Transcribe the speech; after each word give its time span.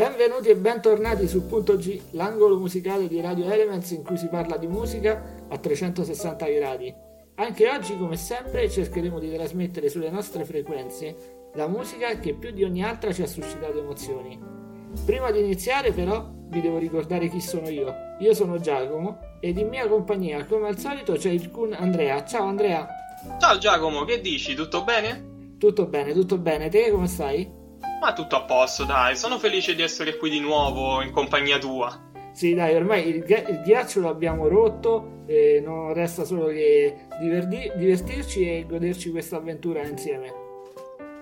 Benvenuti 0.00 0.48
e 0.48 0.56
bentornati 0.56 1.28
su 1.28 1.44
Punto 1.44 1.76
G, 1.76 2.00
l'angolo 2.12 2.58
musicale 2.58 3.06
di 3.06 3.20
Radio 3.20 3.50
Elements 3.50 3.90
in 3.90 4.02
cui 4.02 4.16
si 4.16 4.28
parla 4.28 4.56
di 4.56 4.66
musica 4.66 5.44
a 5.46 5.58
360 5.58 6.46
gradi. 6.46 6.94
Anche 7.34 7.68
oggi, 7.68 7.98
come 7.98 8.16
sempre, 8.16 8.70
cercheremo 8.70 9.18
di 9.18 9.30
trasmettere 9.30 9.90
sulle 9.90 10.08
nostre 10.08 10.46
frequenze 10.46 11.50
la 11.52 11.68
musica 11.68 12.18
che 12.18 12.32
più 12.32 12.50
di 12.50 12.64
ogni 12.64 12.82
altra 12.82 13.12
ci 13.12 13.20
ha 13.20 13.26
suscitato 13.26 13.78
emozioni. 13.78 14.40
Prima 15.04 15.30
di 15.30 15.40
iniziare, 15.40 15.92
però, 15.92 16.30
vi 16.48 16.62
devo 16.62 16.78
ricordare 16.78 17.28
chi 17.28 17.42
sono 17.42 17.68
io. 17.68 17.94
Io 18.20 18.32
sono 18.32 18.58
Giacomo 18.58 19.18
ed 19.38 19.58
in 19.58 19.68
mia 19.68 19.86
compagnia, 19.86 20.46
come 20.46 20.68
al 20.68 20.78
solito, 20.78 21.12
c'è 21.12 21.28
il 21.28 21.50
Kun 21.50 21.74
Andrea. 21.74 22.24
Ciao 22.24 22.46
Andrea! 22.46 22.88
Ciao 23.38 23.58
Giacomo, 23.58 24.04
che 24.06 24.22
dici? 24.22 24.54
Tutto 24.54 24.82
bene? 24.82 25.56
Tutto 25.58 25.84
bene, 25.84 26.14
tutto 26.14 26.38
bene. 26.38 26.70
Te 26.70 26.90
come 26.90 27.06
stai? 27.06 27.59
Ma 28.00 28.12
tutto 28.12 28.36
a 28.36 28.42
posto, 28.42 28.84
dai. 28.84 29.16
Sono 29.16 29.38
felice 29.38 29.74
di 29.74 29.82
essere 29.82 30.16
qui 30.16 30.30
di 30.30 30.40
nuovo 30.40 31.02
in 31.02 31.10
compagnia 31.10 31.58
tua. 31.58 32.08
Sì, 32.32 32.54
dai, 32.54 32.74
ormai 32.74 33.08
il, 33.08 33.16
il 33.16 33.62
ghiaccio 33.64 34.00
lo 34.00 34.08
abbiamo 34.08 34.48
rotto, 34.48 35.22
e 35.26 35.60
non 35.64 35.92
resta 35.92 36.24
solo 36.24 36.46
che 36.46 37.06
diverdi- 37.20 37.70
divertirci 37.76 38.48
e 38.48 38.66
goderci 38.66 39.10
questa 39.10 39.36
avventura 39.36 39.82
insieme. 39.82 40.32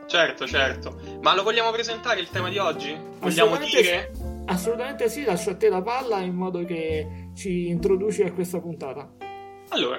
Certo, 0.07 0.47
certo. 0.47 0.99
Ma 1.21 1.35
lo 1.35 1.43
vogliamo 1.43 1.71
presentare 1.71 2.21
il 2.21 2.31
tema 2.31 2.49
di 2.49 2.59
oggi? 2.59 2.97
Vogliamo 3.19 3.57
dire? 3.57 4.11
Sì. 4.13 4.23
Assolutamente 4.47 5.11
sì, 5.11 5.25
lascio 5.25 5.51
a 5.51 5.57
te 5.57 5.69
la 5.69 5.83
palla 5.83 6.21
in 6.21 6.35
modo 6.35 6.65
che 6.65 7.31
ci 7.35 7.69
introduci 7.69 8.23
a 8.23 8.33
questa 8.33 8.61
puntata. 8.61 9.11
Allora, 9.71 9.99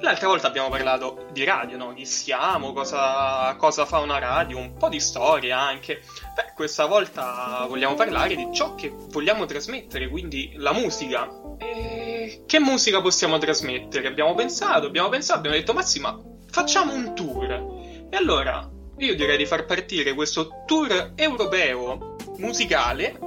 L'altra 0.00 0.26
volta 0.26 0.48
abbiamo 0.48 0.68
parlato 0.68 1.28
di 1.32 1.44
radio, 1.44 1.76
no? 1.76 1.94
Chi 1.94 2.04
siamo, 2.04 2.72
cosa, 2.72 3.54
cosa, 3.56 3.86
fa 3.86 4.00
una 4.00 4.18
radio, 4.18 4.58
un 4.58 4.74
po' 4.74 4.88
di 4.88 4.98
storia 4.98 5.60
anche. 5.60 6.02
Beh, 6.34 6.52
questa 6.54 6.86
volta 6.86 7.64
vogliamo 7.68 7.94
parlare 7.94 8.34
di 8.34 8.48
ciò 8.52 8.74
che 8.74 8.92
vogliamo 8.92 9.46
trasmettere, 9.46 10.08
quindi 10.08 10.54
la 10.56 10.72
musica. 10.72 11.30
E 11.58 12.42
che 12.46 12.58
musica 12.58 13.00
possiamo 13.00 13.38
trasmettere? 13.38 14.08
Abbiamo 14.08 14.34
pensato, 14.34 14.86
abbiamo 14.86 15.08
pensato, 15.08 15.38
abbiamo 15.38 15.56
detto, 15.56 15.72
ma 15.72 15.82
sì, 15.82 16.00
ma 16.00 16.20
facciamo 16.50 16.94
un 16.94 17.14
tour. 17.14 18.06
E 18.10 18.16
allora, 18.16 18.68
io 18.98 19.14
direi 19.14 19.36
di 19.36 19.46
far 19.46 19.64
partire 19.64 20.14
questo 20.14 20.64
tour 20.66 21.12
europeo 21.14 22.16
musicale, 22.38 23.18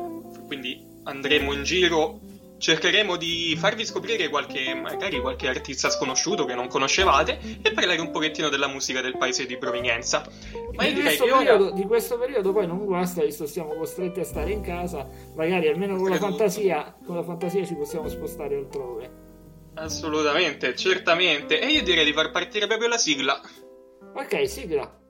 quindi 0.45 0.85
andremo 1.03 1.53
in 1.53 1.63
giro 1.63 2.19
cercheremo 2.57 3.15
di 3.15 3.55
farvi 3.57 3.85
scoprire 3.85 4.29
qualche, 4.29 4.73
magari 4.73 5.19
qualche 5.19 5.47
artista 5.47 5.89
sconosciuto 5.89 6.45
che 6.45 6.55
non 6.55 6.67
conoscevate 6.67 7.39
e 7.61 7.71
parlare 7.71 7.99
un 7.99 8.11
pochettino 8.11 8.49
della 8.49 8.67
musica 8.67 9.01
del 9.01 9.17
paese 9.17 9.45
di 9.45 9.57
provenienza. 9.57 10.25
Ma 10.73 10.85
di, 10.85 11.01
questo 11.01 11.25
periodo, 11.25 11.65
ora... 11.65 11.73
di 11.73 11.83
questo 11.83 12.17
periodo 12.17 12.53
poi 12.53 12.67
non 12.67 12.85
guasta, 12.85 13.23
visto 13.23 13.45
siamo 13.45 13.75
costretti 13.75 14.19
a 14.19 14.23
stare 14.23 14.51
in 14.51 14.61
casa, 14.61 15.07
magari 15.35 15.67
almeno 15.67 15.95
con 15.95 16.09
la, 16.09 16.17
fantasia, 16.17 16.95
con 17.05 17.15
la 17.15 17.23
fantasia 17.23 17.65
ci 17.65 17.75
possiamo 17.75 18.07
spostare 18.07 18.55
altrove. 18.55 19.23
Assolutamente, 19.75 20.75
certamente. 20.75 21.59
E 21.59 21.67
io 21.67 21.83
direi 21.83 22.05
di 22.05 22.13
far 22.13 22.31
partire 22.31 22.65
proprio 22.67 22.87
la 22.87 22.97
sigla. 22.97 23.39
Ok, 24.13 24.47
sigla. 24.47 25.03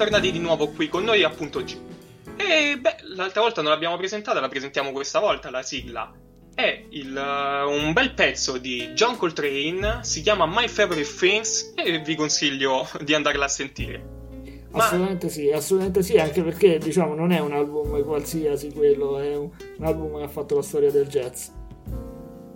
Bentornati 0.00 0.32
di 0.32 0.38
nuovo 0.38 0.68
qui 0.68 0.88
con 0.88 1.04
noi 1.04 1.24
a 1.24 1.28
Punto 1.28 1.62
G. 1.62 1.76
E 2.36 2.78
beh, 2.78 2.96
l'altra 3.16 3.42
volta 3.42 3.60
non 3.60 3.70
l'abbiamo 3.70 3.98
presentata, 3.98 4.40
la 4.40 4.48
presentiamo 4.48 4.92
questa 4.92 5.18
volta, 5.18 5.50
la 5.50 5.60
sigla. 5.60 6.10
È 6.54 6.84
il, 6.88 7.14
uh, 7.14 7.70
un 7.70 7.92
bel 7.92 8.14
pezzo 8.14 8.56
di 8.56 8.92
John 8.94 9.18
Coltrane, 9.18 9.98
si 10.00 10.22
chiama 10.22 10.46
My 10.46 10.68
Favorite 10.68 11.06
Things 11.18 11.74
e 11.76 11.98
vi 11.98 12.14
consiglio 12.14 12.88
di 13.04 13.12
andarla 13.12 13.44
a 13.44 13.48
sentire. 13.48 14.02
Ma... 14.70 14.86
Assolutamente 14.86 15.28
sì, 15.28 15.50
assolutamente 15.50 16.02
sì, 16.02 16.16
anche 16.16 16.42
perché 16.42 16.78
diciamo 16.78 17.14
non 17.14 17.30
è 17.30 17.38
un 17.38 17.52
album 17.52 18.02
qualsiasi 18.02 18.72
quello, 18.72 19.18
è 19.18 19.36
un, 19.36 19.50
un 19.76 19.84
album 19.84 20.16
che 20.16 20.24
ha 20.24 20.28
fatto 20.28 20.54
la 20.54 20.62
storia 20.62 20.90
del 20.90 21.08
jazz. 21.08 21.48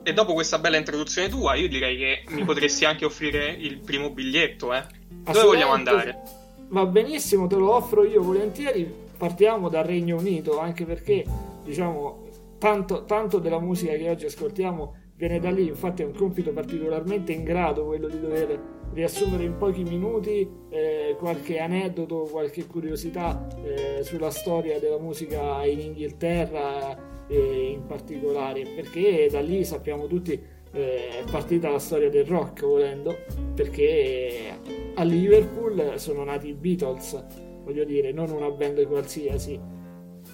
E 0.02 0.12
dopo 0.14 0.32
questa 0.32 0.58
bella 0.58 0.78
introduzione 0.78 1.28
tua, 1.28 1.56
io 1.56 1.68
direi 1.68 1.98
che 1.98 2.24
mi 2.28 2.42
potresti 2.42 2.86
anche 2.86 3.04
offrire 3.04 3.50
il 3.50 3.80
primo 3.80 4.08
biglietto, 4.08 4.72
eh? 4.72 4.82
Dove 5.10 5.42
vogliamo 5.42 5.72
andare? 5.72 6.42
Va 6.74 6.86
benissimo, 6.86 7.46
te 7.46 7.54
lo 7.54 7.72
offro 7.72 8.02
io 8.02 8.20
volentieri. 8.20 8.92
Partiamo 9.16 9.68
dal 9.68 9.84
Regno 9.84 10.16
Unito, 10.16 10.58
anche 10.58 10.84
perché 10.84 11.24
diciamo 11.62 12.24
tanto, 12.58 13.04
tanto 13.04 13.38
della 13.38 13.60
musica 13.60 13.92
che 13.92 14.10
oggi 14.10 14.24
ascoltiamo 14.24 14.96
viene 15.14 15.38
da 15.38 15.52
lì, 15.52 15.68
infatti 15.68 16.02
è 16.02 16.04
un 16.04 16.14
compito 16.14 16.52
particolarmente 16.52 17.30
ingrato 17.30 17.84
quello 17.84 18.08
di 18.08 18.18
dover 18.18 18.60
riassumere 18.92 19.44
in 19.44 19.56
pochi 19.56 19.84
minuti 19.84 20.50
eh, 20.70 21.14
qualche 21.16 21.60
aneddoto, 21.60 22.26
qualche 22.28 22.66
curiosità 22.66 23.46
eh, 23.62 24.02
sulla 24.02 24.30
storia 24.30 24.80
della 24.80 24.98
musica 24.98 25.64
in 25.64 25.78
Inghilterra 25.78 27.26
eh, 27.28 27.70
in 27.72 27.86
particolare, 27.86 28.64
perché 28.74 29.28
da 29.30 29.40
lì 29.40 29.64
sappiamo 29.64 30.08
tutti 30.08 30.53
eh, 30.74 31.20
è 31.20 31.30
partita 31.30 31.70
la 31.70 31.78
storia 31.78 32.10
del 32.10 32.26
rock 32.26 32.64
volendo, 32.64 33.16
perché 33.54 34.58
a 34.94 35.02
Liverpool 35.04 35.94
sono 35.96 36.24
nati 36.24 36.48
i 36.48 36.54
Beatles, 36.54 37.24
voglio 37.62 37.84
dire, 37.84 38.12
non 38.12 38.30
una 38.30 38.50
band 38.50 38.86
qualsiasi. 38.86 39.58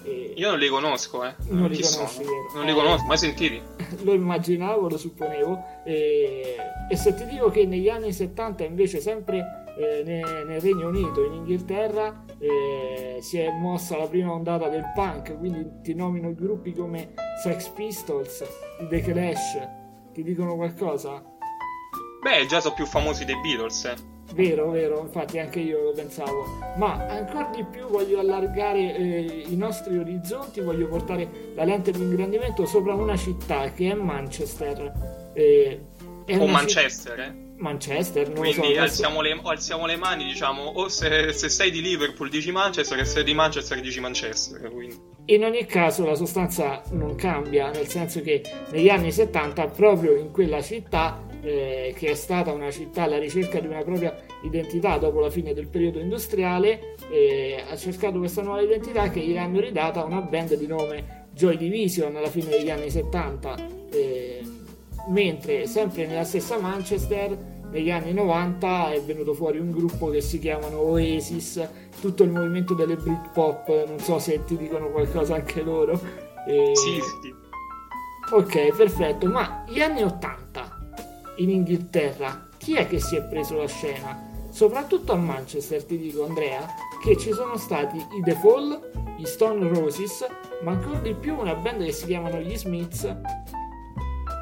E... 0.03 0.33
Io 0.35 0.49
non 0.49 0.59
li 0.59 0.67
conosco, 0.67 1.23
eh. 1.23 1.35
Non, 1.49 1.69
li 1.69 1.79
conosci, 1.79 2.23
Non 2.55 2.65
li 2.65 2.73
conosco, 2.73 3.05
mai 3.05 3.17
sentiti? 3.17 3.61
Lo 4.03 4.13
immaginavo, 4.13 4.89
lo 4.89 4.97
supponevo. 4.97 5.63
E... 5.85 6.55
e, 6.89 6.95
se 6.95 7.13
ti 7.13 7.25
dico 7.25 7.49
che 7.49 7.65
negli 7.65 7.89
anni 7.89 8.11
70 8.11 8.63
invece 8.63 8.99
sempre 8.99 9.65
eh, 9.77 10.01
nel, 10.03 10.45
nel 10.47 10.61
Regno 10.61 10.87
Unito, 10.87 11.23
in 11.23 11.33
Inghilterra, 11.33 12.25
eh, 12.39 13.19
si 13.21 13.37
è 13.37 13.51
mossa 13.51 13.97
la 13.97 14.07
prima 14.07 14.31
ondata 14.31 14.69
del 14.69 14.91
punk, 14.95 15.37
quindi 15.37 15.81
ti 15.81 15.93
nomino 15.93 16.33
gruppi 16.33 16.73
come 16.73 17.13
Sex 17.43 17.67
Pistols, 17.69 18.43
The 18.89 19.01
Clash, 19.01 19.79
ti 20.21 20.29
dicono 20.29 20.55
qualcosa? 20.55 21.23
Beh, 22.21 22.45
già 22.45 22.59
sono 22.59 22.75
più 22.75 22.85
famosi 22.85 23.25
dei 23.25 23.39
Beatles, 23.41 23.85
eh. 23.85 23.95
Vero, 24.33 24.69
vero, 24.69 25.01
infatti 25.01 25.39
anche 25.39 25.59
io 25.59 25.83
lo 25.83 25.91
pensavo. 25.91 26.45
Ma 26.77 27.05
ancora 27.07 27.49
di 27.53 27.65
più 27.65 27.87
voglio 27.87 28.19
allargare 28.19 28.95
eh, 28.95 29.43
i 29.47 29.55
nostri 29.57 29.97
orizzonti, 29.97 30.61
voglio 30.61 30.87
portare 30.87 31.51
la 31.55 31.63
lente 31.65 31.91
di 31.91 32.01
ingrandimento 32.01 32.65
sopra 32.65 32.93
una 32.93 33.17
città 33.17 33.71
che 33.71 33.91
è 33.91 33.93
Manchester. 33.93 35.31
Eh, 35.33 35.81
è 36.25 36.37
o 36.37 36.47
Manchester, 36.47 37.19
citt- 37.19 37.27
eh? 37.27 37.50
Manchester, 37.61 38.27
non 38.27 38.39
Quindi 38.39 38.73
so, 38.73 38.81
alziamo, 38.81 39.21
le, 39.21 39.39
alziamo, 39.41 39.85
le, 39.85 39.95
mani, 39.95 40.25
diciamo, 40.25 40.63
o 40.63 40.89
se, 40.89 41.31
se, 41.31 41.47
sei 41.47 41.71
di 41.71 41.81
Liverpool 41.81 42.29
dici 42.29 42.51
Manchester, 42.51 42.97
se 42.97 43.05
sei 43.05 43.23
di 43.23 43.33
Manchester 43.33 43.79
dici 43.79 43.99
Manchester. 43.99 44.69
Quindi. 44.71 44.99
In 45.25 45.45
ogni 45.45 45.65
caso 45.65 46.05
la 46.05 46.15
sostanza 46.15 46.81
non 46.91 47.15
cambia, 47.15 47.69
nel 47.69 47.87
senso 47.87 48.21
che 48.21 48.43
negli 48.71 48.89
anni 48.89 49.11
70 49.11 49.67
proprio 49.67 50.15
in 50.15 50.31
quella 50.31 50.61
città 50.61 51.23
eh, 51.41 51.93
che 51.97 52.11
è 52.11 52.15
stata 52.15 52.51
una 52.51 52.71
città 52.71 53.03
alla 53.03 53.17
ricerca 53.17 53.59
di 53.59 53.67
una 53.67 53.83
propria 53.83 54.15
identità 54.43 54.97
dopo 54.97 55.19
la 55.19 55.29
fine 55.29 55.53
del 55.53 55.67
periodo 55.67 55.99
industriale, 55.99 56.95
eh, 57.11 57.63
ha 57.67 57.75
cercato 57.75 58.19
questa 58.19 58.41
nuova 58.41 58.61
identità 58.61 59.09
che 59.09 59.21
gli 59.21 59.37
hanno 59.37 59.59
ridata 59.59 60.03
una 60.03 60.21
band 60.21 60.55
di 60.55 60.67
nome 60.67 61.27
Joy 61.33 61.57
Division 61.57 62.15
alla 62.15 62.29
fine 62.29 62.49
degli 62.49 62.69
anni 62.69 62.89
70, 62.89 63.55
eh, 63.91 64.41
mentre 65.09 65.67
sempre 65.67 66.05
nella 66.05 66.23
stessa 66.23 66.59
Manchester 66.59 67.37
negli 67.71 67.89
anni 67.89 68.13
90 68.13 68.91
è 68.91 69.01
venuto 69.01 69.33
fuori 69.33 69.57
un 69.57 69.71
gruppo 69.71 70.09
che 70.09 70.21
si 70.21 70.39
chiamano 70.39 70.77
Oasis, 70.79 71.65
tutto 71.99 72.23
il 72.23 72.29
movimento 72.29 72.73
delle 72.73 72.97
Britpop, 72.97 73.87
non 73.87 73.99
so 73.99 74.19
se 74.19 74.43
ti 74.43 74.57
dicono 74.57 74.89
qualcosa 74.89 75.35
anche 75.35 75.61
loro. 75.61 75.99
E... 76.45 76.71
Sì, 76.75 76.99
sì. 77.21 77.33
Ok, 78.33 78.75
perfetto, 78.75 79.27
ma 79.27 79.63
gli 79.67 79.79
anni 79.79 80.03
80 80.03 80.79
in 81.37 81.49
Inghilterra, 81.49 82.49
chi 82.57 82.75
è 82.75 82.87
che 82.87 82.99
si 82.99 83.15
è 83.15 83.23
preso 83.23 83.55
la 83.55 83.67
scena? 83.67 84.29
Soprattutto 84.49 85.13
a 85.13 85.15
Manchester, 85.15 85.83
ti 85.85 85.97
dico 85.97 86.25
Andrea, 86.25 86.65
che 87.01 87.15
ci 87.17 87.31
sono 87.31 87.55
stati 87.57 87.97
i 87.97 88.21
The 88.21 88.33
Fall, 88.33 89.15
i 89.17 89.25
Stone 89.25 89.67
Roses, 89.69 90.25
ma 90.61 90.71
ancora 90.71 90.99
di 90.99 91.13
più 91.13 91.37
una 91.37 91.55
band 91.55 91.85
che 91.85 91.93
si 91.93 92.05
chiamano 92.05 92.37
gli 92.39 92.57
Smiths. 92.57 93.15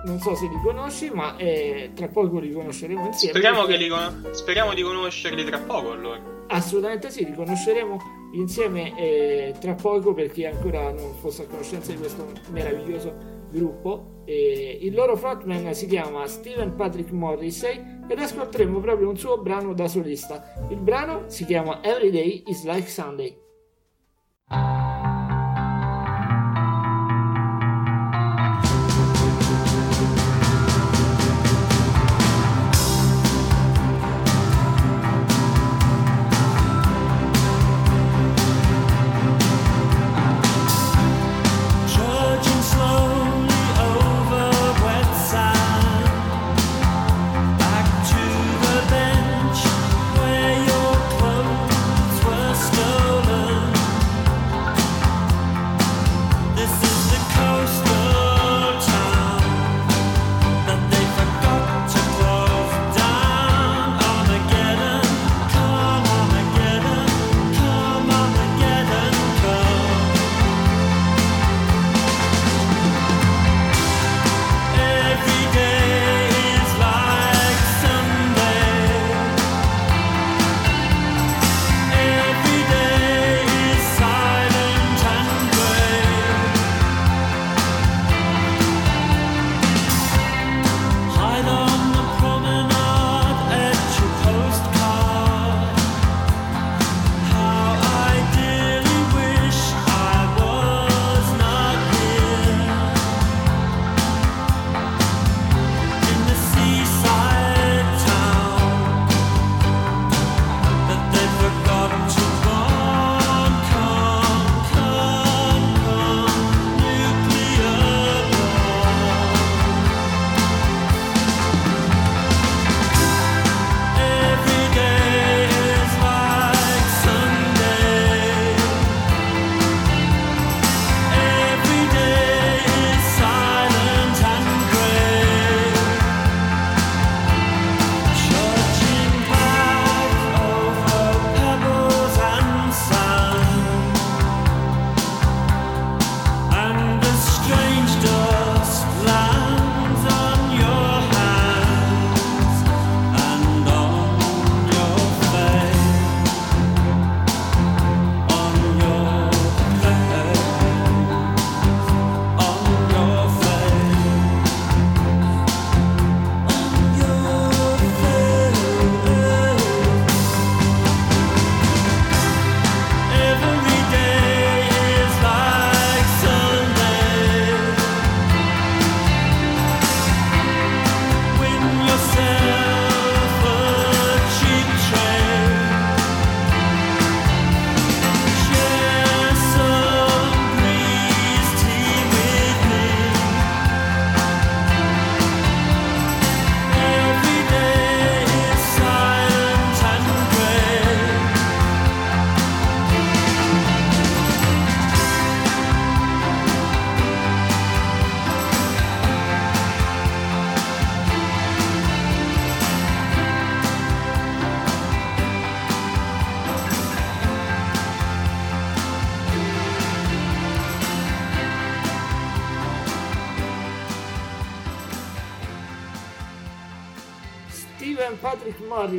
Non 0.06 0.20
so 0.20 0.36
se 0.36 0.48
li 0.48 0.60
conosci, 0.64 1.10
ma 1.10 1.36
eh, 1.38 1.92
tra 1.94 2.08
poco 2.08 2.40
li 2.40 2.52
conosceremo 2.52 3.06
insieme. 3.06 3.34
Speriamo, 3.34 3.66
perché... 3.66 3.84
li 3.84 3.90
con... 3.90 4.30
Speriamo 4.32 4.74
di 4.74 4.82
conoscerli 4.82 5.44
tra 5.44 5.60
poco 5.60 5.92
allora. 5.92 6.38
Assolutamente 6.48 7.12
sì, 7.12 7.26
li 7.26 7.34
conosceremo 7.34 7.98
insieme 8.34 8.98
eh, 8.98 9.54
tra 9.60 9.74
poco 9.74 10.14
per 10.14 10.32
chi 10.32 10.46
ancora 10.46 10.92
non 10.92 11.14
fosse 11.16 11.44
a 11.44 11.46
conoscenza 11.46 11.92
di 11.92 11.98
questo 11.98 12.26
meraviglioso 12.52 13.38
gruppo. 13.52 14.24
Eh, 14.26 14.80
il 14.82 14.94
loro 14.94 15.16
frontman 15.16 15.74
si 15.74 15.88
chiama 15.88 16.26
Steven 16.28 16.76
Patrick 16.76 17.12
Morrissey 17.12 17.98
ed 18.08 18.20
ascolteremo 18.20 18.80
proprio 18.80 19.10
un 19.10 19.18
suo 19.18 19.40
brano 19.40 19.74
da 19.74 19.88
solista. 19.88 20.54
Il 20.70 20.80
brano 20.80 21.24
si 21.28 21.46
chiama 21.46 21.84
Every 21.84 22.10
Day 22.10 22.44
is 22.48 22.64
Like 22.64 22.88
Sunday. 22.88 23.48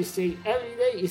Morrissey 0.00 0.38
Every 0.45 0.76
Day 0.76 1.02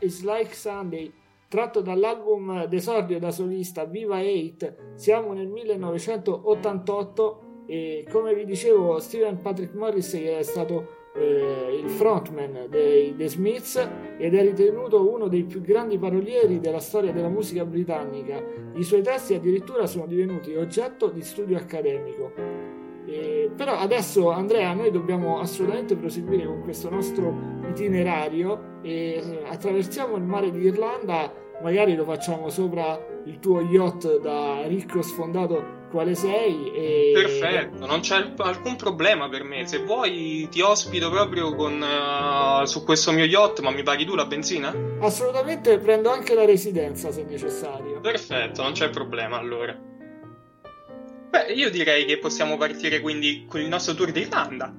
is, 0.00 0.22
Like 0.22 0.54
Sunday 0.54 1.12
tratto 1.46 1.82
dall'album 1.82 2.64
d'esordio 2.64 3.18
da 3.18 3.30
solista 3.30 3.84
Viva 3.84 4.18
8 4.18 4.76
siamo 4.94 5.34
nel 5.34 5.48
1988 5.48 7.64
e 7.66 8.06
come 8.10 8.34
vi 8.34 8.46
dicevo 8.46 8.98
Steven 8.98 9.42
Patrick 9.42 9.74
Morrissey 9.74 10.24
è 10.24 10.42
stato 10.42 11.10
eh, 11.16 11.82
il 11.82 11.90
frontman 11.90 12.64
dei 12.70 13.14
The 13.14 13.28
Smiths 13.28 13.76
ed 14.16 14.34
è 14.34 14.40
ritenuto 14.40 15.06
uno 15.06 15.28
dei 15.28 15.44
più 15.44 15.60
grandi 15.60 15.98
parolieri 15.98 16.60
della 16.60 16.80
storia 16.80 17.12
della 17.12 17.28
musica 17.28 17.66
britannica. 17.66 18.42
I 18.74 18.82
suoi 18.82 19.02
testi 19.02 19.34
addirittura 19.34 19.86
sono 19.86 20.06
divenuti 20.06 20.54
oggetto 20.54 21.08
di 21.08 21.20
studio 21.20 21.58
accademico 21.58 22.69
eh, 23.10 23.50
però 23.56 23.76
adesso 23.76 24.30
Andrea 24.30 24.72
noi 24.72 24.92
dobbiamo 24.92 25.40
assolutamente 25.40 25.96
proseguire 25.96 26.46
con 26.46 26.62
questo 26.62 26.88
nostro 26.88 27.58
itinerario 27.68 28.78
e 28.82 28.92
eh, 28.92 29.42
attraversiamo 29.48 30.16
il 30.16 30.22
mare 30.22 30.50
d'Irlanda 30.52 31.32
magari 31.62 31.94
lo 31.94 32.04
facciamo 32.04 32.48
sopra 32.48 32.98
il 33.24 33.38
tuo 33.38 33.60
yacht 33.60 34.20
da 34.20 34.62
ricco 34.66 35.02
sfondato 35.02 35.78
quale 35.90 36.14
sei 36.14 36.72
e... 36.72 37.10
perfetto 37.12 37.84
non 37.84 37.98
c'è 37.98 38.32
alcun 38.36 38.76
problema 38.76 39.28
per 39.28 39.42
me. 39.42 39.66
Se 39.66 39.82
vuoi 39.82 40.46
ti 40.48 40.60
ospito 40.60 41.10
proprio 41.10 41.54
con, 41.56 41.82
uh, 41.82 42.64
su 42.64 42.84
questo 42.84 43.10
mio 43.10 43.24
yacht 43.24 43.60
ma 43.60 43.72
mi 43.72 43.82
paghi 43.82 44.04
tu 44.04 44.14
la 44.14 44.24
benzina? 44.24 44.72
assolutamente 45.00 45.78
prendo 45.78 46.10
anche 46.10 46.34
la 46.34 46.44
residenza 46.44 47.10
se 47.10 47.24
necessario. 47.24 48.00
Perfetto 48.00 48.62
non 48.62 48.72
c'è 48.72 48.88
problema 48.88 49.36
allora 49.36 49.89
Beh, 51.30 51.52
io 51.52 51.70
direi 51.70 52.04
che 52.06 52.18
possiamo 52.18 52.56
partire 52.56 52.98
quindi 53.00 53.44
con 53.48 53.60
il 53.60 53.68
nostro 53.68 53.94
tour 53.94 54.10
d'Irlanda. 54.10 54.74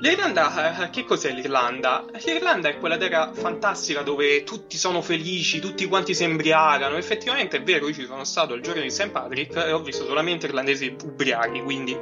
L'Irlanda, 0.00 0.86
eh, 0.86 0.90
che 0.90 1.04
cos'è 1.04 1.30
l'Irlanda? 1.30 2.04
L'Irlanda 2.24 2.68
è 2.68 2.78
quella 2.78 2.96
terra 2.96 3.32
fantastica 3.32 4.02
dove 4.02 4.42
tutti 4.42 4.76
sono 4.76 5.00
felici, 5.00 5.60
tutti 5.60 5.86
quanti 5.86 6.12
si 6.12 6.24
embriagano. 6.24 6.96
Effettivamente 6.96 7.58
è 7.58 7.62
vero, 7.62 7.86
io 7.86 7.94
ci 7.94 8.04
sono 8.04 8.24
stato 8.24 8.54
il 8.54 8.62
giorno 8.62 8.82
di 8.82 8.90
St. 8.90 9.10
Patrick 9.10 9.54
e 9.54 9.70
ho 9.70 9.80
visto 9.80 10.04
solamente 10.04 10.46
irlandesi 10.46 10.92
ubriachi, 11.04 11.60
quindi 11.60 11.96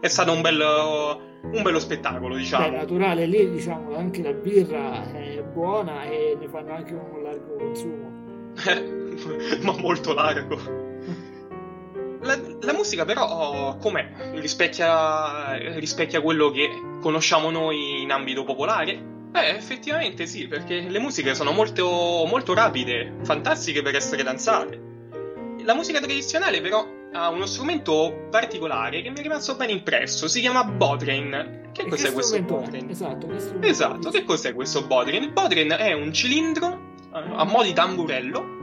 è 0.00 0.08
stato 0.08 0.32
un 0.32 0.42
bello, 0.42 1.38
un 1.44 1.62
bello 1.62 1.78
spettacolo, 1.78 2.36
diciamo. 2.36 2.68
Beh, 2.68 2.76
naturale, 2.76 3.24
lì 3.24 3.50
diciamo 3.50 3.96
anche 3.96 4.22
la 4.22 4.32
birra 4.32 5.10
è 5.14 5.42
buona 5.42 6.04
e 6.04 6.36
ne 6.38 6.48
fanno 6.48 6.74
anche 6.74 6.92
un 6.92 7.22
largo 7.22 7.56
consumo. 7.56 8.24
Ma 9.64 9.72
molto 9.78 10.12
largo. 10.12 10.85
La, 12.26 12.38
la, 12.60 12.72
musica 12.72 13.04
però 13.04 13.76
com'è? 13.78 14.32
Rispecchia, 14.34 15.54
rispecchia 15.78 16.20
quello 16.20 16.50
che 16.50 16.68
conosciamo 17.00 17.50
noi 17.50 18.02
in 18.02 18.10
ambito 18.10 18.44
popolare? 18.44 19.00
Beh, 19.30 19.50
effettivamente 19.50 20.26
sì, 20.26 20.48
perché 20.48 20.80
le 20.80 20.98
musiche 20.98 21.34
sono 21.34 21.52
molto, 21.52 22.24
molto 22.26 22.54
rapide, 22.54 23.16
fantastiche 23.22 23.82
per 23.82 23.94
essere 23.94 24.22
danzate. 24.22 24.80
La 25.62 25.74
musica 25.74 26.00
tradizionale 26.00 26.60
però 26.60 26.86
ha 27.12 27.28
uno 27.28 27.46
strumento 27.46 28.26
particolare 28.30 29.02
che 29.02 29.10
mi 29.10 29.18
è 29.18 29.22
rimasto 29.22 29.54
ben 29.56 29.70
impresso, 29.70 30.28
si 30.28 30.40
chiama 30.40 30.64
Bodrin. 30.64 31.70
Che 31.72 31.82
e 31.82 31.86
cos'è 31.88 32.08
che 32.08 32.12
questo 32.12 32.42
Bodrin? 32.42 32.88
Esatto, 32.88 33.26
che 33.26 33.68
esatto, 33.68 34.10
che 34.10 34.24
cos'è 34.24 34.54
questo 34.54 34.86
Bodrin? 34.86 35.22
Il 35.22 35.32
Bodrin 35.32 35.74
è 35.78 35.92
un 35.92 36.12
cilindro 36.12 36.94
eh, 37.14 37.22
a 37.34 37.44
mo' 37.44 37.62
di 37.62 37.72
tamburello 37.72 38.55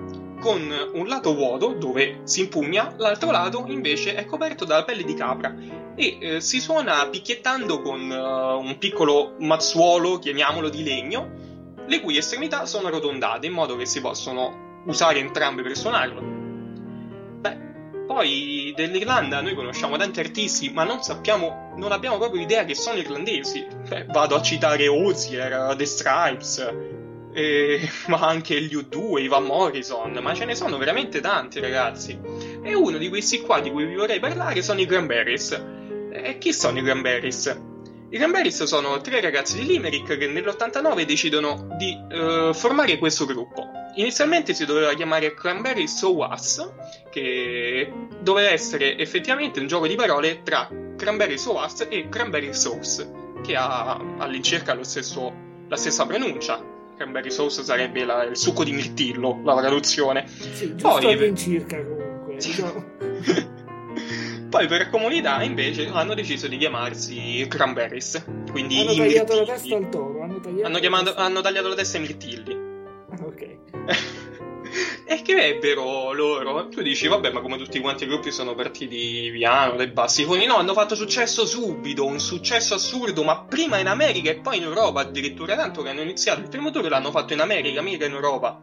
con 0.44 0.70
un 0.92 1.08
lato 1.08 1.34
vuoto 1.34 1.70
dove 1.70 2.20
si 2.26 2.42
impugna, 2.42 2.94
l'altro 2.98 3.32
lato 3.32 3.64
invece 3.68 4.14
è 4.14 4.26
coperto 4.26 4.66
dalla 4.66 4.84
pelle 4.84 5.06
di 5.06 5.14
capra 5.14 5.56
e 5.96 6.18
eh, 6.20 6.42
si 6.42 6.60
suona 6.60 7.08
picchiettando 7.08 7.82
con 7.82 8.10
uh, 8.10 8.60
un 8.60 8.78
piccolo 8.78 9.36
mazzuolo, 9.40 10.20
chiamiamolo 10.20 10.68
di 10.68 10.84
legno, 10.84 11.32
le 11.88 12.02
cui 12.02 12.18
estremità 12.18 12.66
sono 12.66 12.88
arrotondate 12.88 13.46
in 13.46 13.54
modo 13.54 13.78
che 13.78 13.86
si 13.86 14.02
possono 14.02 14.82
usare 14.86 15.20
entrambe 15.20 15.62
per 15.62 15.78
suonarlo. 15.78 16.22
Beh, 17.40 17.58
poi 18.06 18.74
dell'Irlanda 18.76 19.40
noi 19.40 19.56
conosciamo 19.56 19.96
tanti 19.96 20.20
artisti, 20.20 20.72
ma 20.72 20.84
non 20.84 21.02
sappiamo, 21.02 21.72
non 21.78 21.94
abbiamo 21.94 22.18
proprio 22.18 22.42
idea 22.42 22.66
che 22.66 22.76
sono 22.76 22.98
irlandesi. 22.98 23.66
Beh, 23.88 24.08
vado 24.10 24.36
a 24.36 24.42
citare 24.42 24.90
Ozier, 24.90 25.74
The 25.78 25.86
Stripes, 25.86 26.74
eh, 27.34 27.90
ma 28.08 28.20
anche 28.20 28.62
gli 28.62 28.76
U2, 28.76 29.22
Ivan 29.22 29.44
Morrison, 29.44 30.12
ma 30.22 30.34
ce 30.34 30.46
ne 30.46 30.56
sono 30.56 30.78
veramente 30.78 31.20
tanti 31.20 31.60
ragazzi. 31.60 32.18
E 32.64 32.74
uno 32.74 32.98
di 32.98 33.10
questi 33.10 33.42
qua 33.42 33.60
di 33.60 33.72
cui 33.72 33.86
vi 33.86 33.96
vorrei 33.96 34.20
parlare 34.20 34.62
sono 34.62 34.80
i 34.80 34.86
Cranberries. 34.86 35.52
E 36.12 36.38
chi 36.38 36.54
sono 36.54 36.80
i 36.80 36.84
Cranberries? 36.84 37.72
I 38.10 38.18
Cranberries 38.18 38.64
sono 38.66 39.02
tre 39.02 39.22
ragazzi 39.22 39.58
di 39.58 39.66
Limerick 39.66 40.18
che 40.18 40.28
nell'89 40.28 41.04
decidono 41.04 41.76
di 41.78 41.98
uh, 42.12 42.54
formare 42.54 43.00
questo 43.00 43.26
gruppo. 43.26 43.68
Inizialmente 43.96 44.54
si 44.54 44.66
doveva 44.66 44.94
chiamare 44.94 45.34
Cranberry 45.34 45.88
So 45.88 46.28
che 47.10 47.92
doveva 48.22 48.50
essere 48.50 48.98
effettivamente 49.00 49.60
un 49.60 49.66
gioco 49.66 49.88
di 49.88 49.96
parole 49.96 50.44
tra 50.44 50.70
Cranberry 50.96 51.40
So 51.40 51.60
e 51.90 52.08
Cranberry 52.10 52.54
Sauce, 52.54 53.10
che 53.44 53.56
ha 53.56 54.00
all'incirca 54.20 54.78
stesso, 54.84 55.34
la 55.68 55.76
stessa 55.76 56.06
pronuncia. 56.06 56.73
Cranberry 56.96 57.32
Sauce 57.32 57.64
sarebbe 57.64 58.06
la, 58.06 58.24
il 58.24 58.38
succo 58.38 58.64
di 58.64 58.72
mirtillo, 58.72 59.42
la 59.44 59.56
traduzione. 59.60 60.26
Sì, 60.28 60.76
giusto 60.76 61.00
Poi, 61.00 61.14
all'incirca 61.14 61.84
comunque. 61.84 62.36
Diciamo. 62.36 62.86
Poi 64.50 64.68
per 64.68 64.90
comunità 64.90 65.42
invece 65.42 65.88
hanno 65.88 66.14
deciso 66.14 66.48
di 66.48 66.58
chiamarsi 66.58 67.46
Cranberries. 67.50 68.24
Quindi 68.52 68.80
hanno 68.80 68.94
tagliato 68.94 69.36
la 69.36 69.46
testa 69.46 69.76
al 69.76 69.90
toro. 69.90 70.22
Hanno 70.22 70.42
hanno, 70.62 70.80
chiamato, 70.80 71.16
hanno 71.16 71.42
tagliato 71.42 71.70
la 71.70 71.76
testa 71.76 71.98
ai 71.98 72.04
mirtilli. 72.04 72.56
Ok. 73.22 73.58
e 75.06 75.22
che 75.22 75.48
ebbero 75.48 76.14
loro? 76.14 76.68
Tu 76.70 76.82
dici, 76.82 77.08
vabbè, 77.08 77.32
ma 77.32 77.42
come 77.42 77.58
tutti 77.58 77.80
quanti 77.80 78.04
i 78.04 78.08
gruppi 78.08 78.32
sono 78.32 78.56
partiti 78.56 79.30
piano, 79.32 79.76
dai 79.76 79.88
bassi 79.88 80.24
foni. 80.24 80.46
No, 80.46 80.56
hanno 80.56 80.74
fatto 80.74 80.96
successo 80.96 81.46
subito, 81.46 82.06
un 82.06 82.20
successo 82.20 82.74
assurdo, 82.74 83.24
ma 83.24 83.44
prima 83.44 83.78
in 83.78 83.88
America 83.88 84.30
e 84.30 84.38
poi 84.38 84.58
in 84.58 84.64
Europa 84.64 85.02
addirittura, 85.02 85.56
tanto 85.56 85.82
che 85.82 85.90
hanno 85.90 86.02
iniziato 86.02 86.42
il 86.42 86.50
primo 86.50 86.72
tour 86.72 86.88
l'hanno 86.90 87.12
fatto 87.12 87.34
in 87.34 87.40
America, 87.40 87.82
mica 87.82 88.06
in 88.06 88.14
Europa. 88.14 88.62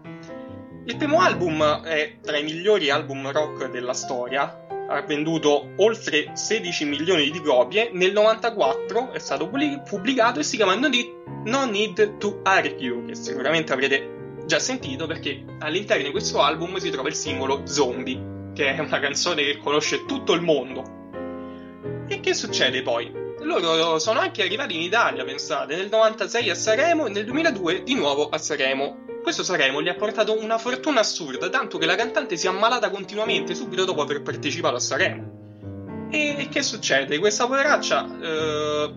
Il 0.86 0.96
primo 0.96 1.20
album 1.20 1.82
è 1.82 2.18
tra 2.22 2.38
i 2.38 2.42
migliori 2.42 2.90
album 2.90 3.30
rock 3.30 3.70
della 3.70 3.92
storia, 3.92 4.66
ha 4.88 5.02
venduto 5.02 5.74
oltre 5.76 6.32
16 6.34 6.84
milioni 6.84 7.30
di 7.30 7.40
copie, 7.40 7.90
nel 7.92 8.12
94 8.12 9.12
è 9.12 9.18
stato 9.18 9.48
pubblicato 9.48 10.40
e 10.40 10.42
si 10.42 10.56
chiama 10.56 10.74
No 10.74 10.88
Need, 10.88 11.44
no 11.44 11.64
Need 11.66 12.16
to 12.16 12.40
Argue, 12.42 13.04
che 13.04 13.14
sicuramente 13.14 13.72
avrete 13.72 14.19
già 14.50 14.58
sentito 14.58 15.06
perché 15.06 15.44
all'interno 15.60 16.02
di 16.02 16.10
questo 16.10 16.42
album 16.42 16.76
si 16.78 16.90
trova 16.90 17.06
il 17.06 17.14
singolo 17.14 17.64
Zombie, 17.66 18.50
che 18.52 18.74
è 18.74 18.80
una 18.80 18.98
canzone 18.98 19.44
che 19.44 19.58
conosce 19.58 20.04
tutto 20.06 20.32
il 20.32 20.40
mondo. 20.40 22.02
E 22.08 22.18
che 22.18 22.34
succede 22.34 22.82
poi? 22.82 23.12
Loro 23.42 24.00
sono 24.00 24.18
anche 24.18 24.42
arrivati 24.42 24.74
in 24.74 24.80
Italia, 24.80 25.22
pensate, 25.22 25.76
nel 25.76 25.88
96 25.88 26.50
a 26.50 26.54
Sanremo 26.56 27.06
e 27.06 27.10
nel 27.10 27.24
2002 27.26 27.84
di 27.84 27.94
nuovo 27.94 28.28
a 28.28 28.38
Sanremo 28.38 29.04
questo 29.22 29.44
Sanremo 29.44 29.82
gli 29.82 29.88
ha 29.88 29.94
portato 29.94 30.36
una 30.36 30.58
fortuna 30.58 30.98
assurda, 31.00 31.48
tanto 31.48 31.78
che 31.78 31.86
la 31.86 31.94
cantante 31.94 32.36
si 32.36 32.46
è 32.46 32.48
ammalata 32.48 32.90
continuamente 32.90 33.54
subito 33.54 33.84
dopo 33.84 34.02
aver 34.02 34.22
partecipato 34.22 34.74
a 34.76 34.80
Sanremo. 34.80 36.08
E 36.10 36.48
che 36.50 36.62
succede? 36.62 37.20
Questa 37.20 37.46
poveraccia, 37.46 38.18
eh, 38.20 38.94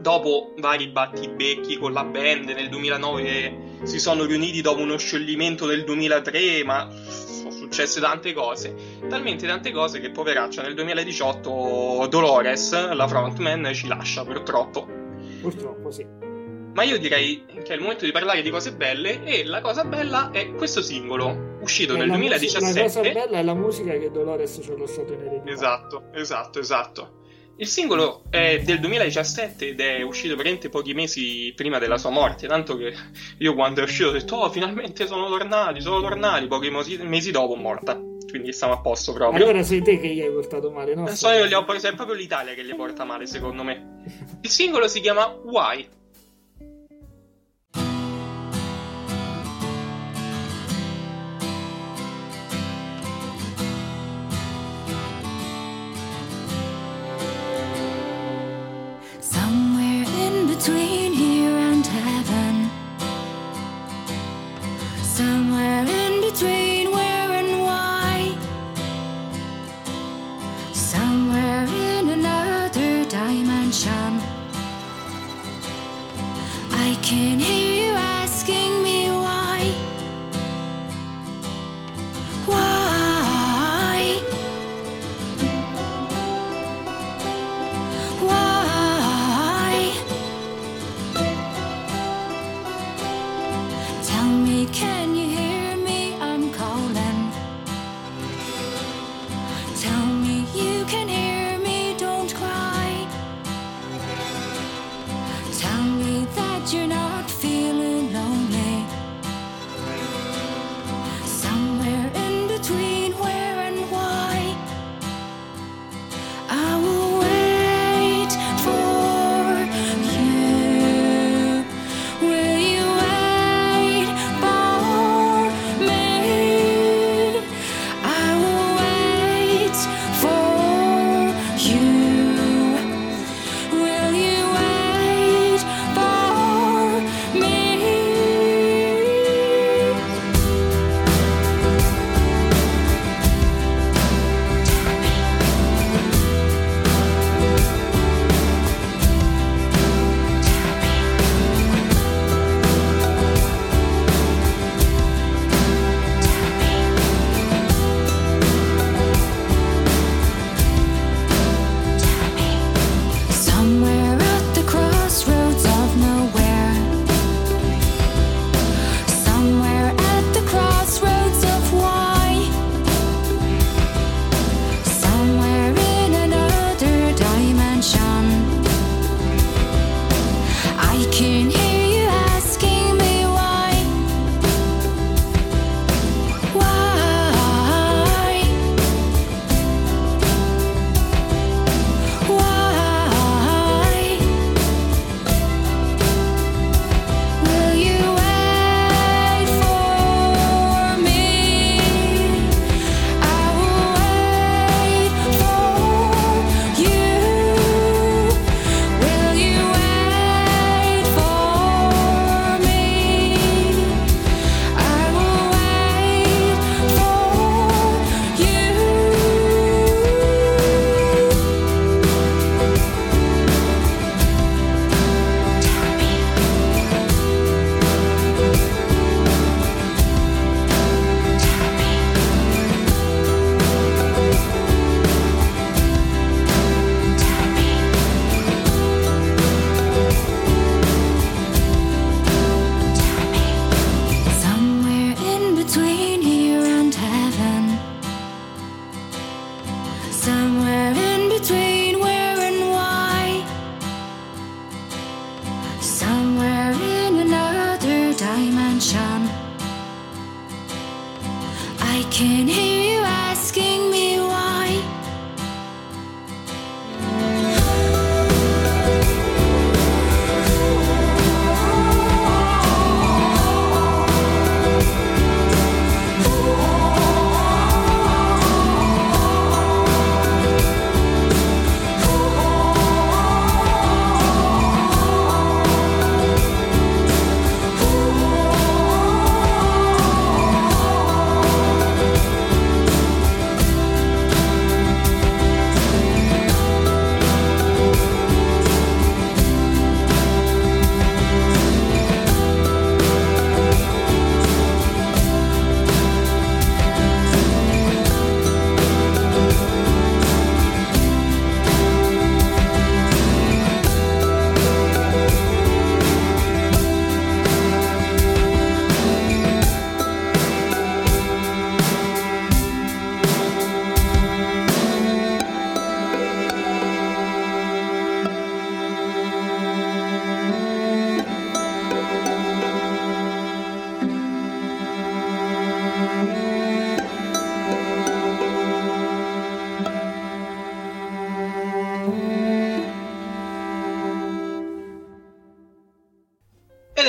dopo 0.00 0.54
vari 0.58 0.88
battibecchi 0.88 1.76
con 1.78 1.92
la 1.92 2.04
band 2.04 2.48
nel 2.48 2.68
2009, 2.68 3.80
si 3.82 3.98
sono 3.98 4.24
riuniti 4.24 4.60
dopo 4.60 4.80
uno 4.80 4.96
scioglimento 4.96 5.66
del 5.66 5.84
2003, 5.84 6.64
ma 6.64 6.88
sono 6.90 7.50
successe 7.50 8.00
tante 8.00 8.32
cose. 8.32 8.74
Talmente 9.08 9.46
tante 9.46 9.70
cose 9.72 10.00
che 10.00 10.10
poveraccia 10.10 10.62
nel 10.62 10.74
2018 10.74 12.06
Dolores, 12.08 12.92
la 12.94 13.08
frontman, 13.08 13.70
ci 13.74 13.86
lascia 13.86 14.24
purtroppo. 14.24 14.86
Purtroppo 15.40 15.90
sì 15.90 16.26
ma 16.78 16.84
io 16.84 16.96
direi 16.96 17.44
che 17.44 17.72
è 17.72 17.74
il 17.74 17.80
momento 17.80 18.04
di 18.04 18.12
parlare 18.12 18.40
di 18.40 18.50
cose 18.50 18.72
belle 18.72 19.24
e 19.24 19.44
la 19.44 19.60
cosa 19.60 19.84
bella 19.84 20.30
è 20.30 20.54
questo 20.54 20.80
singolo 20.80 21.56
uscito 21.60 21.96
nel 21.96 22.06
2017. 22.06 22.64
Musica, 22.64 22.78
la 22.78 22.86
cosa 22.86 23.00
bella 23.00 23.38
è 23.38 23.42
la 23.42 23.54
musica 23.54 23.92
che 23.98 24.10
Dolores 24.12 24.60
ci 24.62 24.70
ha 24.70 24.78
lasciato 24.78 25.12
in 25.12 25.20
eredità. 25.20 25.50
Esatto, 25.50 26.02
esatto, 26.12 26.60
esatto. 26.60 27.17
Il 27.60 27.66
singolo 27.66 28.22
è 28.30 28.60
del 28.60 28.78
2017 28.78 29.70
ed 29.70 29.80
è 29.80 30.02
uscito 30.02 30.36
veramente 30.36 30.68
pochi 30.68 30.94
mesi 30.94 31.52
prima 31.56 31.80
della 31.80 31.98
sua 31.98 32.10
morte, 32.10 32.46
tanto 32.46 32.76
che 32.76 32.94
io 33.38 33.54
quando 33.54 33.80
è 33.80 33.82
uscito 33.82 34.10
ho 34.10 34.12
detto 34.12 34.36
oh 34.36 34.48
finalmente 34.48 35.08
sono 35.08 35.26
tornati, 35.26 35.80
sono 35.80 36.00
tornati, 36.00 36.46
pochi 36.46 36.70
mesi 36.70 37.32
dopo 37.32 37.56
morta. 37.56 38.00
Quindi 38.30 38.52
stiamo 38.52 38.74
a 38.74 38.80
posto 38.80 39.12
proprio. 39.12 39.42
Allora 39.42 39.64
sei 39.64 39.82
te 39.82 39.98
che 39.98 40.06
gli 40.06 40.20
hai 40.20 40.30
portato 40.30 40.70
male, 40.70 40.94
no? 40.94 41.08
So 41.08 41.30
io 41.30 41.46
gli 41.46 41.54
ho 41.54 41.64
è 41.64 41.94
proprio 41.94 42.14
l'Italia 42.14 42.54
che 42.54 42.64
gli 42.64 42.74
porta 42.76 43.02
male 43.02 43.26
secondo 43.26 43.64
me. 43.64 44.02
Il 44.40 44.50
singolo 44.50 44.86
si 44.86 45.00
chiama 45.00 45.26
Why 45.26 45.84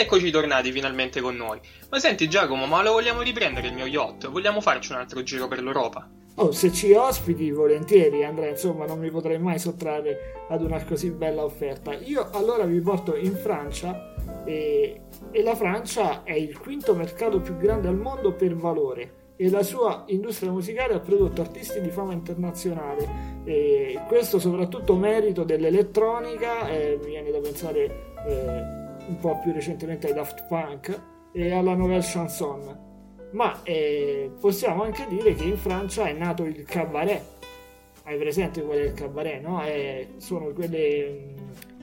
eccoci 0.10 0.32
tornati 0.32 0.72
finalmente 0.72 1.22
con 1.22 1.36
noi. 1.36 1.60
Ma 1.92 2.00
senti 2.00 2.28
Giacomo, 2.28 2.66
ma 2.66 2.82
lo 2.82 2.94
vogliamo 2.94 3.22
riprendere 3.22 3.68
il 3.68 3.76
mio 3.76 3.86
yacht? 3.86 4.28
Vogliamo 4.28 4.60
farci 4.60 4.92
un 4.92 4.98
altro 4.98 5.22
giro 5.22 5.48
per 5.48 5.62
l'Europa? 5.62 6.10
Oh, 6.38 6.52
se 6.52 6.74
ci 6.74 6.94
ospiti, 6.94 7.52
volentieri 7.52 8.24
Andrea, 8.24 8.50
insomma 8.50 8.88
non 8.88 8.98
mi 8.98 9.12
potrei 9.12 9.38
mai 9.38 9.60
sottrarre 9.60 10.46
ad 10.50 10.64
una 10.64 10.84
così 10.84 11.12
bella 11.12 11.44
offerta. 11.44 11.94
Io 11.94 12.28
allora 12.32 12.66
vi 12.66 12.80
porto 12.80 13.16
in 13.16 13.36
Francia 13.36 14.16
e, 14.46 15.02
e 15.30 15.44
la 15.44 15.56
Francia 15.56 16.24
è 16.24 16.34
il 16.34 16.58
quinto 16.58 16.96
mercato 16.96 17.40
più 17.40 17.56
grande 17.58 17.88
al 17.88 17.98
mondo 17.98 18.34
per 18.34 18.56
valore 18.56 19.14
e 19.36 19.48
la 19.52 19.62
sua 19.62 20.06
industria 20.08 20.50
musicale 20.50 20.96
ha 20.96 21.00
prodotto 21.00 21.42
artisti 21.42 21.82
di 21.82 21.90
fama 21.92 22.14
internazionale. 22.14 23.08
E 23.46 24.00
questo 24.08 24.40
soprattutto 24.40 24.96
merito 24.96 25.44
dell'elettronica, 25.44 26.68
eh, 26.68 26.98
mi 27.00 27.10
viene 27.10 27.30
da 27.30 27.40
pensare 27.40 28.16
eh, 28.28 28.88
un 29.10 29.20
po' 29.20 29.40
più 29.40 29.52
recentemente 29.52 30.08
ai 30.08 30.14
Daft 30.14 30.46
Punk 30.48 31.02
e 31.32 31.52
alla 31.52 31.74
Nouvelle 31.74 32.04
Chanson. 32.04 32.88
Ma 33.32 33.62
eh, 33.64 34.32
possiamo 34.40 34.84
anche 34.84 35.06
dire 35.08 35.34
che 35.34 35.44
in 35.44 35.58
Francia 35.58 36.08
è 36.08 36.14
nato 36.14 36.46
il 36.46 36.64
cabaret. 36.64 37.38
Hai 38.04 38.18
presente 38.18 38.68
è 38.68 38.76
il 38.76 38.94
cabaret? 38.94 39.42
No? 39.42 39.62
È, 39.62 40.08
sono 40.18 40.52
quelle 40.52 41.36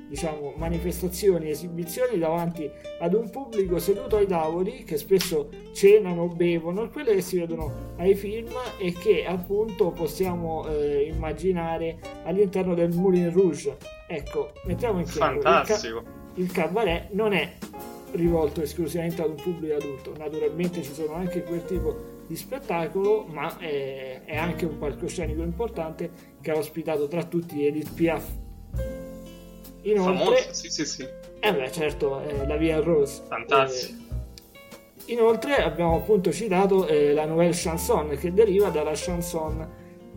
diciamo, 0.08 0.54
manifestazioni, 0.56 1.50
esibizioni 1.50 2.18
davanti 2.18 2.68
ad 3.00 3.14
un 3.14 3.28
pubblico 3.30 3.78
seduto 3.78 4.16
ai 4.16 4.26
tavoli 4.26 4.84
che 4.84 4.96
spesso 4.96 5.48
cenano, 5.72 6.28
bevono, 6.28 6.88
quelle 6.90 7.14
che 7.14 7.22
si 7.22 7.38
vedono 7.38 7.94
ai 7.96 8.14
film 8.14 8.52
e 8.78 8.92
che 8.92 9.24
appunto 9.26 9.90
possiamo 9.90 10.66
eh, 10.68 11.10
immaginare 11.12 11.98
all'interno 12.24 12.74
del 12.74 12.92
Moulin 12.92 13.32
Rouge. 13.32 13.76
Ecco, 14.08 14.52
mettiamo 14.64 15.00
in 15.00 15.06
chiaro. 15.06 15.40
Fantastico 15.40 16.15
il 16.36 16.50
cabaret 16.52 17.10
non 17.12 17.32
è 17.32 17.52
rivolto 18.12 18.62
esclusivamente 18.62 19.22
ad 19.22 19.30
un 19.30 19.36
pubblico 19.36 19.74
adulto, 19.74 20.14
naturalmente 20.16 20.82
ci 20.82 20.92
sono 20.92 21.14
anche 21.14 21.42
quel 21.42 21.64
tipo 21.64 22.14
di 22.26 22.36
spettacolo, 22.36 23.24
ma 23.28 23.58
è, 23.58 24.22
è 24.24 24.36
anche 24.36 24.64
un 24.64 24.78
palcoscenico 24.78 25.42
importante 25.42 26.10
che 26.40 26.50
ha 26.50 26.56
ospitato 26.56 27.06
tra 27.08 27.24
tutti 27.24 27.66
Edith 27.66 27.92
Piaf. 27.92 28.24
Inoltre, 29.82 30.24
Famoso, 30.24 30.54
sì, 30.54 30.70
sì, 30.70 30.84
sì. 30.84 31.06
Eh 31.38 31.54
beh, 31.54 31.70
certo, 31.70 32.20
eh, 32.22 32.46
la 32.46 32.56
Via 32.56 32.80
Rose. 32.80 33.22
Fantastico. 33.28 34.02
Eh, 35.06 35.12
inoltre 35.12 35.62
abbiamo 35.62 35.96
appunto 35.96 36.32
citato 36.32 36.86
eh, 36.88 37.12
la 37.12 37.24
nouvelle 37.24 37.52
chanson 37.54 38.16
che 38.18 38.32
deriva 38.32 38.70
dalla 38.70 38.92
chanson, 38.94 39.68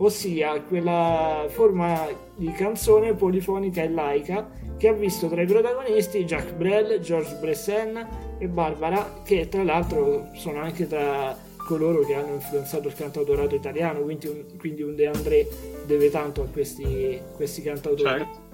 ossia 0.02 0.60
quella 0.62 1.44
forma 1.48 2.08
di 2.34 2.50
canzone 2.52 3.14
polifonica 3.14 3.82
e 3.82 3.90
laica 3.90 4.48
che 4.76 4.88
ha 4.88 4.92
visto 4.92 5.28
tra 5.28 5.42
i 5.42 5.46
protagonisti 5.46 6.24
Jacques 6.24 6.54
Brel, 6.54 7.00
Georges 7.00 7.34
Bresson 7.34 8.36
e 8.38 8.48
Barbara, 8.48 9.20
che 9.22 9.48
tra 9.48 9.62
l'altro 9.62 10.30
sono 10.32 10.60
anche 10.60 10.86
tra 10.86 11.36
coloro 11.66 12.00
che 12.00 12.14
hanno 12.14 12.34
influenzato 12.34 12.88
il 12.88 12.94
cantautorato 12.94 13.54
italiano, 13.54 14.00
quindi 14.00 14.26
un, 14.26 14.44
quindi 14.58 14.82
un 14.82 14.96
De 14.96 15.06
André 15.06 15.46
deve 15.84 16.08
tanto 16.08 16.42
a 16.42 16.46
questi, 16.46 17.20
questi 17.36 17.60
cantautori. 17.60 18.08
Certo. 18.08 18.48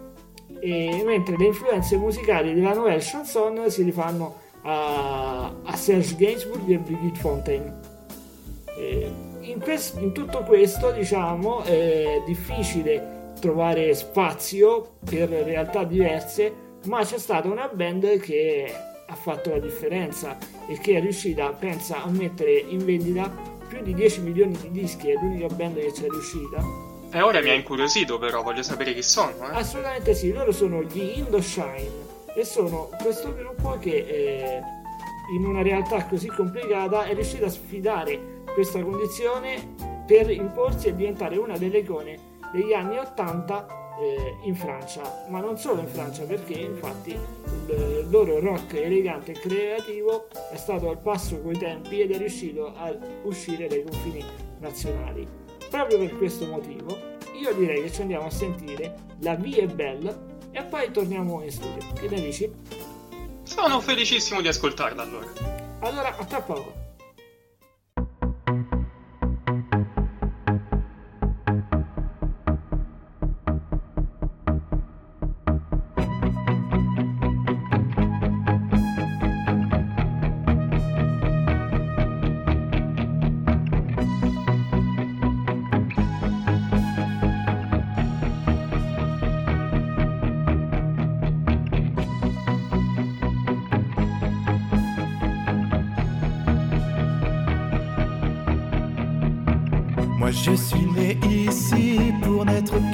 E, 0.59 1.03
mentre 1.05 1.37
le 1.37 1.47
influenze 1.47 1.97
musicali 1.97 2.55
della 2.55 2.75
nouvelle 2.75 3.01
chanson 3.01 3.71
si 3.71 3.85
rifanno 3.85 4.41
a, 4.63 5.55
a 5.63 5.77
Serge 5.77 6.17
Gainsbourg 6.17 6.69
e 6.69 6.79
Brigitte 6.79 7.21
Fontaine. 7.21 7.75
In, 9.47 9.61
quest, 9.61 9.97
in, 10.01 10.13
tutto 10.13 10.41
questo, 10.41 10.91
diciamo, 10.91 11.63
è 11.63 12.21
difficile 12.27 13.35
trovare 13.41 13.95
spazio 13.95 14.97
per 15.09 15.29
realtà 15.29 15.85
diverse, 15.85 16.53
ma 16.87 17.05
c'è 17.05 17.19
stata 17.19 17.49
una 17.49 17.69
band 17.69 18.19
che 18.19 18.75
ha 19.07 19.15
fatto 19.15 19.51
la 19.51 19.61
differenza 19.61 20.37
e 20.67 20.79
che 20.79 20.97
è 20.97 21.01
riuscita, 21.01 21.51
pensa, 21.51 22.03
a 22.03 22.11
mettere 22.11 22.59
in 22.59 22.85
vendita 22.85 23.33
più 23.69 23.83
di 23.83 23.95
10 23.95 24.21
milioni 24.23 24.59
di 24.63 24.71
dischi, 24.73 25.11
è 25.11 25.15
l'unica 25.15 25.47
band 25.47 25.77
che 25.77 25.95
ci 25.95 26.05
è 26.05 26.09
riuscita. 26.09 26.65
E 27.13 27.21
ora 27.21 27.41
mi 27.41 27.51
ha 27.51 27.55
incuriosito 27.55 28.19
però, 28.19 28.43
voglio 28.43 28.63
sapere 28.63 28.95
chi 28.95 29.03
sono. 29.03 29.31
Eh? 29.31 29.55
Assolutamente 29.55 30.13
sì, 30.15 30.33
loro 30.33 30.51
sono 30.51 30.83
gli 30.83 31.19
Indoshine 31.19 32.05
e 32.35 32.45
sono 32.45 32.91
questo 33.01 33.33
gruppo 33.33 33.79
che 33.79 33.95
eh, 33.95 34.61
in 35.37 35.45
una 35.45 35.63
realtà 35.63 36.05
così 36.07 36.27
complicata 36.27 37.05
è 37.05 37.15
riuscito 37.15 37.45
a 37.45 37.49
sfidare 37.49 38.36
questa 38.57 38.83
condizione 38.83 39.75
per 40.07 40.31
imporsi 40.31 40.87
e 40.87 40.95
diventare 40.95 41.37
una 41.37 41.59
delle 41.59 41.81
icone 41.81 42.19
degli 42.55 42.73
anni 42.73 42.97
80 42.97 43.66
eh, 44.01 44.38
in 44.45 44.57
Francia, 44.57 45.27
ma 45.29 45.40
non 45.40 45.59
solo 45.59 45.83
in 45.83 45.88
Francia 45.88 46.25
perché 46.25 46.55
infatti 46.55 47.11
il 47.11 48.07
loro 48.09 48.40
rock 48.40 48.73
elegante 48.73 49.33
e 49.33 49.38
creativo 49.38 50.29
è 50.51 50.57
stato 50.57 50.88
al 50.88 50.99
passo 50.99 51.38
coi 51.42 51.59
tempi 51.59 52.01
ed 52.01 52.12
è 52.12 52.16
riuscito 52.16 52.73
a 52.75 52.97
uscire 53.25 53.66
dai 53.66 53.85
confini 53.85 54.25
nazionali. 54.61 55.29
Proprio 55.69 55.99
per 55.99 56.16
questo 56.16 56.47
motivo 56.47 56.97
io 57.35 57.53
direi 57.53 57.83
che 57.83 57.92
ci 57.92 58.01
andiamo 58.01 58.25
a 58.25 58.31
sentire 58.31 58.95
La 59.19 59.35
Vie 59.35 59.64
è 59.64 59.66
Belle 59.66 60.16
e 60.51 60.62
poi 60.62 60.90
torniamo 60.90 61.42
in 61.42 61.51
studio. 61.51 61.92
Che 61.92 62.09
ne 62.09 62.21
dici? 62.23 62.51
Sono 63.42 63.81
felicissimo 63.81 64.40
di 64.40 64.49
ascoltarla 64.49 65.03
allora. 65.03 65.27
Allora, 65.81 66.16
a 66.16 66.25
tra 66.25 66.40
poco. 66.40 66.86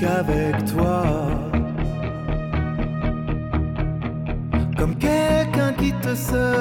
Qu'avec 0.02 0.64
toi. 0.74 1.04
Comme 4.76 4.96
quelqu'un 4.96 5.72
qui 5.78 5.92
te 6.02 6.14
sera 6.14 6.51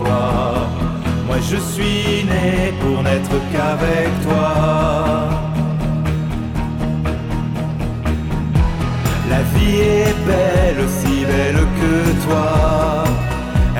Moi 0.00 1.36
je 1.40 1.56
suis 1.56 2.24
né 2.24 2.72
pour 2.80 3.02
n'être 3.02 3.36
qu'avec 3.52 4.08
toi. 4.22 4.54
La 9.30 9.42
vie 9.54 9.80
est 9.80 10.14
belle, 10.26 10.84
aussi 10.84 11.24
belle 11.24 11.60
que 11.80 12.26
toi. 12.26 13.04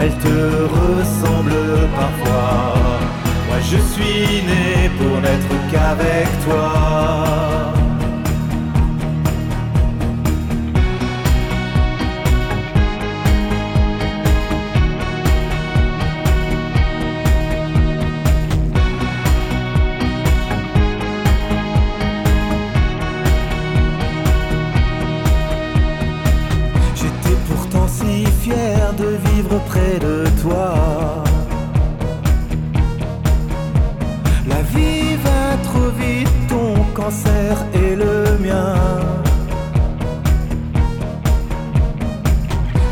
Elle 0.01 0.15
te 0.19 0.39
ressemble 0.79 1.55
parfois. 1.97 2.75
Moi 3.49 3.59
je 3.61 3.79
suis 3.93 4.43
né 4.43 4.91
pour 4.99 5.21
n'être 5.21 5.71
qu'avec 5.71 6.29
toi. 6.45 7.74
Près 29.61 29.99
de 29.99 30.25
toi. 30.43 30.75
La 34.47 34.63
vie 34.63 35.17
va 35.25 35.57
trop 35.63 35.91
vite, 35.99 36.29
ton 36.49 36.75
cancer 36.95 37.65
et 37.75 37.95
le 37.95 38.39
mien. 38.39 38.75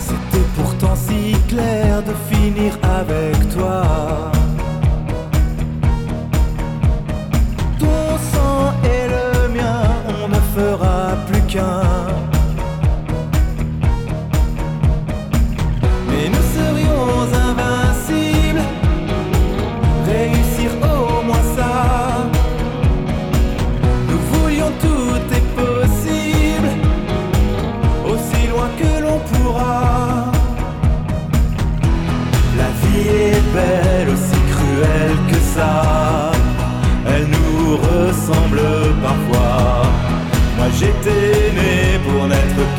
C'était 0.00 0.46
pourtant 0.56 0.94
si 0.94 1.36
clair 1.48 2.02
de 2.02 2.14
finir 2.30 2.78
avec 2.82 3.41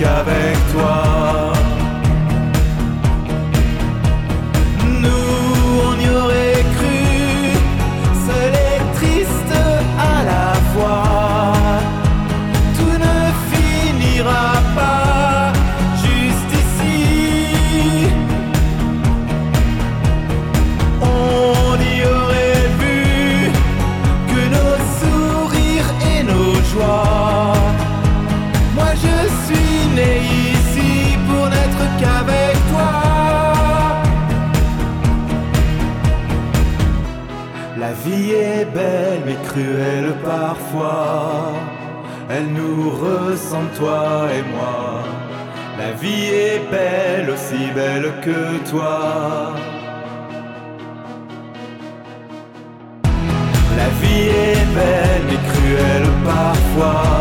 qu'avec 0.04 0.58
toi. 0.74 1.03
Toi 43.78 44.28
et 44.38 44.44
moi. 44.56 45.04
La 45.78 45.92
vie 45.92 46.28
est 46.28 46.62
belle 46.72 47.30
aussi 47.30 47.72
belle 47.76 48.12
que 48.22 48.70
toi. 48.70 49.54
La 53.78 53.90
vie 54.00 54.28
est 54.28 54.66
belle 54.76 55.24
mais 55.28 55.42
cruelle 55.52 56.10
parfois. 56.26 57.13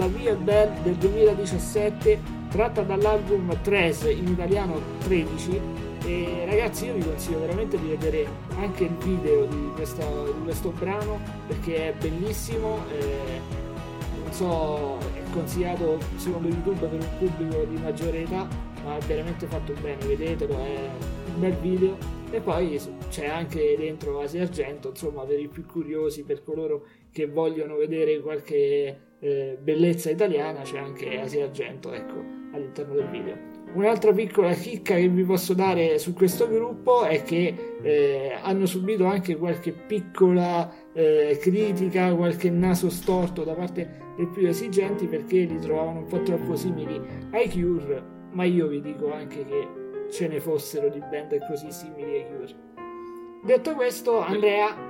La 0.00 0.06
Via 0.06 0.34
Belle 0.34 0.80
del 0.82 0.94
2017 0.94 2.18
tratta 2.48 2.80
dall'album 2.80 3.54
3 3.60 3.94
in 4.12 4.28
italiano 4.28 4.80
13 5.00 5.60
e 6.06 6.44
ragazzi 6.46 6.86
io 6.86 6.94
vi 6.94 7.04
consiglio 7.04 7.40
veramente 7.40 7.78
di 7.78 7.88
vedere 7.88 8.26
anche 8.56 8.84
il 8.84 8.94
video 8.94 9.44
di, 9.44 9.70
questa- 9.74 10.24
di 10.24 10.42
questo 10.42 10.70
brano 10.70 11.20
perché 11.46 11.90
è 11.90 11.94
bellissimo 12.00 12.78
eh, 12.98 13.40
non 14.22 14.32
so 14.32 14.96
è 15.12 15.20
consigliato 15.32 15.98
secondo 16.16 16.48
youtube 16.48 16.86
per 16.86 16.98
un 16.98 17.08
pubblico 17.18 17.64
di 17.64 17.76
maggiore 17.76 18.22
età 18.22 18.48
ma 18.82 18.96
è 18.96 19.00
veramente 19.00 19.44
fatto 19.48 19.74
bene 19.82 20.02
vedetelo 20.06 20.54
è 20.64 20.88
un 21.34 21.40
bel 21.40 21.56
video. 21.56 21.98
E 22.32 22.40
poi 22.40 22.80
c'è 23.10 23.26
anche 23.26 23.76
dentro 23.76 24.20
Asia 24.20 24.42
Argento 24.42 24.90
insomma 24.90 25.24
per 25.24 25.40
i 25.40 25.48
più 25.48 25.66
curiosi 25.66 26.22
per 26.22 26.44
coloro 26.44 26.86
che 27.10 27.26
vogliono 27.26 27.74
vedere 27.74 28.20
qualche 28.20 29.09
eh, 29.20 29.58
bellezza 29.60 30.10
italiana 30.10 30.62
c'è 30.62 30.78
anche 30.78 31.20
Asia 31.20 31.44
Argento 31.44 31.92
ecco 31.92 32.38
all'interno 32.52 32.94
del 32.94 33.08
video 33.08 33.50
Un'altra 33.72 34.12
piccola 34.12 34.52
chicca 34.52 34.96
che 34.96 35.06
vi 35.06 35.22
posso 35.22 35.54
dare 35.54 35.98
su 36.00 36.12
questo 36.12 36.48
gruppo 36.48 37.04
è 37.04 37.22
che 37.22 37.76
eh, 37.82 38.36
hanno 38.42 38.66
subito 38.66 39.04
anche 39.04 39.36
qualche 39.36 39.70
piccola 39.70 40.68
eh, 40.92 41.38
critica, 41.40 42.12
qualche 42.16 42.50
naso 42.50 42.90
storto 42.90 43.44
da 43.44 43.54
parte 43.54 44.14
dei 44.16 44.26
più 44.26 44.48
esigenti 44.48 45.06
perché 45.06 45.44
li 45.44 45.60
trovavano 45.60 46.00
un 46.00 46.06
po' 46.06 46.20
troppo 46.22 46.56
simili 46.56 47.00
ai 47.30 47.48
Cure, 47.48 48.02
ma 48.32 48.42
io 48.42 48.66
vi 48.66 48.80
dico 48.80 49.12
anche 49.12 49.44
che 49.44 49.68
ce 50.10 50.26
ne 50.26 50.40
fossero 50.40 50.88
di 50.88 50.98
band 50.98 51.38
così 51.46 51.70
simili 51.70 52.16
ai 52.16 52.26
Cure. 52.26 52.54
Detto 53.44 53.74
questo, 53.74 54.18
Andrea, 54.18 54.89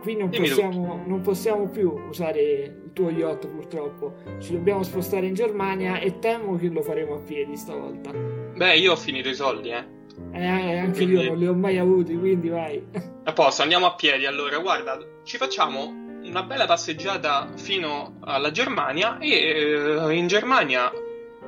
qui 0.00 0.16
non 0.16 0.30
possiamo, 0.30 1.02
non 1.06 1.20
possiamo, 1.20 1.68
più 1.68 1.92
usare 2.08 2.40
il 2.40 2.90
tuo 2.92 3.10
yacht 3.10 3.46
purtroppo, 3.48 4.14
ci 4.38 4.52
dobbiamo 4.52 4.82
spostare 4.82 5.26
in 5.26 5.34
Germania 5.34 5.98
e 5.98 6.18
temo 6.18 6.56
che 6.56 6.68
lo 6.68 6.82
faremo 6.82 7.14
a 7.14 7.18
piedi 7.18 7.56
stavolta. 7.56 8.10
Beh, 8.10 8.76
io 8.76 8.92
ho 8.92 8.96
finito 8.96 9.28
i 9.28 9.34
soldi, 9.34 9.70
eh. 9.70 9.96
Eh, 10.32 10.46
anche 10.46 11.04
quindi... 11.04 11.14
io 11.14 11.30
non 11.30 11.38
li 11.38 11.46
ho 11.46 11.54
mai 11.54 11.78
avuti, 11.78 12.16
quindi 12.16 12.48
vai. 12.48 12.82
A 13.24 13.32
posto, 13.32 13.62
andiamo 13.62 13.86
a 13.86 13.94
piedi 13.94 14.26
allora. 14.26 14.58
Guarda, 14.58 14.98
ci 15.22 15.36
facciamo 15.36 16.06
una 16.24 16.42
bella 16.42 16.66
passeggiata 16.66 17.50
fino 17.56 18.16
alla 18.20 18.50
Germania 18.50 19.18
e 19.18 19.30
eh, 19.30 20.12
in 20.14 20.26
Germania 20.26 20.90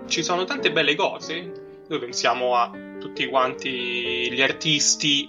ci 0.07 0.23
sono 0.23 0.45
tante 0.45 0.73
belle 0.73 0.95
cose. 0.95 1.83
Noi 1.89 1.99
pensiamo 1.99 2.55
a 2.55 2.71
tutti 2.99 3.27
quanti 3.29 4.31
gli 4.33 4.41
artisti 4.41 5.29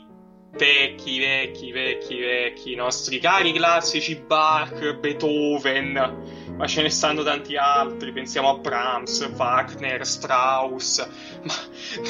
vecchi, 0.52 1.20
vecchi, 1.20 1.72
vecchi, 1.72 2.20
vecchi, 2.20 2.72
i 2.74 2.76
nostri 2.76 3.20
cari 3.20 3.54
classici 3.54 4.16
Bach, 4.16 4.96
Beethoven, 4.98 6.54
ma 6.58 6.68
ce 6.68 6.82
ne 6.82 6.90
stanno 6.90 7.24
tanti 7.24 7.56
altri, 7.56 8.12
pensiamo 8.12 8.50
a 8.50 8.58
Brahms, 8.58 9.32
Wagner, 9.36 10.06
Strauss, 10.06 11.08
ma 11.44 11.54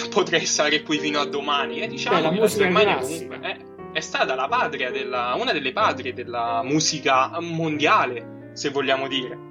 potrei 0.10 0.46
stare 0.46 0.82
qui 0.82 0.98
fino 0.98 1.20
a 1.20 1.26
domani. 1.26 1.82
E 1.82 1.88
diciamo 1.88 2.18
Beh, 2.18 2.22
la 2.22 2.32
la 2.32 2.48
Germania 2.48 2.98
comunque 2.98 3.40
è, 3.40 3.58
è, 3.94 4.00
stata 4.00 4.36
la 4.36 4.48
patria 4.48 4.90
della, 4.90 5.36
una 5.40 5.52
delle 5.52 5.72
patrie 5.72 6.14
della 6.14 6.62
musica 6.64 7.40
mondiale, 7.40 8.50
se 8.54 8.70
vogliamo 8.70 9.08
dire. 9.08 9.50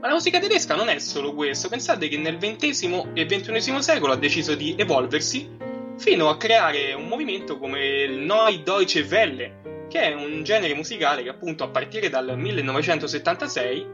Ma 0.00 0.08
la 0.10 0.14
musica 0.14 0.38
tedesca 0.38 0.74
non 0.74 0.88
è 0.88 0.98
solo 0.98 1.34
questo, 1.34 1.68
pensate 1.68 2.08
che 2.08 2.18
nel 2.18 2.36
XX 2.36 3.06
e 3.14 3.24
XXI 3.24 3.82
secolo 3.82 4.12
ha 4.12 4.16
deciso 4.16 4.54
di 4.54 4.74
evolversi 4.76 5.72
fino 5.96 6.28
a 6.28 6.36
creare 6.36 6.92
un 6.92 7.06
movimento 7.06 7.58
come 7.58 8.02
il 8.02 8.18
Neue 8.18 8.62
Deutsche 8.62 9.06
Welle, 9.08 9.86
che 9.88 10.00
è 10.00 10.14
un 10.14 10.42
genere 10.42 10.74
musicale 10.74 11.22
che 11.22 11.28
appunto 11.28 11.64
a 11.64 11.68
partire 11.68 12.08
dal 12.08 12.36
1976 12.36 13.86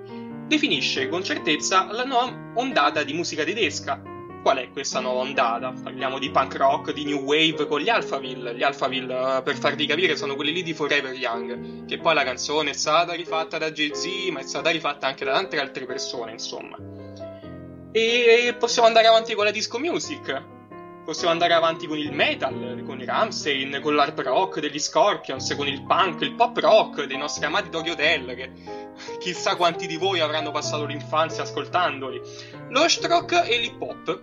definisce 0.47 1.09
con 1.09 1.23
certezza 1.23 1.87
la 1.93 2.05
nuova 2.05 2.53
ondata 2.55 3.03
di 3.03 3.13
musica 3.13 3.45
tedesca. 3.45 4.01
Qual 4.43 4.57
è 4.57 4.71
questa 4.71 5.01
nuova 5.01 5.21
ondata? 5.21 5.75
Parliamo 5.83 6.19
di 6.19 6.31
punk 6.31 6.57
rock, 6.57 6.93
di 6.95 7.05
new 7.05 7.19
wave 7.19 7.67
con 7.67 7.81
gli 7.81 7.91
Alphaville. 7.91 8.55
Gli 8.55 8.63
Alphaville, 8.63 9.37
eh, 9.37 9.43
per 9.43 9.57
farvi 9.57 9.85
capire, 9.85 10.17
sono 10.17 10.35
quelli 10.35 10.53
lì 10.53 10.63
di 10.63 10.73
Forever 10.73 11.13
Young, 11.13 11.85
che 11.85 11.99
poi 11.99 12.15
la 12.15 12.25
canzone 12.25 12.71
è 12.71 12.73
stata 12.73 13.13
rifatta 13.13 13.59
da 13.59 13.71
Jay-Z, 13.71 14.07
ma 14.33 14.41
è 14.41 14.45
stata 14.45 14.71
rifatta 14.71 15.07
anche 15.07 15.27
da 15.27 15.33
tante 15.33 15.61
altre 15.61 15.85
persone, 15.85 16.33
insomma. 16.33 16.79
E 17.93 18.55
possiamo 18.59 18.89
andare 18.89 19.09
avanti 19.09 19.35
con 19.35 19.45
la 19.45 19.51
disco 19.51 19.79
music 19.79 20.59
Possiamo 21.11 21.33
andare 21.33 21.55
avanti 21.55 21.89
con 21.89 21.99
il 21.99 22.13
metal, 22.13 22.85
con 22.87 23.01
i 23.01 23.05
Ramstein, 23.05 23.81
con 23.83 23.97
l'hard 23.97 24.21
rock 24.21 24.61
degli 24.61 24.79
Scorpions, 24.79 25.57
con 25.57 25.67
il 25.67 25.83
punk, 25.83 26.21
il 26.21 26.37
pop 26.37 26.57
rock 26.59 27.05
dei 27.07 27.17
nostri 27.17 27.45
amati 27.45 27.69
Tokyo 27.69 27.95
Hotel, 27.95 28.33
che 28.37 28.53
chissà 29.19 29.57
quanti 29.57 29.89
di 29.89 29.97
voi 29.97 30.21
avranno 30.21 30.53
passato 30.53 30.85
l'infanzia 30.85 31.43
ascoltandoli. 31.43 32.21
Lo 32.69 32.89
strock 32.89 33.43
e 33.45 33.59
l'hip 33.59 33.83
hop. 33.83 34.23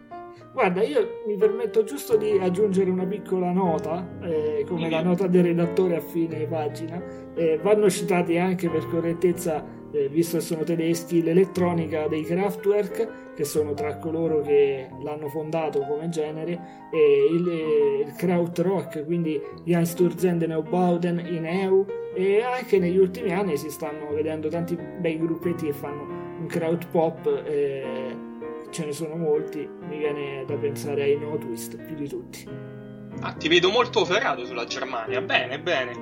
Guarda, 0.53 0.81
io 0.81 1.23
mi 1.27 1.35
permetto 1.35 1.83
giusto 1.83 2.15
di 2.15 2.39
aggiungere 2.39 2.89
una 2.89 3.05
piccola 3.05 3.51
nota, 3.51 4.07
eh, 4.23 4.63
come 4.65 4.89
la 4.89 5.01
nota 5.01 5.27
del 5.27 5.43
redattore 5.43 5.97
a 5.97 6.01
fine 6.01 6.45
pagina. 6.45 7.03
Eh, 7.35 7.59
vanno 7.61 7.89
citati 7.89 8.37
anche 8.37 8.69
per 8.69 8.87
correttezza 8.87 9.61
eh, 9.91 10.09
visto 10.09 10.37
che 10.37 10.43
sono 10.43 10.63
tedeschi, 10.63 11.23
l'elettronica 11.23 12.07
dei 12.07 12.23
Kraftwerk, 12.23 13.33
che 13.35 13.43
sono 13.43 13.73
tra 13.73 13.97
coloro 13.97 14.41
che 14.41 14.89
l'hanno 15.01 15.27
fondato 15.29 15.79
come 15.79 16.09
genere, 16.09 16.89
e 16.91 17.29
il, 17.31 17.47
eh, 17.47 18.03
il 18.07 18.13
Krautrock, 18.15 19.05
quindi 19.05 19.39
Jan 19.63 19.85
Sturzen 19.85 20.37
de 20.37 20.47
Neubauten 20.47 21.19
in 21.19 21.45
EU, 21.45 21.85
e 22.13 22.41
anche 22.41 22.79
negli 22.79 22.97
ultimi 22.97 23.31
anni 23.31 23.57
si 23.57 23.69
stanno 23.69 24.11
vedendo 24.11 24.49
tanti 24.49 24.75
bei 24.75 25.17
gruppetti 25.17 25.67
che 25.67 25.73
fanno 25.73 26.03
un 26.39 26.47
kraut 26.47 26.87
pop, 26.87 27.43
eh, 27.45 28.15
ce 28.69 28.85
ne 28.85 28.91
sono 28.91 29.15
molti, 29.15 29.67
mi 29.87 29.97
viene 29.97 30.43
da 30.45 30.55
pensare 30.55 31.03
ai 31.03 31.17
No 31.17 31.37
Twist 31.37 31.77
più 31.77 31.95
di 31.95 32.07
tutti. 32.07 32.47
Ah, 33.21 33.33
ti 33.33 33.47
vedo 33.47 33.69
molto 33.69 34.05
ferrato 34.05 34.45
sulla 34.45 34.65
Germania, 34.65 35.21
bene, 35.21 35.59
bene. 35.59 35.93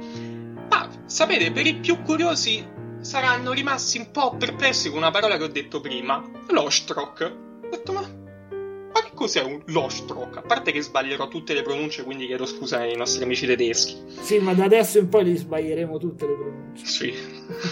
Ma 0.70 0.90
sapete, 1.06 1.52
per 1.52 1.66
i 1.66 1.76
più 1.76 2.02
curiosi 2.02 2.66
saranno 3.06 3.54
rimasti 3.54 4.00
un 4.00 4.10
po' 4.10 4.36
perplessi 4.36 4.90
con 4.90 4.98
una 4.98 5.12
parola 5.12 5.38
che 5.38 5.44
ho 5.44 5.48
detto 5.48 5.80
prima, 5.80 6.24
l'Ostrock. 6.50 7.22
Ho 7.22 7.70
detto, 7.70 7.94
ma, 7.94 8.02
ma 8.02 9.02
che 9.04 9.12
cos'è 9.14 9.44
un 9.44 9.62
l'Ostrock? 9.68 10.38
A 10.38 10.42
parte 10.42 10.72
che 10.72 10.82
sbaglierò 10.82 11.28
tutte 11.28 11.54
le 11.54 11.62
pronunce, 11.62 12.04
quindi 12.04 12.26
chiedo 12.26 12.48
scusa 12.48 12.80
ai 12.80 12.96
nostri 12.96 13.24
amici 13.24 13.46
tedeschi. 13.46 13.96
Sì, 14.22 14.40
ma 14.40 14.54
da 14.54 14.64
adesso 14.64 14.98
in 14.98 15.08
poi 15.08 15.24
li 15.24 15.36
sbaglieremo 15.38 16.00
tutte 16.00 16.26
le 16.26 16.34
pronunce. 16.34 16.86
Sì, 16.86 17.14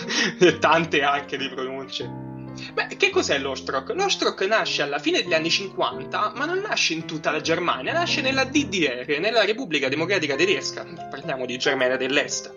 tante 0.60 1.02
anche 1.02 1.36
di 1.36 1.50
pronunce. 1.50 2.32
Beh, 2.72 2.96
che 2.98 3.10
cos'è 3.10 3.40
l'Ostrock? 3.40 3.90
L'Ostrock 3.96 4.46
nasce 4.46 4.84
alla 4.84 5.00
fine 5.00 5.24
degli 5.24 5.34
anni 5.34 5.50
50, 5.50 6.34
ma 6.36 6.46
non 6.46 6.60
nasce 6.60 6.94
in 6.94 7.06
tutta 7.06 7.32
la 7.32 7.42
Germania, 7.42 7.92
nasce 7.92 8.22
nella 8.22 8.44
DDR, 8.44 9.18
nella 9.20 9.44
Repubblica 9.44 9.90
Democratica 9.90 10.36
Tedesca. 10.36 10.86
Parliamo 11.10 11.48
di 11.48 11.58
Germania 11.58 11.98
dell'Est. 11.98 12.54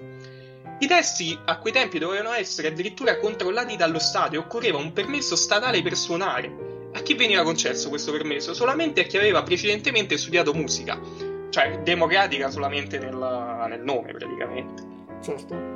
I 0.79 0.87
testi 0.87 1.39
a 1.47 1.59
quei 1.59 1.73
tempi 1.73 1.99
dovevano 1.99 2.33
essere 2.33 2.69
addirittura 2.69 3.19
controllati 3.19 3.77
dallo 3.77 3.99
Stato 3.99 4.35
e 4.35 4.39
occorreva 4.39 4.77
un 4.77 4.93
permesso 4.93 5.35
statale 5.35 5.81
per 5.81 5.97
suonare. 5.97 6.91
A 6.93 7.01
chi 7.01 7.15
veniva 7.15 7.43
concesso 7.43 7.89
questo 7.89 8.13
permesso? 8.13 8.53
Solamente 8.53 9.01
a 9.01 9.05
chi 9.05 9.17
aveva 9.17 9.43
precedentemente 9.43 10.19
studiato 10.19 10.53
musica, 10.53 11.01
cioè 11.49 11.81
democratica 11.83 12.51
solamente 12.51 12.99
nel, 12.99 13.17
nel 13.69 13.83
nome 13.83 14.13
praticamente. 14.13 14.83
Certo. 15.23 15.75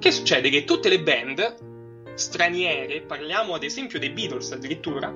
Che 0.00 0.10
succede? 0.10 0.50
Che 0.50 0.64
tutte 0.64 0.88
le 0.88 1.00
band 1.00 1.72
straniere, 2.14 3.00
parliamo 3.02 3.54
ad 3.54 3.62
esempio 3.62 4.00
dei 4.00 4.10
Beatles 4.10 4.50
addirittura, 4.50 5.12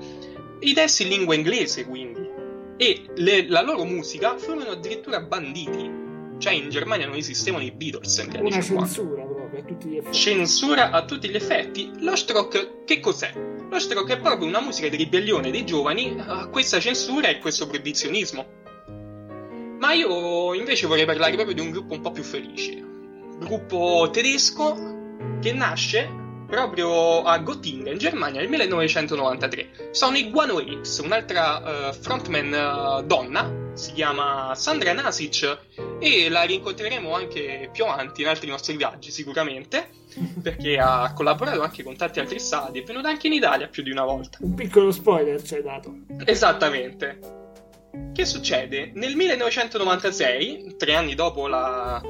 i 0.61 0.73
testi 0.73 1.03
in 1.03 1.09
lingua 1.09 1.35
inglese 1.35 1.85
quindi, 1.85 2.29
e 2.77 3.07
le, 3.17 3.49
la 3.49 3.63
loro 3.63 3.85
musica 3.85 4.39
furono 4.39 4.71
addirittura 4.71 5.21
banditi 5.21 6.07
cioè 6.39 6.53
in 6.53 6.71
Germania 6.71 7.07
non 7.07 7.17
esistevano 7.17 7.65
i 7.65 7.71
Beatles 7.71 8.19
negli 8.19 8.37
anni 8.37 8.47
Una 8.47 8.61
censura 8.61 9.23
proprio 9.25 9.59
a 9.59 9.63
tutti 9.63 9.89
gli 9.89 9.97
effetti. 9.97 10.17
Censura 10.17 10.91
a 10.91 11.05
tutti 11.05 11.29
gli 11.29 11.35
effetti. 11.35 11.91
Lo 12.01 12.17
stroke 12.17 12.83
che 12.85 13.01
cos'è? 13.01 13.33
Lo 13.71 13.79
stroke 13.79 14.15
è 14.15 14.21
proprio 14.21 14.47
una 14.47 14.61
musica 14.61 14.89
di 14.89 14.97
ribellione 14.97 15.51
dei 15.51 15.65
giovani 15.65 16.17
a 16.19 16.47
questa 16.49 16.81
censura 16.81 17.29
e 17.29 17.39
questo 17.39 17.67
proibizionismo. 17.67 18.57
Ma 19.79 19.93
io 19.93 20.55
invece 20.55 20.87
vorrei 20.87 21.05
parlare 21.05 21.35
proprio 21.35 21.55
di 21.55 21.61
un 21.61 21.71
gruppo 21.71 21.95
un 21.95 22.01
po' 22.01 22.11
più 22.11 22.23
felice. 22.23 22.85
Gruppo 23.39 24.09
tedesco 24.11 24.97
che 25.41 25.53
nasce 25.53 26.27
proprio 26.49 27.23
a 27.23 27.39
Göttingen, 27.39 27.93
in 27.93 27.99
Germania, 27.99 28.41
nel 28.41 28.49
1993. 28.49 29.91
Sono 29.93 30.17
i 30.17 30.31
Guano 30.31 30.57
Apes, 30.57 30.99
un'altra 30.99 31.91
uh, 31.91 31.93
frontman 31.93 32.53
uh, 32.53 33.07
donna, 33.07 33.68
si 33.79 33.93
chiama 33.93 34.55
Sandra 34.57 34.93
Nasic 34.93 35.59
e 36.01 36.29
la 36.29 36.43
rincontreremo 36.43 37.15
anche 37.15 37.71
più 37.73 37.85
avanti 37.85 38.23
in 38.23 38.27
altri 38.27 38.49
nostri 38.49 38.77
viaggi 38.77 39.13
sicuramente, 39.13 39.91
perché 40.43 40.79
ha 40.79 41.13
collaborato 41.15 41.63
anche 41.63 41.85
con 41.85 41.97
tanti 41.97 42.19
altri 42.19 42.41
stati, 42.41 42.81
è 42.81 42.83
venuta 42.83 43.09
anche 43.09 43.29
in 43.29 43.35
Italia 43.35 43.69
più 43.69 43.85
di 43.85 43.93
una 43.93 44.05
volta. 44.05 44.39
Un 44.41 44.55
piccolo 44.55 44.91
spoiler 44.91 45.41
ci 45.41 45.55
hai 45.55 45.63
dato. 45.63 45.95
Esattamente. 46.25 47.37
Che 48.13 48.25
succede? 48.25 48.91
Nel 48.95 49.15
1996, 49.15 50.75
tre 50.77 50.95
anni 50.95 51.15
dopo 51.15 51.47
la, 51.47 52.03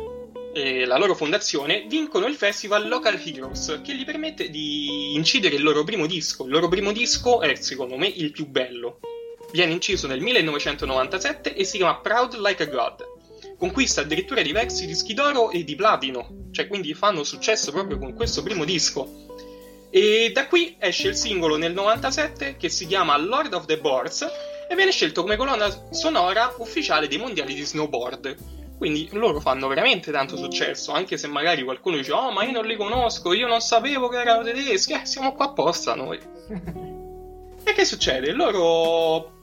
e 0.55 0.87
la 0.87 0.97
loro 0.97 1.15
fondazione 1.15 1.85
vincono 1.87 2.27
il 2.27 2.35
festival 2.35 2.89
Local 2.89 3.21
Heroes 3.23 3.81
che 3.85 3.95
gli 3.95 4.05
permette 4.05 4.49
di 4.49 5.15
incidere 5.15 5.57
il 5.57 5.63
loro 5.63 5.85
primo 5.85 6.07
disco. 6.07 6.45
Il 6.45 6.51
loro 6.51 6.69
primo 6.69 6.93
disco 6.93 7.43
è 7.43 7.55
secondo 7.57 7.99
me 7.99 8.07
il 8.07 8.33
più 8.33 8.47
bello. 8.47 9.01
Viene 9.53 9.73
inciso 9.73 10.07
nel 10.07 10.21
1997 10.21 11.55
e 11.55 11.65
si 11.65 11.79
chiama 11.79 11.97
Proud 11.97 12.39
Like 12.39 12.63
a 12.63 12.67
God. 12.67 13.05
Conquista 13.57 14.03
addirittura 14.03 14.43
diversi 14.43 14.87
dischi 14.87 15.15
d'oro 15.15 15.51
e 15.51 15.65
di 15.65 15.75
platino, 15.75 16.49
cioè 16.53 16.69
quindi 16.69 16.95
fanno 16.95 17.25
successo 17.25 17.73
proprio 17.73 17.99
con 17.99 18.15
questo 18.15 18.43
primo 18.43 18.65
disco. 18.65 19.27
E 19.91 20.31
da 20.33 20.47
qui 20.47 20.77
esce 20.79 21.09
il 21.09 21.17
singolo 21.17 21.57
nel 21.57 21.73
97 21.73 22.57
che 22.57 22.69
si 22.69 22.87
chiama 22.87 23.17
Lord 23.17 23.55
of 23.55 23.65
the 23.65 23.79
Boards 23.79 24.27
e 24.69 24.75
viene 24.75 24.93
scelto 24.93 25.23
come 25.23 25.37
colonna 25.37 25.89
sonora 25.91 26.55
ufficiale 26.59 27.09
dei 27.09 27.19
mondiali 27.19 27.55
di 27.55 27.65
snowboard 27.65 28.37
quindi 28.79 29.09
loro 29.13 29.41
fanno 29.41 29.67
veramente 29.67 30.13
tanto 30.13 30.37
successo, 30.37 30.93
anche 30.93 31.19
se 31.19 31.27
magari 31.27 31.65
qualcuno 31.65 31.97
dice 31.97 32.13
oh 32.13 32.31
ma 32.31 32.45
io 32.45 32.53
non 32.53 32.65
li 32.65 32.77
conosco, 32.77 33.33
io 33.33 33.49
non 33.49 33.61
sapevo 33.61 34.07
che 34.07 34.21
erano 34.21 34.45
tedeschi, 34.45 34.93
eh 34.93 35.05
siamo 35.05 35.33
qua 35.33 35.47
apposta 35.47 35.97
noi. 35.97 36.17
e 37.65 37.73
che 37.73 37.85
succede? 37.85 38.31
Loro 38.31 39.38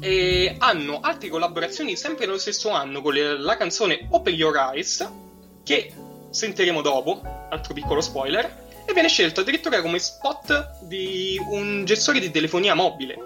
eh, 0.00 0.54
hanno 0.58 1.00
altre 1.00 1.28
collaborazioni 1.28 1.96
sempre 1.96 2.26
nello 2.26 2.38
stesso 2.38 2.70
anno 2.70 3.02
con 3.02 3.14
le, 3.14 3.38
la 3.38 3.56
canzone 3.56 4.06
Open 4.10 4.34
Your 4.34 4.56
Eyes, 4.56 5.08
che 5.62 5.92
sentiremo 6.30 6.80
dopo, 6.80 7.22
altro 7.50 7.74
piccolo 7.74 8.00
spoiler, 8.00 8.60
e 8.86 8.92
viene 8.92 9.08
scelto 9.08 9.40
addirittura 9.40 9.80
come 9.80 9.98
spot 9.98 10.80
di 10.82 11.40
un 11.50 11.84
gestore 11.84 12.20
di 12.20 12.30
telefonia 12.30 12.74
mobile. 12.74 13.16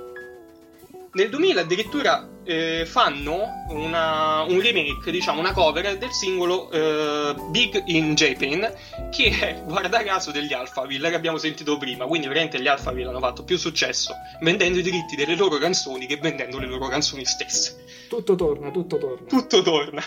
Nel 1.13 1.31
2000 1.31 1.61
addirittura 1.61 2.29
eh, 2.47 2.87
fanno 2.87 3.65
una, 3.69 4.43
un 4.43 4.61
remake, 4.61 5.11
diciamo 5.11 5.41
una 5.41 5.53
cover 5.53 5.99
del 5.99 6.13
singolo 6.13 6.71
eh, 6.71 7.35
Big 7.51 7.83
in 7.87 8.15
Japan, 8.15 8.73
che 9.11 9.39
è, 9.39 9.63
guarda 9.67 10.03
caso, 10.03 10.31
degli 10.31 10.53
Alphaville 10.53 11.11
che 11.11 11.17
abbiamo 11.17 11.39
sentito 11.39 11.77
prima. 11.77 12.07
Quindi, 12.07 12.29
veramente, 12.29 12.61
gli 12.61 12.69
Alphaville 12.69 13.09
hanno 13.09 13.19
fatto 13.19 13.45
più 13.45 13.59
successo 13.59 14.15
vendendo 14.41 14.79
i 14.79 14.83
diritti 14.83 15.17
delle 15.17 15.37
loro 15.37 15.59
canzoni 15.59 16.07
che 16.07 16.17
vendendo 16.17 16.59
le 16.59 16.67
loro 16.67 16.87
canzoni 16.89 17.25
stesse. 17.25 17.85
Tutto 18.09 18.35
torna, 18.37 18.71
tutto 18.71 18.99
torna. 18.99 19.27
Tutto 19.27 19.63
torna. 19.63 20.03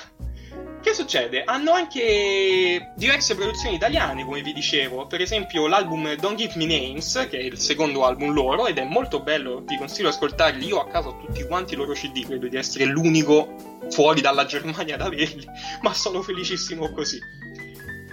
Che 0.81 0.93
succede? 0.93 1.43
Hanno 1.43 1.73
anche 1.73 2.93
diverse 2.95 3.35
produzioni 3.35 3.75
italiane, 3.75 4.23
come 4.23 4.41
vi 4.41 4.53
dicevo. 4.53 5.07
Per 5.07 5.19
esempio, 5.19 5.67
l'album 5.67 6.15
Don't 6.15 6.37
Give 6.37 6.53
Me 6.55 6.65
Names, 6.65 7.27
che 7.29 7.37
è 7.37 7.41
il 7.41 7.59
secondo 7.59 8.05
album 8.05 8.31
loro, 8.31 8.65
ed 8.65 8.77
è 8.77 8.85
molto 8.85 9.19
bello, 9.19 9.61
vi 9.65 9.77
consiglio 9.77 10.09
di 10.09 10.15
ascoltarli. 10.15 10.65
Io 10.65 10.79
a 10.79 10.87
casa 10.87 11.09
ho 11.09 11.17
tutti 11.17 11.45
quanti 11.45 11.73
i 11.73 11.77
loro 11.77 11.91
CD, 11.91 12.25
credo 12.25 12.47
di 12.47 12.55
essere 12.55 12.85
l'unico 12.85 13.55
fuori 13.89 14.21
dalla 14.21 14.45
Germania 14.45 14.95
ad 14.95 15.01
averli, 15.01 15.45
ma 15.81 15.93
sono 15.93 16.21
felicissimo 16.21 16.91
così. 16.93 17.19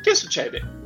Che 0.02 0.14
succede? 0.14 0.84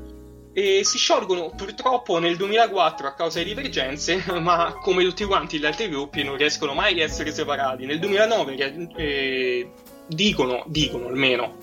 E 0.53 0.83
si 0.85 0.99
sciolgono 0.99 1.53
purtroppo 1.57 2.19
nel 2.19 2.37
2004 2.37 3.07
a 3.07 3.15
causa 3.15 3.39
di 3.39 3.47
divergenze, 3.47 4.23
ma 4.39 4.77
come 4.81 5.03
tutti 5.03 5.25
quanti 5.25 5.59
gli 5.59 5.65
altri 5.65 5.89
gruppi 5.89 6.25
non 6.25 6.37
riescono 6.37 6.75
mai 6.75 7.01
a 7.01 7.05
essere 7.05 7.33
separati. 7.33 7.87
Nel 7.87 7.99
2009 7.99 8.91
eh, 8.97 9.71
dicono, 10.15 10.65
dicono 10.67 11.07
almeno, 11.07 11.57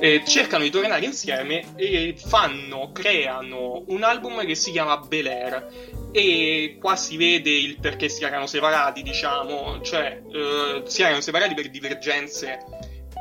eh, 0.00 0.22
cercano 0.26 0.62
di 0.62 0.70
tornare 0.70 1.04
insieme 1.04 1.74
e 1.76 2.14
fanno, 2.16 2.90
creano 2.92 3.84
un 3.88 4.02
album 4.02 4.44
che 4.44 4.54
si 4.54 4.70
chiama 4.70 4.98
Bel 4.98 5.26
Air 5.26 5.68
e 6.12 6.76
qua 6.80 6.96
si 6.96 7.16
vede 7.16 7.50
il 7.50 7.78
perché 7.78 8.08
si 8.08 8.24
erano 8.24 8.46
separati, 8.46 9.02
diciamo, 9.02 9.80
cioè 9.82 10.22
eh, 10.32 10.82
si 10.86 11.02
erano 11.02 11.20
separati 11.20 11.54
per 11.54 11.70
divergenze 11.70 12.58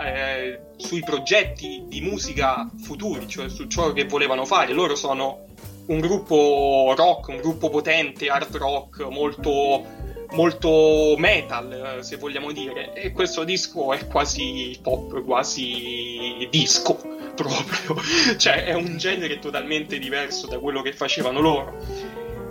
eh, 0.03 0.59
sui 0.77 1.01
progetti 1.03 1.83
di 1.87 2.01
musica 2.01 2.69
futuri, 2.81 3.27
cioè 3.27 3.49
su 3.49 3.67
ciò 3.67 3.91
che 3.91 4.05
volevano 4.05 4.45
fare. 4.45 4.73
Loro 4.73 4.95
sono 4.95 5.45
un 5.87 5.99
gruppo 5.99 6.93
rock, 6.95 7.29
un 7.29 7.37
gruppo 7.37 7.69
potente, 7.69 8.27
hard 8.29 8.55
rock, 8.55 9.01
molto 9.09 9.96
molto 10.31 11.15
metal, 11.17 11.99
se 12.01 12.17
vogliamo 12.17 12.51
dire, 12.51 12.93
e 12.93 13.11
questo 13.11 13.43
disco 13.43 13.93
è 13.93 14.07
quasi 14.07 14.77
pop, 14.81 15.23
quasi 15.23 16.47
disco 16.49 16.95
proprio, 17.35 18.01
cioè 18.37 18.65
è 18.65 18.73
un 18.73 18.97
genere 18.97 19.39
totalmente 19.39 19.99
diverso 19.99 20.47
da 20.47 20.59
quello 20.59 20.81
che 20.81 20.93
facevano 20.93 21.39
loro. 21.39 21.77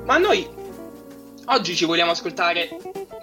Ma 0.05 0.17
noi 0.19 0.47
oggi 1.47 1.77
ci 1.77 1.85
vogliamo 1.85 2.13
ascoltare 2.13 2.69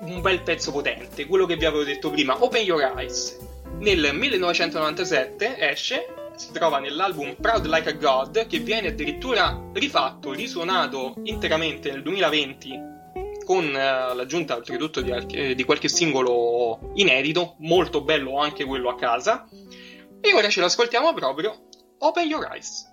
un 0.02 0.22
bel 0.22 0.42
pezzo 0.42 0.72
potente, 0.72 1.26
quello 1.26 1.46
che 1.46 1.56
vi 1.56 1.66
avevo 1.66 1.84
detto 1.84 2.10
prima, 2.10 2.44
Open 2.44 2.64
Your 2.64 2.94
Eyes. 2.98 3.38
Nel 3.80 4.14
1997 4.14 5.58
esce 5.58 6.14
si 6.36 6.52
trova 6.52 6.80
nell'album 6.80 7.36
Proud 7.40 7.66
Like 7.68 7.90
a 7.90 7.94
God, 7.94 8.48
che 8.48 8.60
viene 8.60 8.90
addirittura 8.90 9.70
rifatto, 9.74 10.32
risuonato 10.34 11.16
interamente 11.24 11.92
nel 11.92 12.02
2020 12.02 12.93
con 13.44 13.66
eh, 13.66 14.14
l'aggiunta 14.16 14.56
oltretutto 14.56 15.02
di, 15.02 15.12
eh, 15.12 15.56
di 15.56 15.64
qualche 15.64 15.90
singolo 15.90 16.92
inedito, 16.96 17.56
molto 17.60 18.02
bello 18.02 18.40
anche 18.40 18.66
quello 18.66 18.90
a 18.90 18.96
casa. 18.96 19.48
E 20.22 20.34
ora 20.34 20.50
ce 20.50 20.62
l'ascoltiamo 20.62 21.14
proprio 21.14 21.68
Open 22.00 22.28
Your 22.28 22.48
Eyes. 22.52 22.93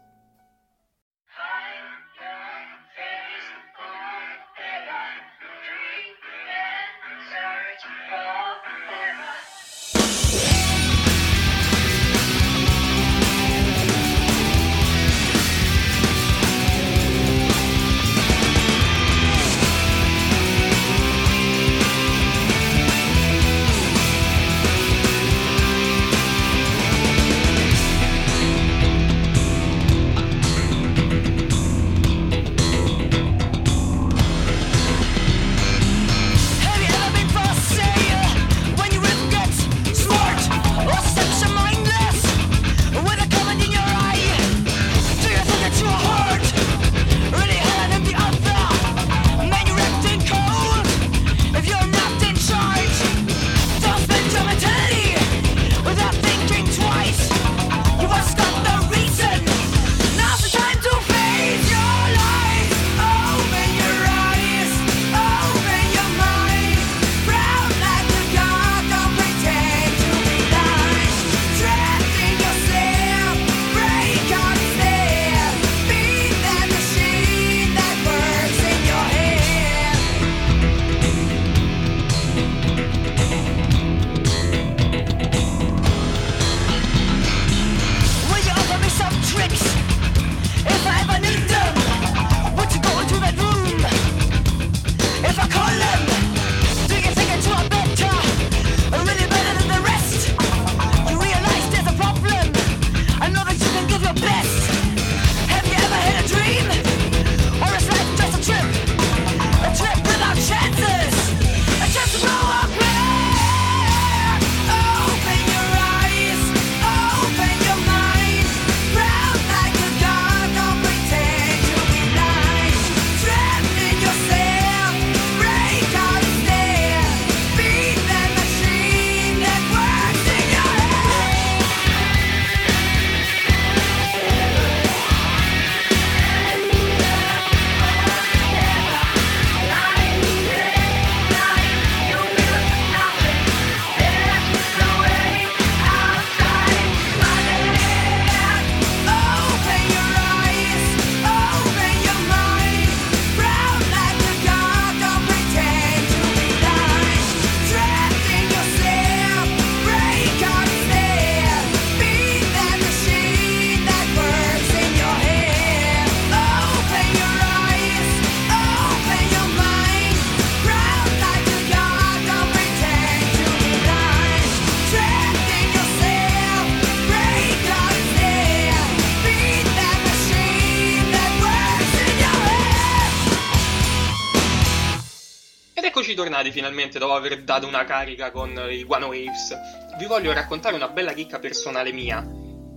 Tornati 186.41 186.51
finalmente 186.51 186.99
dopo 186.99 187.15
aver 187.15 187.43
dato 187.43 187.67
una 187.67 187.85
carica 187.85 188.31
con 188.31 188.51
i 188.71 188.85
One 188.87 189.05
Waves. 189.05 189.55
Vi 189.99 190.07
voglio 190.07 190.33
raccontare 190.33 190.75
una 190.75 190.89
bella 190.89 191.13
chicca 191.13 191.39
personale 191.39 191.93
mia. 191.93 192.27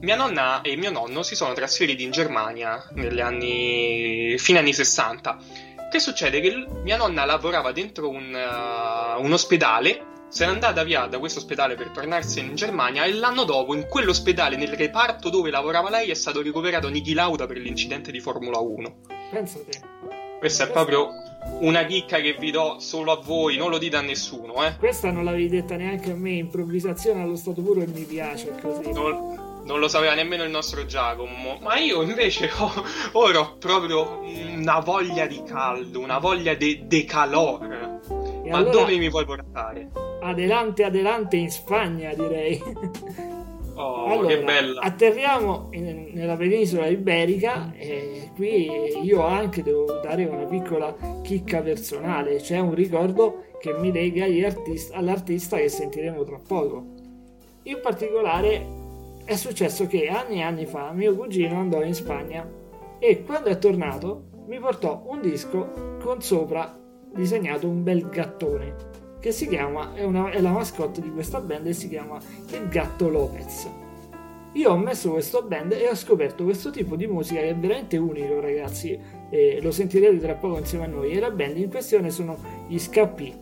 Mia 0.02 0.16
nonna 0.16 0.62
e 0.62 0.76
mio 0.76 0.92
nonno 0.92 1.24
si 1.24 1.36
sono 1.36 1.54
trasferiti 1.54 2.04
in 2.04 2.12
Germania 2.12 2.86
negli 2.92 3.22
anni. 3.22 4.36
fine 4.38 4.60
anni 4.60 4.74
60. 4.74 5.38
Che 5.90 6.00
succede? 6.00 6.42
Che 6.42 6.66
mia 6.84 6.98
nonna 6.98 7.24
lavorava 7.24 7.72
dentro 7.72 8.10
un, 8.10 8.34
uh, 8.34 9.24
un 9.24 9.32
ospedale 9.32 10.12
se 10.28 10.46
n'è 10.46 10.52
andata 10.52 10.84
via 10.84 11.06
da 11.06 11.20
questo 11.20 11.38
ospedale 11.38 11.76
per 11.76 11.90
tornarsene 11.90 12.48
in 12.48 12.56
Germania 12.56 13.04
e 13.04 13.14
l'anno 13.14 13.44
dopo 13.44 13.76
in 13.76 13.86
quell'ospedale, 13.88 14.56
nel 14.56 14.74
reparto 14.74 15.30
dove 15.30 15.52
lavorava 15.52 15.92
lei, 15.92 16.10
è 16.10 16.16
stato 16.16 16.42
ricoverato 16.42 16.90
Niki 16.90 17.14
Lauda 17.14 17.46
per 17.46 17.58
l'incidente 17.58 18.12
di 18.12 18.20
Formula 18.20 18.58
1. 18.58 18.96
Pensate. 19.30 19.82
Questa 20.44 20.66
è 20.66 20.72
proprio 20.72 21.08
una 21.62 21.86
chicca 21.86 22.20
che 22.20 22.36
vi 22.38 22.52
do 22.52 22.76
solo 22.78 23.14
a 23.14 23.22
voi, 23.24 23.56
non 23.56 23.70
lo 23.70 23.78
dite 23.78 23.96
a 23.96 24.02
nessuno, 24.02 24.62
eh. 24.66 24.76
Questa 24.76 25.10
non 25.10 25.24
l'avevi 25.24 25.48
detta 25.48 25.78
neanche 25.78 26.12
a 26.12 26.16
me, 26.16 26.32
improvvisazione 26.32 27.22
allo 27.22 27.38
stato 27.38 27.62
puro 27.62 27.80
e 27.80 27.88
mi 27.88 28.04
piace 28.04 28.54
così. 28.62 28.92
Non, 28.92 29.62
non 29.64 29.80
lo 29.80 29.88
sapeva 29.88 30.16
nemmeno 30.16 30.44
il 30.44 30.50
nostro 30.50 30.86
Giacomo, 30.86 31.60
ma 31.62 31.78
io 31.78 32.02
invece 32.02 32.52
ho, 32.58 32.74
ora 33.14 33.40
ho 33.40 33.56
proprio 33.58 34.20
una 34.54 34.82
voglia 34.82 35.28
di 35.28 35.42
caldo, 35.44 36.02
una 36.02 36.18
voglia 36.18 36.56
di 36.56 36.88
de 36.88 37.06
calore. 37.06 38.02
E 38.44 38.50
ma 38.50 38.58
allora... 38.58 38.72
dove 38.72 38.98
mi 38.98 39.10
vuoi 39.10 39.24
portare? 39.24 39.92
adelante 40.24 40.84
adelante 40.84 41.38
in 41.38 41.50
Spagna 41.50 42.14
direi 42.14 42.62
oh 43.76 44.06
allora, 44.06 44.28
che 44.28 44.44
bella. 44.44 44.82
atterriamo 44.82 45.70
in, 45.72 46.12
nella 46.14 46.36
penisola 46.36 46.88
iberica 46.88 47.74
e 47.74 48.32
qui 48.36 48.70
io 49.02 49.22
anche 49.22 49.64
devo 49.64 50.00
dare 50.02 50.26
una 50.26 50.46
piccola 50.46 50.96
chicca 51.22 51.62
personale. 51.62 52.38
C'è 52.38 52.60
un 52.60 52.74
ricordo 52.74 53.46
che 53.60 53.74
mi 53.74 53.92
lega 53.92 54.26
artist- 54.46 54.94
all'artista 54.94 55.58
che 55.58 55.70
sentiremo 55.70 56.24
tra 56.24 56.40
poco. 56.46 56.86
In 57.64 57.80
particolare 57.82 58.66
è 59.26 59.36
successo 59.36 59.88
che 59.88 60.08
anni 60.10 60.40
e 60.40 60.42
anni 60.42 60.66
fa 60.66 60.92
mio 60.92 61.16
cugino 61.16 61.58
andò 61.58 61.82
in 61.82 61.94
Spagna 61.94 62.46
e 63.00 63.24
quando 63.24 63.50
è 63.50 63.58
tornato 63.58 64.26
mi 64.48 64.60
portò 64.60 65.04
un 65.08 65.22
disco 65.22 65.98
con 66.02 66.22
sopra 66.22 66.78
disegnato 67.14 67.70
un 67.70 67.84
bel 67.84 68.10
gattone 68.10 68.93
che 69.24 69.32
si 69.32 69.48
chiama, 69.48 69.94
è, 69.94 70.04
una, 70.04 70.32
è 70.32 70.42
la 70.42 70.52
mascotte 70.52 71.00
di 71.00 71.10
questa 71.10 71.40
band 71.40 71.66
e 71.68 71.72
si 71.72 71.88
chiama 71.88 72.20
il 72.52 72.68
Gatto 72.68 73.08
Lopez. 73.08 73.70
Io 74.52 74.70
ho 74.70 74.76
messo 74.76 75.12
questo 75.12 75.44
band 75.44 75.72
e 75.72 75.88
ho 75.88 75.96
scoperto 75.96 76.44
questo 76.44 76.72
tipo 76.72 76.98
di 76.98 77.08
musica 77.08 77.40
che 77.40 77.52
è 77.52 77.56
veramente 77.56 77.96
unico, 77.96 78.42
ragazzi. 78.42 79.00
E 79.30 79.60
lo 79.62 79.72
sentirete 79.72 80.20
tra 80.20 80.34
poco 80.34 80.58
insieme 80.58 80.84
a 80.84 80.88
noi. 80.88 81.14
E 81.14 81.22
la 81.22 81.32
band 81.32 81.56
in 81.58 81.70
questione 81.70 82.10
sono 82.10 82.38
gli 82.68 82.78
Scappi. 82.78 83.34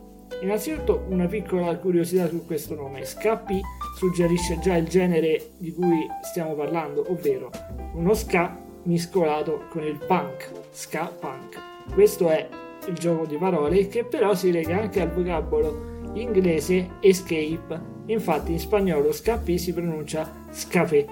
Innanzitutto, 0.43 1.03
una 1.09 1.25
piccola 1.25 1.75
curiosità 1.77 2.27
su 2.27 2.45
questo 2.45 2.75
nome: 2.75 3.03
Scappi 3.03 3.59
suggerisce 3.97 4.59
già 4.59 4.75
il 4.75 4.87
genere 4.87 5.49
di 5.57 5.73
cui 5.73 6.05
stiamo 6.21 6.53
parlando, 6.53 7.03
ovvero 7.09 7.49
uno 7.95 8.13
ska 8.13 8.55
miscolato 8.83 9.63
con 9.71 9.81
il 9.81 9.97
punk, 9.97 10.51
ska 10.69 11.11
punk. 11.19 11.57
Questo 11.91 12.29
è 12.29 12.47
il 12.87 12.95
gioco 12.95 13.25
di 13.25 13.37
parole 13.37 13.87
che 13.87 14.03
però 14.03 14.33
si 14.33 14.51
lega 14.51 14.79
anche 14.79 15.01
al 15.01 15.11
vocabolo 15.11 16.09
inglese 16.13 16.97
escape. 16.99 17.89
Infatti 18.07 18.53
in 18.53 18.59
spagnolo 18.59 19.11
scappi 19.11 19.57
si 19.57 19.73
pronuncia 19.73 20.29
scapé. 20.49 21.05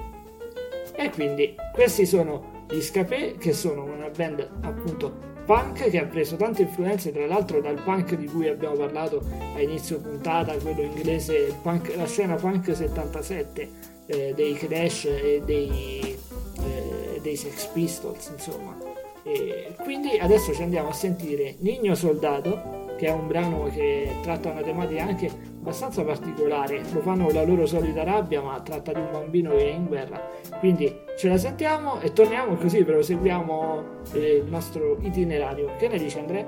E 0.95 1.09
quindi 1.11 1.55
questi 1.73 2.05
sono 2.05 2.57
gli 2.69 2.81
Scapé 2.81 3.35
che 3.39 3.53
sono 3.53 3.83
una 3.83 4.09
band 4.15 4.47
appunto 4.61 5.27
punk 5.45 5.89
che 5.89 5.97
ha 5.97 6.05
preso 6.05 6.35
tante 6.35 6.61
influenze 6.61 7.11
tra 7.11 7.25
l'altro 7.25 7.61
dal 7.61 7.81
punk 7.81 8.15
di 8.15 8.27
cui 8.27 8.47
abbiamo 8.47 8.75
parlato 8.75 9.23
a 9.55 9.61
inizio 9.61 9.99
puntata, 9.99 10.55
quello 10.57 10.81
inglese, 10.81 11.55
punk, 11.63 11.95
la 11.95 12.05
scena 12.05 12.35
punk 12.35 12.75
77 12.75 13.69
eh, 14.05 14.33
dei 14.35 14.53
Clash 14.53 15.05
e 15.05 15.41
dei, 15.43 16.15
eh, 16.59 17.19
dei 17.21 17.35
Sex 17.35 17.65
Pistols 17.67 18.27
insomma 18.27 18.88
e 19.31 19.75
quindi 19.81 20.17
adesso 20.17 20.53
ci 20.53 20.61
andiamo 20.61 20.89
a 20.89 20.93
sentire 20.93 21.55
Nino 21.59 21.93
Soldato, 21.95 22.95
che 22.97 23.07
è 23.07 23.11
un 23.11 23.27
brano 23.27 23.69
che 23.73 24.17
tratta 24.21 24.49
una 24.49 24.61
tematica 24.61 25.03
anche 25.03 25.27
abbastanza 25.27 26.03
particolare. 26.03 26.81
Lo 26.91 27.01
fanno 27.01 27.25
con 27.25 27.33
la 27.33 27.43
loro 27.43 27.65
solita 27.65 28.03
rabbia, 28.03 28.41
ma 28.41 28.59
tratta 28.61 28.91
di 28.91 28.99
un 28.99 29.09
bambino 29.11 29.51
che 29.51 29.69
è 29.69 29.73
in 29.73 29.85
guerra. 29.85 30.31
Quindi 30.59 30.93
ce 31.17 31.27
la 31.27 31.37
sentiamo 31.37 32.01
e 32.01 32.11
torniamo 32.11 32.55
così 32.55 32.83
proseguiamo 32.83 33.83
eh, 34.13 34.35
il 34.37 34.45
nostro 34.45 34.97
itinerario. 35.01 35.75
Che 35.77 35.87
ne 35.87 35.97
dice 35.97 36.19
Andrea? 36.19 36.45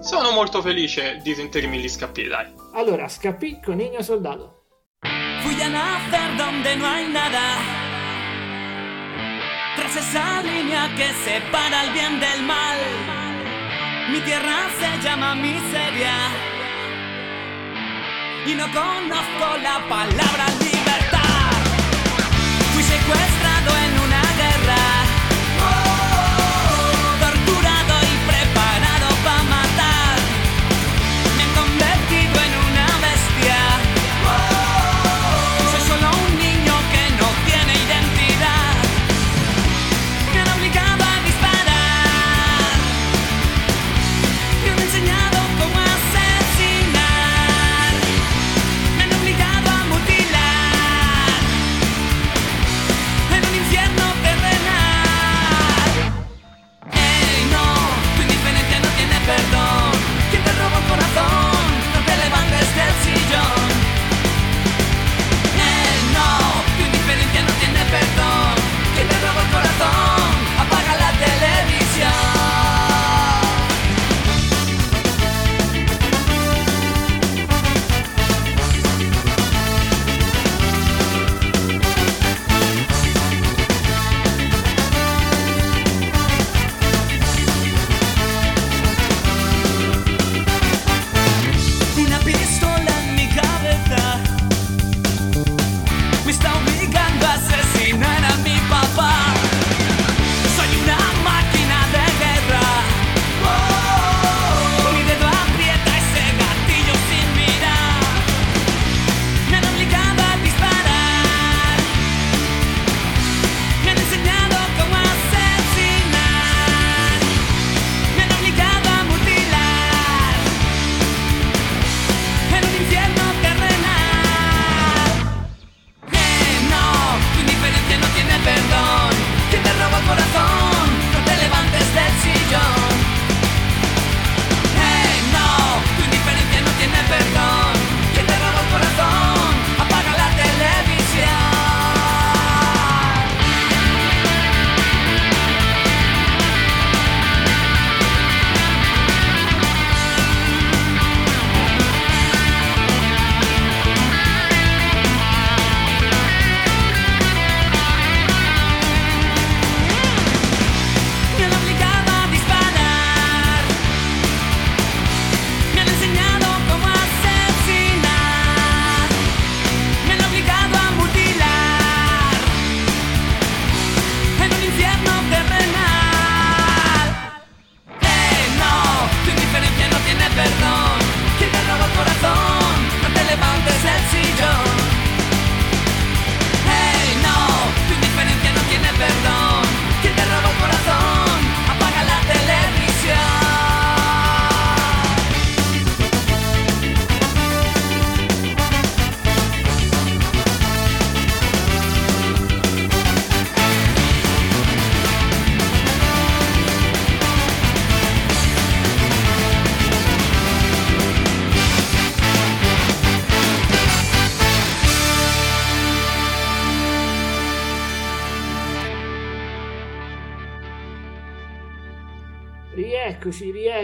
Sono 0.00 0.32
molto 0.32 0.60
felice 0.60 1.20
di 1.22 1.34
sentirmi 1.34 1.78
gli 1.78 1.88
scappi, 1.88 2.26
dai. 2.26 2.46
Allora, 2.72 3.08
scappi 3.08 3.60
con 3.64 3.76
Nino 3.76 4.02
Soldato. 4.02 4.64
Fui 5.42 5.60
a 5.60 5.68
nacer 5.68 6.36
donde 6.36 6.76
no 6.76 6.86
hay 6.86 7.08
nada. 7.10 7.81
Tras 9.92 10.06
esa 10.06 10.42
línea 10.42 10.94
que 10.96 11.12
separa 11.24 11.84
el 11.84 11.92
bien 11.92 12.20
del 12.20 12.42
mal. 12.44 12.78
Mi 14.10 14.20
tierra 14.20 14.68
se 14.78 15.02
llama 15.02 15.34
miseria 15.34 16.14
y 18.46 18.54
no 18.54 18.64
conozco 18.72 19.58
la 19.62 19.86
palabra 19.88 20.46
libertad. 20.60 20.81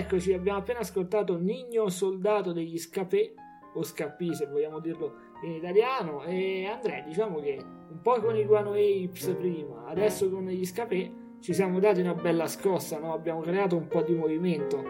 Rieccoci, 0.08 0.32
abbiamo 0.32 0.60
appena 0.60 0.78
ascoltato 0.78 1.36
Nigno 1.36 1.90
Soldato 1.90 2.52
degli 2.52 2.78
Scapè, 2.78 3.30
o 3.74 3.82
Scappì 3.82 4.34
se 4.34 4.46
vogliamo 4.46 4.80
dirlo 4.80 5.16
in 5.44 5.52
italiano, 5.52 6.24
e 6.24 6.64
Andrea 6.64 7.02
diciamo 7.02 7.40
che 7.40 7.58
un 7.90 8.00
po' 8.00 8.18
con 8.18 8.34
i 8.34 8.46
Guano 8.46 8.70
Apes 8.70 9.36
prima, 9.38 9.84
adesso 9.86 10.30
con 10.30 10.46
gli 10.46 10.64
Scapè 10.64 11.10
ci 11.40 11.52
siamo 11.52 11.78
dati 11.78 12.00
una 12.00 12.14
bella 12.14 12.46
scossa, 12.46 12.98
no? 12.98 13.12
abbiamo 13.12 13.42
creato 13.42 13.76
un 13.76 13.86
po' 13.86 14.00
di 14.00 14.14
movimento. 14.14 14.82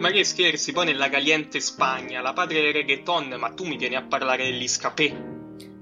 Ma 0.00 0.10
che 0.10 0.24
scherzi, 0.24 0.72
poi 0.72 0.86
nella 0.86 1.08
caliente 1.08 1.60
Spagna, 1.60 2.20
la 2.20 2.32
padre 2.32 2.60
del 2.60 2.72
reggaeton, 2.72 3.36
ma 3.38 3.50
tu 3.50 3.64
mi 3.64 3.76
vieni 3.76 3.94
a 3.94 4.02
parlare 4.02 4.50
degli 4.50 4.66
Scapè? 4.66 5.16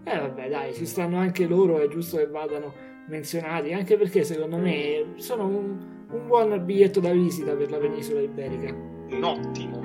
Eh 0.04 0.18
vabbè 0.18 0.48
dai, 0.50 0.74
ci 0.74 0.84
stanno 0.84 1.16
anche 1.16 1.46
loro, 1.46 1.78
è 1.78 1.88
giusto 1.88 2.18
che 2.18 2.26
vadano 2.26 2.74
menzionati, 3.08 3.72
anche 3.72 3.96
perché 3.96 4.24
secondo 4.24 4.58
me 4.58 5.14
sono 5.16 5.46
un 5.46 5.93
un 6.10 6.26
buon 6.26 6.64
biglietto 6.64 7.00
da 7.00 7.10
visita 7.10 7.54
per 7.54 7.70
la 7.70 7.78
penisola 7.78 8.20
iberica. 8.20 8.72
Un 8.72 9.22
ottimo. 9.22 9.82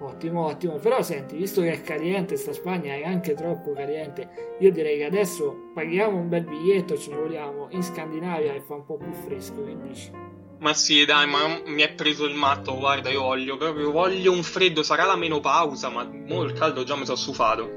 Ottimo, 0.00 0.46
ottimo. 0.46 0.74
Però 0.76 1.02
senti, 1.02 1.36
visto 1.36 1.60
che 1.60 1.72
è 1.72 1.82
caliente 1.82 2.36
sta 2.36 2.52
Spagna, 2.52 2.94
è 2.94 3.04
anche 3.04 3.34
troppo 3.34 3.72
caliente, 3.72 4.56
io 4.58 4.72
direi 4.72 4.98
che 4.98 5.04
adesso 5.04 5.70
paghiamo 5.74 6.16
un 6.16 6.28
bel 6.28 6.44
biglietto, 6.44 6.96
ci 6.96 7.10
vogliamo 7.10 7.68
in 7.70 7.82
Scandinavia 7.82 8.52
e 8.52 8.60
fa 8.60 8.74
un 8.74 8.84
po' 8.84 8.96
più 8.96 9.12
fresco, 9.12 9.64
che 9.64 9.76
dici? 9.80 10.10
Ma 10.58 10.74
sì, 10.74 11.04
dai, 11.04 11.26
ma 11.26 11.60
mi 11.66 11.82
è 11.82 11.92
preso 11.92 12.24
il 12.24 12.34
matto, 12.34 12.76
guarda, 12.76 13.10
io 13.10 13.22
voglio 13.22 13.56
proprio, 13.56 13.90
voglio 13.90 14.30
un 14.30 14.42
freddo, 14.42 14.82
sarà 14.82 15.04
la 15.04 15.16
menopausa, 15.16 15.88
ma 15.88 16.04
mo 16.04 16.42
il 16.42 16.52
caldo 16.52 16.84
già 16.84 16.94
mi 16.94 17.04
sono 17.04 17.16
stufato. 17.16 17.70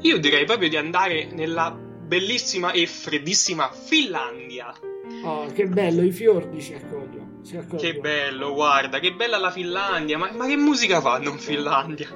Io 0.00 0.18
direi 0.18 0.44
proprio 0.44 0.68
di 0.68 0.76
andare 0.76 1.28
nella 1.32 1.85
bellissima 2.06 2.70
e 2.72 2.86
freddissima 2.86 3.70
Finlandia. 3.70 4.72
Oh, 5.22 5.46
che 5.52 5.66
bello, 5.66 6.02
i 6.02 6.12
fiordi 6.12 6.60
ci 6.60 6.74
accogliono. 6.74 7.24
Che 7.76 7.94
bello, 7.94 8.54
guarda, 8.54 8.98
che 8.98 9.12
bella 9.12 9.38
la 9.38 9.50
Finlandia. 9.50 10.18
Ma, 10.18 10.30
ma 10.32 10.46
che 10.46 10.56
musica 10.56 11.00
fanno 11.00 11.30
in 11.30 11.38
Finlandia? 11.38 12.08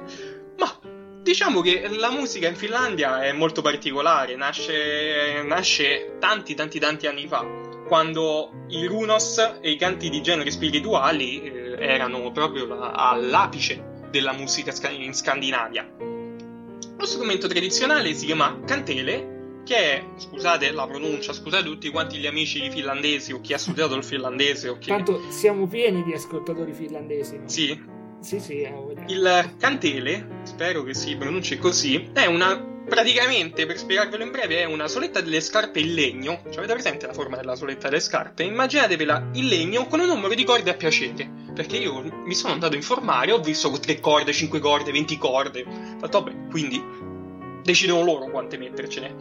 Ma 0.57 0.79
diciamo 1.21 1.61
che 1.61 1.87
la 1.89 2.11
musica 2.11 2.47
in 2.47 2.55
Finlandia 2.55 3.23
è 3.23 3.31
molto 3.31 3.61
particolare. 3.61 4.35
Nasce, 4.35 5.41
nasce 5.45 6.17
tanti, 6.19 6.53
tanti, 6.53 6.79
tanti 6.79 7.07
anni 7.07 7.27
fa. 7.27 7.45
Quando 7.87 8.65
i 8.69 8.85
runos 8.85 9.37
e 9.61 9.71
i 9.71 9.77
canti 9.77 10.09
di 10.09 10.21
generi 10.21 10.51
spirituali 10.51 11.41
eh, 11.43 11.75
erano 11.79 12.31
proprio 12.31 12.65
la, 12.65 12.91
all'apice 12.91 14.07
della 14.09 14.33
musica 14.33 14.73
in 14.89 15.13
Scandinavia. 15.13 15.89
Lo 16.97 17.05
strumento 17.05 17.47
tradizionale 17.47 18.13
si 18.13 18.25
chiama 18.25 18.59
cantele 18.65 19.30
è, 19.73 20.03
scusate 20.17 20.71
la 20.71 20.87
pronuncia, 20.87 21.33
scusate 21.33 21.63
tutti 21.63 21.89
quanti 21.89 22.17
gli 22.17 22.27
amici 22.27 22.69
finlandesi 22.69 23.31
o 23.31 23.41
chi 23.41 23.53
ha 23.53 23.57
studiato 23.57 23.95
il 23.95 24.03
finlandese 24.03 24.69
o 24.69 24.77
chi... 24.77 24.89
Tanto 24.89 25.21
siamo 25.29 25.67
pieni 25.67 26.03
di 26.03 26.13
ascoltatori 26.13 26.73
finlandesi. 26.73 27.37
No? 27.37 27.47
Sì. 27.47 27.99
Sì, 28.19 28.39
sì, 28.39 28.69
Il 29.07 29.55
cantele, 29.57 30.41
spero 30.43 30.83
che 30.83 30.93
si 30.93 31.15
pronunci 31.15 31.57
così, 31.57 32.11
è 32.13 32.27
una 32.27 32.69
praticamente, 32.91 33.65
per 33.65 33.77
spiegarvelo 33.77 34.21
in 34.21 34.31
breve, 34.31 34.59
è 34.59 34.65
una 34.65 34.87
soletta 34.87 35.21
delle 35.21 35.39
scarpe 35.39 35.79
in 35.79 35.93
legno. 35.93 36.41
Cioè, 36.43 36.57
avete 36.57 36.73
presente 36.73 37.07
la 37.07 37.13
forma 37.13 37.37
della 37.37 37.55
soletta 37.55 37.87
delle 37.87 38.01
scarpe? 38.01 38.43
Immaginatevela 38.43 39.29
in 39.33 39.47
legno 39.47 39.87
con 39.87 40.01
un 40.01 40.07
numero 40.07 40.33
di 40.33 40.43
corde 40.43 40.71
a 40.71 40.73
piacere. 40.73 41.29
Perché 41.53 41.77
io 41.77 42.01
mi 42.01 42.33
sono 42.33 42.53
andato 42.53 42.73
a 42.73 42.77
informare, 42.77 43.31
ho 43.31 43.39
visto 43.39 43.71
3 43.71 43.99
corde, 43.99 44.33
5 44.33 44.59
corde, 44.59 44.91
20 44.91 45.17
corde. 45.17 45.65
Fatto, 45.99 46.21
vabbè, 46.21 46.47
quindi 46.49 46.83
decidono 47.63 48.03
loro 48.03 48.29
quante 48.29 48.57
mettercene. 48.57 49.15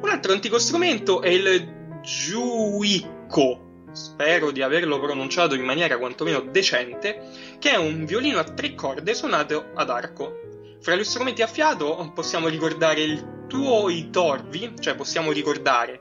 Un 0.00 0.08
altro 0.08 0.32
antico 0.32 0.58
strumento 0.58 1.20
è 1.20 1.28
il 1.28 2.00
giuico, 2.02 3.84
spero 3.92 4.50
di 4.50 4.62
averlo 4.62 4.98
pronunciato 4.98 5.54
in 5.54 5.62
maniera 5.62 5.98
quantomeno 5.98 6.40
decente, 6.40 7.28
che 7.58 7.72
è 7.72 7.76
un 7.76 8.06
violino 8.06 8.38
a 8.38 8.44
tre 8.44 8.74
corde 8.74 9.12
suonato 9.14 9.72
ad 9.74 9.90
arco. 9.90 10.38
Fra 10.80 10.96
gli 10.96 11.04
strumenti 11.04 11.42
a 11.42 11.46
fiato 11.46 12.10
possiamo 12.14 12.48
ricordare 12.48 13.02
il 13.02 13.44
tuo 13.46 13.90
itorvi, 13.90 14.72
cioè 14.80 14.94
possiamo 14.94 15.32
ricordare, 15.32 16.00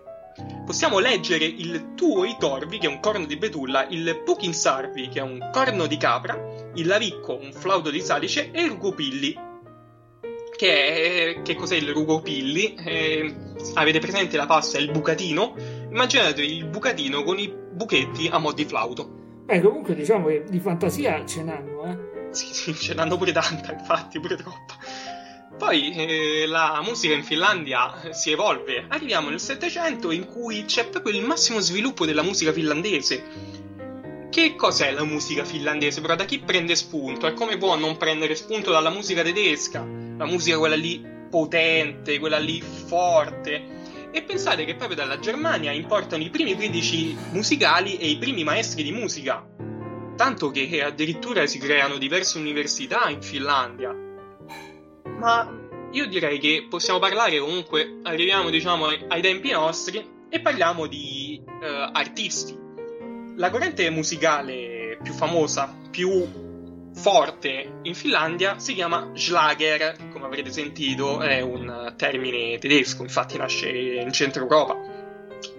possiamo 0.66 1.00
leggere 1.00 1.43
il 1.43 1.93
tuo 1.95 2.24
itorvi, 2.24 2.78
che 2.78 2.88
è 2.88 2.89
un 2.89 3.02
corno 3.02 3.26
di 3.26 3.36
betulla, 3.36 3.86
il 3.89 4.22
pukinsarvi, 4.24 5.10
che 5.10 5.20
è 5.20 5.24
un 5.24 5.50
corno 5.52 5.88
di 5.88 5.97
capra, 5.97 6.41
il 6.76 6.88
lavicco, 6.88 7.36
un 7.36 7.52
flauto 7.52 7.89
di 7.89 8.00
salice, 8.00 8.52
e 8.52 8.62
il 8.62 8.70
rugopilli, 8.70 9.47
che, 10.60 11.36
è, 11.38 11.41
che 11.41 11.55
cos'è 11.55 11.78
il 11.78 11.93
rugopilli? 11.93 12.76
Eh, 12.76 13.34
avete 13.76 13.99
presente 13.99 14.36
la 14.36 14.45
pasta 14.45 14.78
e 14.78 14.82
il 14.82 14.91
bucatino? 14.91 15.55
Immaginate 15.89 16.43
il 16.43 16.66
bucatino 16.66 17.24
con 17.24 17.39
i 17.39 17.49
buchetti 17.49 18.28
a 18.28 18.39
mo' 18.39 18.51
di 18.51 18.66
flauto. 18.66 19.10
Beh, 19.45 19.62
comunque 19.62 19.95
diciamo 19.95 20.28
che 20.28 20.43
di 20.49 20.60
fantasia 20.60 21.26
ce 21.26 21.43
n'hanno, 21.43 21.86
eh? 21.86 21.97
Sì, 22.32 22.47
sì, 22.51 22.74
ce 22.74 22.93
n'hanno 22.93 23.16
pure 23.16 23.32
tanta, 23.32 23.72
infatti, 23.72 24.20
pure 24.20 24.36
troppa. 24.36 24.76
Poi 25.57 25.93
eh, 25.93 26.45
la 26.45 26.82
musica 26.84 27.14
in 27.14 27.24
Finlandia 27.24 28.12
si 28.12 28.32
evolve. 28.32 28.84
Arriviamo 28.89 29.30
nel 29.30 29.39
Settecento 29.39 30.12
in 30.12 30.26
cui 30.26 30.66
c'è 30.66 30.89
proprio 30.89 31.16
il 31.16 31.26
massimo 31.26 31.60
sviluppo 31.60 32.05
della 32.05 32.22
musica 32.22 32.51
finlandese. 32.51 33.24
Che 34.30 34.55
cos'è 34.57 34.91
la 34.91 35.05
musica 35.05 35.45
finlandese? 35.45 36.01
Però 36.01 36.16
da 36.16 36.26
chi 36.26 36.39
prende 36.39 36.76
spunto? 36.76 37.28
E 37.28 37.34
come 37.34 37.57
può 37.57 37.78
non 37.78 37.95
prendere 37.95 38.36
spunto 38.36 38.72
dalla 38.72 38.89
musica 38.89 39.24
tedesca? 39.24 40.09
La 40.20 40.26
musica 40.26 40.58
quella 40.58 40.76
lì 40.76 41.02
potente, 41.30 42.20
quella 42.20 42.38
lì 42.38 42.62
forte. 42.62 43.78
E 44.12 44.22
pensate 44.22 44.66
che 44.66 44.76
proprio 44.76 44.98
dalla 44.98 45.18
Germania 45.18 45.72
importano 45.72 46.22
i 46.22 46.30
primi 46.30 46.56
critici 46.56 47.16
musicali 47.32 47.98
e 47.98 48.10
i 48.10 48.18
primi 48.18 48.44
maestri 48.44 48.84
di 48.84 48.92
musica. 48.92 49.48
Tanto 50.18 50.52
che 50.52 50.84
addirittura 50.84 51.48
si 51.48 51.58
creano 51.58 51.98
diverse 51.98 52.38
università 52.38 53.10
in 53.10 53.22
Finlandia. 53.22 53.96
Ma 55.18 55.58
io 55.92 56.06
direi 56.08 56.38
che 56.38 56.68
possiamo 56.70 57.00
parlare 57.00 57.40
comunque, 57.40 58.00
arriviamo 58.04 58.50
diciamo 58.50 58.88
ai 59.08 59.22
tempi 59.22 59.52
nostri 59.52 60.06
e 60.28 60.42
parliamo 60.42 60.86
di 60.86 61.42
uh, 61.46 61.90
artisti 61.94 62.68
la 63.40 63.50
corrente 63.50 63.90
musicale 63.90 65.00
più 65.02 65.14
famosa, 65.14 65.74
più 65.90 66.49
forte 66.94 67.80
in 67.84 67.94
Finlandia 67.94 68.60
si 68.60 68.74
chiama 68.74 69.12
Schlager, 69.14 69.96
come 70.12 70.26
avrete 70.26 70.52
sentito 70.52 71.22
è 71.22 71.42
un 71.42 71.94
termine 71.96 72.58
tedesco, 72.58 73.04
infatti 73.04 73.38
nasce 73.38 73.70
in 73.70 74.12
centro 74.12 74.44
Europa. 74.44 74.78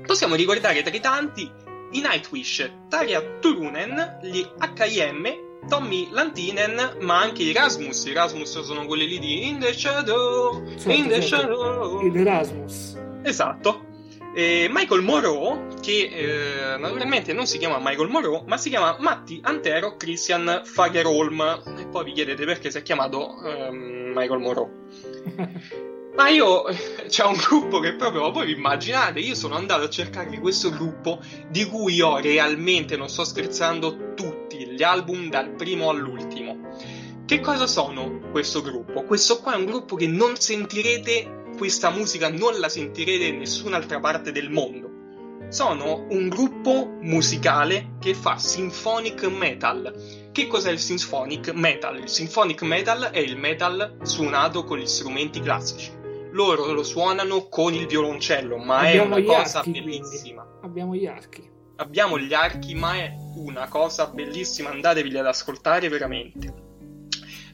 Possiamo 0.06 0.34
ricordare 0.34 0.82
tra 0.82 0.94
i 0.94 1.00
tanti 1.00 1.50
i 1.92 2.00
Nightwish, 2.00 2.70
Tarja 2.88 3.20
Turunen, 3.40 4.18
gli 4.22 4.46
H.I.M., 4.58 5.48
Tommy 5.68 6.08
Lantinen, 6.10 6.96
ma 7.00 7.20
anche 7.20 7.42
i 7.42 7.52
Rasmus. 7.52 8.04
I 8.06 8.12
Rasmus 8.12 8.62
sono 8.62 8.86
quelli 8.86 9.06
lì 9.06 9.18
di 9.18 9.48
In 9.48 9.58
the 9.58 9.72
Shadow, 9.72 10.66
certo, 10.68 10.90
In 10.90 11.08
the 11.08 11.20
certo. 11.20 11.46
Shadow. 11.46 12.06
Il 12.06 12.24
Rasmus. 12.24 12.96
Esatto. 13.22 13.88
E 14.32 14.68
Michael 14.70 15.02
Moreau, 15.02 15.66
che 15.80 16.04
eh, 16.04 16.76
naturalmente 16.78 17.32
non 17.32 17.46
si 17.46 17.58
chiama 17.58 17.78
Michael 17.80 18.08
Moreau, 18.08 18.44
ma 18.46 18.56
si 18.56 18.68
chiama 18.68 18.96
Matti 19.00 19.40
Antero 19.42 19.96
Christian 19.96 20.62
Fagerholm. 20.64 21.62
E 21.78 21.86
poi 21.86 22.04
vi 22.04 22.12
chiedete 22.12 22.44
perché 22.44 22.70
si 22.70 22.78
è 22.78 22.82
chiamato 22.82 23.36
um, 23.42 24.12
Michael 24.14 24.40
Moreau. 24.40 24.70
ma 26.14 26.28
io 26.28 26.64
c'è 27.08 27.24
un 27.24 27.36
gruppo 27.36 27.80
che 27.80 27.94
proprio 27.94 28.30
voi 28.30 28.46
vi 28.46 28.52
immaginate, 28.52 29.20
io 29.20 29.34
sono 29.34 29.56
andato 29.56 29.84
a 29.84 29.88
cercare 29.88 30.38
questo 30.38 30.70
gruppo 30.70 31.20
di 31.48 31.64
cui 31.64 32.00
ho 32.00 32.18
realmente, 32.18 32.96
non 32.96 33.08
sto 33.08 33.24
scherzando, 33.24 34.14
tutti 34.14 34.66
gli 34.66 34.82
album 34.82 35.28
dal 35.28 35.50
primo 35.50 35.88
all'ultimo. 35.88 36.68
Che 37.24 37.40
cosa 37.40 37.66
sono 37.66 38.20
questo 38.32 38.60
gruppo? 38.60 39.04
Questo 39.04 39.40
qua 39.40 39.54
è 39.54 39.56
un 39.56 39.64
gruppo 39.64 39.94
che 39.96 40.08
non 40.08 40.36
sentirete 40.36 41.39
questa 41.60 41.90
musica 41.90 42.30
non 42.30 42.58
la 42.58 42.70
sentirete 42.70 43.24
in 43.24 43.36
nessun'altra 43.40 44.00
parte 44.00 44.32
del 44.32 44.48
mondo. 44.48 44.88
Sono 45.50 46.06
un 46.08 46.30
gruppo 46.30 46.96
musicale 47.02 47.96
che 48.00 48.14
fa 48.14 48.38
symphonic 48.38 49.24
metal. 49.24 50.30
Che 50.32 50.46
cos'è 50.46 50.70
il 50.70 50.78
symphonic 50.78 51.52
metal? 51.52 51.98
Il 51.98 52.08
symphonic 52.08 52.62
metal 52.62 53.10
è 53.12 53.18
il 53.18 53.36
metal 53.36 53.98
suonato 54.00 54.64
con 54.64 54.78
gli 54.78 54.86
strumenti 54.86 55.40
classici. 55.40 55.92
Loro 56.30 56.72
lo 56.72 56.82
suonano 56.82 57.48
con 57.48 57.74
il 57.74 57.86
violoncello, 57.86 58.56
ma 58.56 58.78
Abbiamo 58.78 59.16
è 59.16 59.20
una 59.20 59.34
cosa 59.36 59.58
archi, 59.58 59.70
bellissima. 59.72 60.42
Quindi. 60.42 60.66
Abbiamo 60.66 60.94
gli 60.94 61.04
archi. 61.04 61.50
Abbiamo 61.76 62.18
gli 62.18 62.32
archi, 62.32 62.74
ma 62.74 62.94
è 62.94 63.12
una 63.34 63.68
cosa 63.68 64.06
bellissima. 64.06 64.70
Andateveli 64.70 65.18
ad 65.18 65.26
ascoltare 65.26 65.90
veramente. 65.90 66.68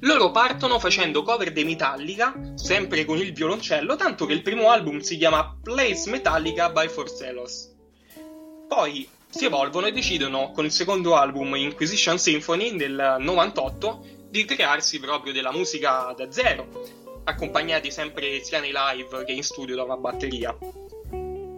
Loro 0.00 0.30
partono 0.30 0.78
facendo 0.78 1.22
cover 1.22 1.52
dei 1.52 1.64
Metallica, 1.64 2.52
sempre 2.54 3.04
con 3.04 3.18
il 3.18 3.32
violoncello, 3.32 3.96
tanto 3.96 4.26
che 4.26 4.34
il 4.34 4.42
primo 4.42 4.70
album 4.70 5.00
si 5.00 5.16
chiama 5.16 5.56
Place 5.62 6.10
Metallica 6.10 6.70
by 6.70 6.88
Forcellos. 6.88 7.74
Poi 8.68 9.08
si 9.28 9.44
evolvono 9.44 9.86
e 9.86 9.92
decidono, 9.92 10.50
con 10.52 10.64
il 10.64 10.70
secondo 10.70 11.14
album 11.14 11.54
Inquisition 11.56 12.18
Symphony 12.18 12.76
del 12.76 13.16
98, 13.18 14.06
di 14.28 14.44
crearsi 14.44 15.00
proprio 15.00 15.32
della 15.32 15.52
musica 15.52 16.12
da 16.16 16.30
zero, 16.30 16.68
accompagnati 17.24 17.90
sempre 17.90 18.42
sia 18.42 18.60
nei 18.60 18.72
live 18.74 19.24
che 19.24 19.32
in 19.32 19.42
studio 19.42 19.76
da 19.76 19.84
una 19.84 19.96
batteria. 19.96 20.56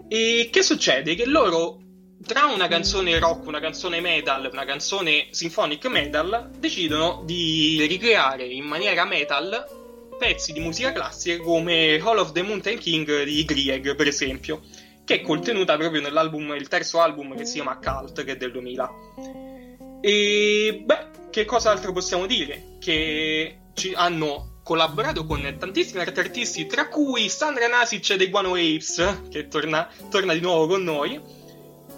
E 0.09 0.49
che 0.51 0.63
succede? 0.63 1.15
Che 1.15 1.27
loro 1.27 1.81
tra 2.27 2.47
una 2.47 2.69
canzone 2.69 3.19
rock, 3.19 3.47
una 3.47 3.61
canzone 3.61 4.01
metal, 4.01 4.49
una 4.51 4.65
canzone 4.65 5.29
symphonic 5.31 5.87
metal, 5.87 6.51
decidono 6.57 7.23
di 7.25 7.85
ricreare 7.87 8.45
in 8.45 8.65
maniera 8.65 9.05
metal 9.05 9.77
pezzi 10.19 10.53
di 10.53 10.61
musica 10.61 10.93
classica 10.93 11.43
come 11.43 12.01
Hall 12.03 12.19
of 12.19 12.33
the 12.33 12.43
Mountain 12.43 12.79
King 12.79 13.23
di 13.23 13.45
Grieg, 13.45 13.95
per 13.95 14.09
esempio, 14.09 14.63
che 15.05 15.17
è 15.17 15.21
contenuta 15.21 15.77
proprio 15.77 16.01
nell'album, 16.01 16.55
il 16.55 16.69
terzo 16.69 17.01
album 17.01 17.37
che 17.37 17.45
si 17.45 17.55
chiama 17.55 17.79
Cult, 17.79 18.25
che 18.25 18.33
è 18.33 18.37
del 18.37 18.51
2000. 18.51 18.91
E 20.01 20.83
beh, 20.85 21.07
che 21.31 21.45
cosa 21.45 21.71
altro 21.71 21.93
possiamo 21.93 22.27
dire? 22.27 22.77
Che 22.81 23.59
ci 23.75 23.93
hanno 23.95 24.61
collaborato 24.65 25.25
con 25.25 25.57
tantissimi 25.59 26.01
altri 26.01 26.21
artisti, 26.21 26.67
tra 26.67 26.89
cui 26.89 27.29
Sandra 27.29 27.69
Nasic 27.69 28.15
dei 28.17 28.29
Guano 28.29 28.55
Apes, 28.55 29.21
che 29.31 29.49
torna, 29.49 29.89
torna 30.11 30.35
di 30.35 30.41
nuovo 30.41 30.67
con 30.67 30.83
noi 30.83 31.38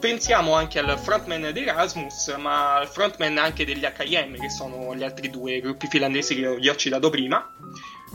pensiamo 0.01 0.55
anche 0.55 0.79
al 0.79 0.99
frontman 0.99 1.53
di 1.53 1.61
Erasmus, 1.61 2.35
ma 2.39 2.77
al 2.77 2.89
frontman 2.89 3.39
anche 3.39 3.65
degli 3.65 3.83
HM, 3.83 4.41
che 4.41 4.51
sono 4.51 4.95
gli 4.97 5.05
altri 5.05 5.31
due 5.31 5.61
gruppi 5.61 5.87
finlandesi 5.87 6.35
che 6.35 6.57
vi 6.57 6.69
ho 6.69 6.75
citato 6.75 7.11
prima. 7.11 7.55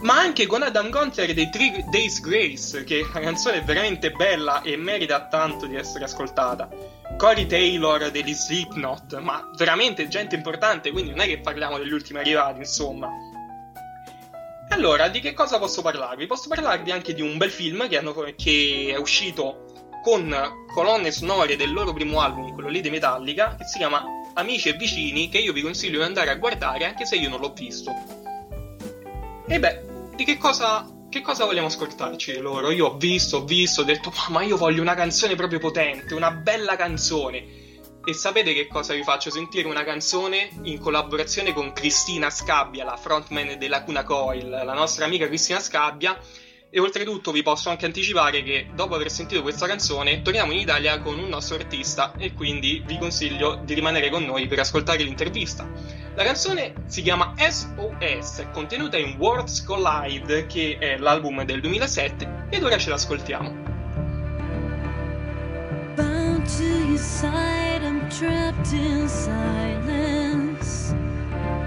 Ma 0.02 0.20
anche 0.20 0.46
con 0.46 0.62
Adam 0.62 0.90
Gunther 0.90 1.34
dei 1.34 1.50
Three 1.50 1.86
Days 1.90 2.20
Grace, 2.20 2.84
che 2.84 3.08
la 3.14 3.20
canzone 3.22 3.58
è 3.58 3.64
veramente 3.64 4.12
bella 4.12 4.62
e 4.62 4.76
merita 4.76 5.28
tanto 5.28 5.68
di 5.68 5.78
essere 5.78 6.04
ascoltata. 6.04 6.68
Corey 7.18 7.46
Taylor 7.46 8.12
degli 8.12 8.34
Slipknot, 8.34 9.20
ma 9.20 9.50
veramente 9.56 10.10
gente 10.10 10.36
importante, 10.36 10.92
quindi 10.92 11.12
non 11.12 11.22
è 11.22 11.28
che 11.28 11.38
parliamo 11.38 11.78
degli 11.78 11.94
ultimi 11.94 12.20
arrivati, 12.20 12.60
insomma. 12.60 13.10
Allora, 14.70 15.08
di 15.08 15.22
che 15.22 15.34
cosa 15.34 15.60
posso 15.60 15.82
parlarvi? 15.82 16.26
Posso 16.26 16.50
parlarvi 16.50 16.92
anche 16.92 17.14
di 17.14 17.22
un 17.22 17.38
bel 17.38 17.52
film 17.52 17.88
che, 17.88 17.98
hanno, 17.98 18.14
che 18.36 18.92
è 18.94 18.98
uscito 18.98 19.65
con 20.06 20.68
colonne 20.72 21.10
sonore 21.10 21.56
del 21.56 21.74
loro 21.74 21.92
primo 21.92 22.22
album, 22.22 22.54
quello 22.54 22.70
lì 22.70 22.80
di 22.80 22.92
Metallica, 22.92 23.56
che 23.58 23.66
si 23.66 23.80
chiama 23.80 24.06
Amici 24.36 24.70
e 24.70 24.74
Vicini, 24.74 25.30
che 25.30 25.40
io 25.40 25.52
vi 25.52 25.64
consiglio 25.64 25.98
di 25.98 26.04
andare 26.04 26.30
a 26.30 26.36
guardare 26.36 26.86
anche 26.86 27.08
se 27.08 27.16
io 27.16 27.28
non 27.28 27.40
l'ho 27.40 27.52
visto. 27.54 27.92
E 29.48 29.60
beh, 29.60 29.82
di 30.16 30.24
che 30.24 30.38
cosa, 30.38 30.88
che 31.10 31.22
cosa 31.22 31.46
vogliamo 31.46 31.66
ascoltarci 31.66 32.38
loro? 32.38 32.70
Io 32.70 32.86
ho 32.86 32.98
visto, 32.98 33.38
ho 33.38 33.46
visto, 33.46 33.82
ho 33.82 33.84
detto, 33.84 34.14
ma 34.30 34.44
io 34.44 34.58
voglio 34.58 34.84
una 34.84 34.94
canzone 34.94 35.34
proprio 35.34 35.58
potente, 35.58 36.14
una 36.14 36.30
bella 36.30 36.76
canzone. 36.76 37.64
E 38.06 38.14
sapete 38.14 38.54
che 38.54 38.68
cosa 38.68 38.94
vi 38.94 39.02
faccio 39.02 39.32
sentire? 39.32 39.68
Una 39.68 39.84
canzone 39.84 40.52
in 40.66 40.78
collaborazione 40.78 41.52
con 41.52 41.74
Cristina 41.74 42.30
Scabbia, 42.30 42.84
la 42.84 42.96
frontman 42.96 43.58
della 43.58 43.82
Cuna 43.82 44.04
Coil, 44.04 44.50
la 44.50 44.74
nostra 44.76 45.06
amica 45.06 45.26
Cristina 45.26 45.60
Scabbia, 45.60 46.16
e 46.76 46.80
oltretutto 46.82 47.32
vi 47.32 47.42
posso 47.42 47.70
anche 47.70 47.86
anticipare 47.86 48.44
che 48.44 48.68
dopo 48.76 48.96
aver 48.96 49.10
sentito 49.10 49.42
questa 49.42 49.66
canzone 49.66 50.22
torniamo 50.22 50.52
in 50.52 50.60
Italia 50.60 51.00
con 51.00 51.18
un 51.18 51.30
nostro 51.30 51.56
artista 51.56 52.12
e 52.18 52.34
quindi 52.34 52.84
vi 52.86 52.98
consiglio 52.98 53.62
di 53.64 53.74
rimanere 53.74 54.10
con 54.10 54.26
noi 54.26 54.46
per 54.48 54.60
ascoltare 54.60 55.02
l'intervista. 55.04 55.66
La 56.16 56.26
canzone 56.26 56.74
si 56.88 57.02
chiama 57.02 57.34
SOS, 57.38 58.40
è 58.40 58.52
contenuta 58.52 58.98
in 58.98 59.16
Worlds 59.18 59.64
Collide, 59.64 60.48
che 60.48 60.76
è 60.78 60.98
l'album 60.98 61.46
del 61.46 61.62
2007, 61.62 62.48
ed 62.50 62.62
ora 62.62 62.78
ce 62.78 62.90
l'ascoltiamo. 62.90 63.56
Bound 65.96 66.46
to 66.58 66.64
your 66.64 66.98
side, 66.98 67.86
I'm 67.86 68.06
trapped 68.10 68.74
in 68.74 69.08
silence. 69.08 70.94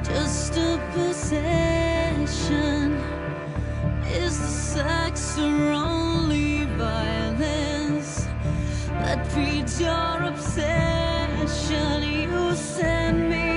Just 0.02 0.58
a 0.58 0.78
possession. 0.92 1.78
Is 4.10 4.38
the 4.38 4.46
sex 4.46 5.38
or 5.38 5.70
only 5.72 6.64
violence 6.76 8.26
that 9.02 9.26
feeds 9.32 9.80
your 9.80 10.22
obsession? 10.22 12.02
You 12.02 12.54
send 12.54 13.28
me 13.30 13.47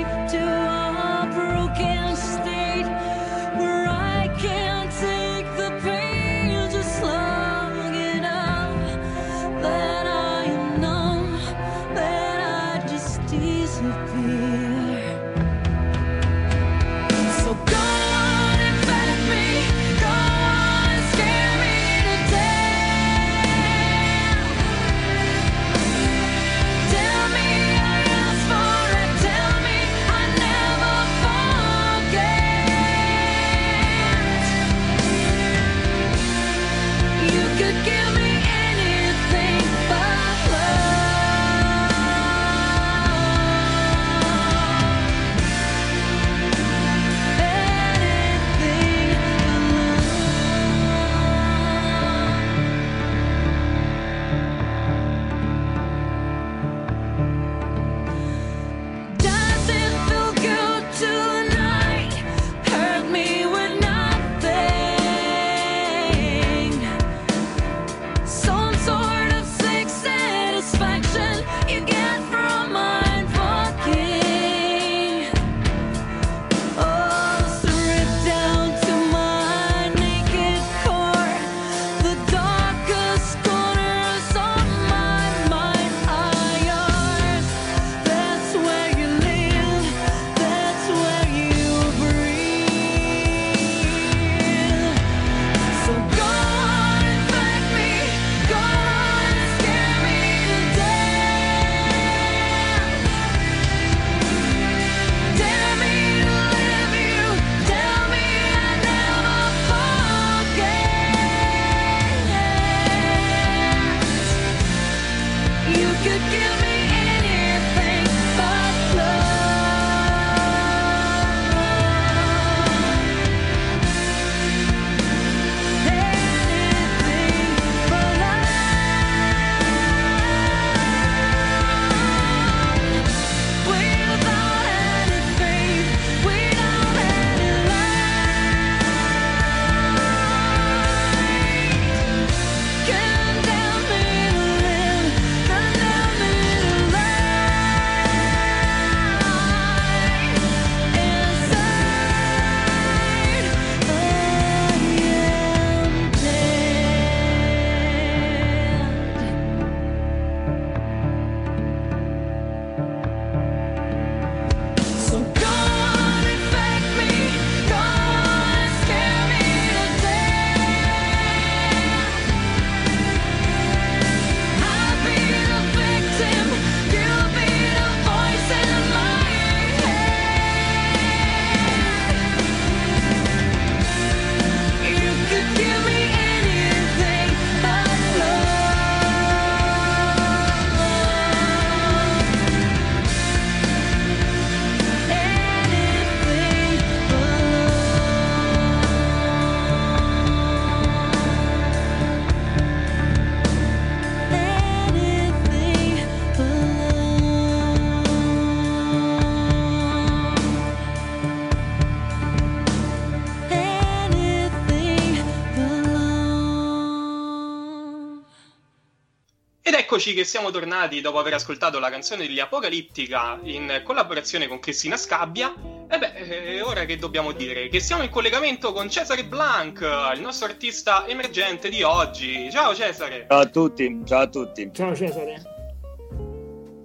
eccoci 219.94 220.14
che 220.14 220.24
siamo 220.24 220.52
tornati 220.52 221.02
dopo 221.02 221.20
aver 221.20 221.34
ascoltato 221.34 221.78
la 221.78 221.90
canzone 221.90 222.26
degli 222.26 222.40
Apocalittica 222.40 223.38
in 223.44 223.82
collaborazione 223.84 224.48
con 224.48 224.60
Cristina 224.60 224.96
Scabbia. 224.96 225.54
E 225.90 225.98
beh, 225.98 226.14
eh, 226.14 226.62
ora 226.62 226.86
che 226.86 226.96
dobbiamo 226.96 227.34
dire? 227.34 227.68
Che 227.68 227.82
siamo 227.82 228.02
in 228.02 228.10
collegamento 228.10 228.72
con 228.72 228.90
Cesare 228.90 229.26
Blanc, 229.26 229.82
il 230.16 230.22
nostro 230.22 230.46
artista 230.48 231.06
emergente 231.08 231.68
di 231.68 231.84
oggi. 231.84 232.50
Ciao 232.50 232.74
Cesare! 232.74 233.26
Ciao 233.28 233.40
a 233.40 233.46
tutti, 233.48 234.02
ciao 234.06 234.22
a 234.22 234.28
tutti. 234.28 234.70
Ciao 234.74 234.96
Cesare. 234.96 235.42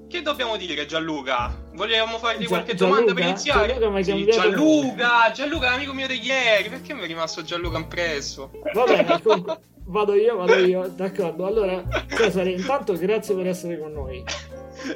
Che 0.09 0.23
dobbiamo 0.23 0.57
dire 0.57 0.85
Gianluca? 0.85 1.55
Vogliamo 1.75 2.19
fargli 2.19 2.43
Gia- 2.43 2.49
qualche 2.49 2.75
Gianluca? 2.75 3.01
domanda 3.03 3.15
per 3.15 3.29
iniziare? 3.29 3.79
Gianluca 3.79 4.03
Sì, 4.03 4.31
Gianluca, 4.33 5.31
Gianluca, 5.33 5.71
l'amico 5.71 5.93
mio 5.93 6.09
di 6.09 6.21
ieri. 6.21 6.69
Perché 6.71 6.93
mi 6.93 7.03
è 7.03 7.07
rimasto 7.07 7.45
Gianluca 7.45 7.79
impresso? 7.79 8.51
Va 8.75 8.83
bene, 8.83 9.23
comunque, 9.23 9.61
vado 9.87 10.15
io, 10.15 10.37
vado 10.37 10.55
io, 10.55 10.89
d'accordo. 10.89 11.47
Allora, 11.47 11.83
Cesare, 12.09 12.51
intanto 12.53 12.95
grazie 12.95 13.35
per 13.35 13.47
essere 13.47 13.79
con 13.79 13.93
noi. 13.93 14.23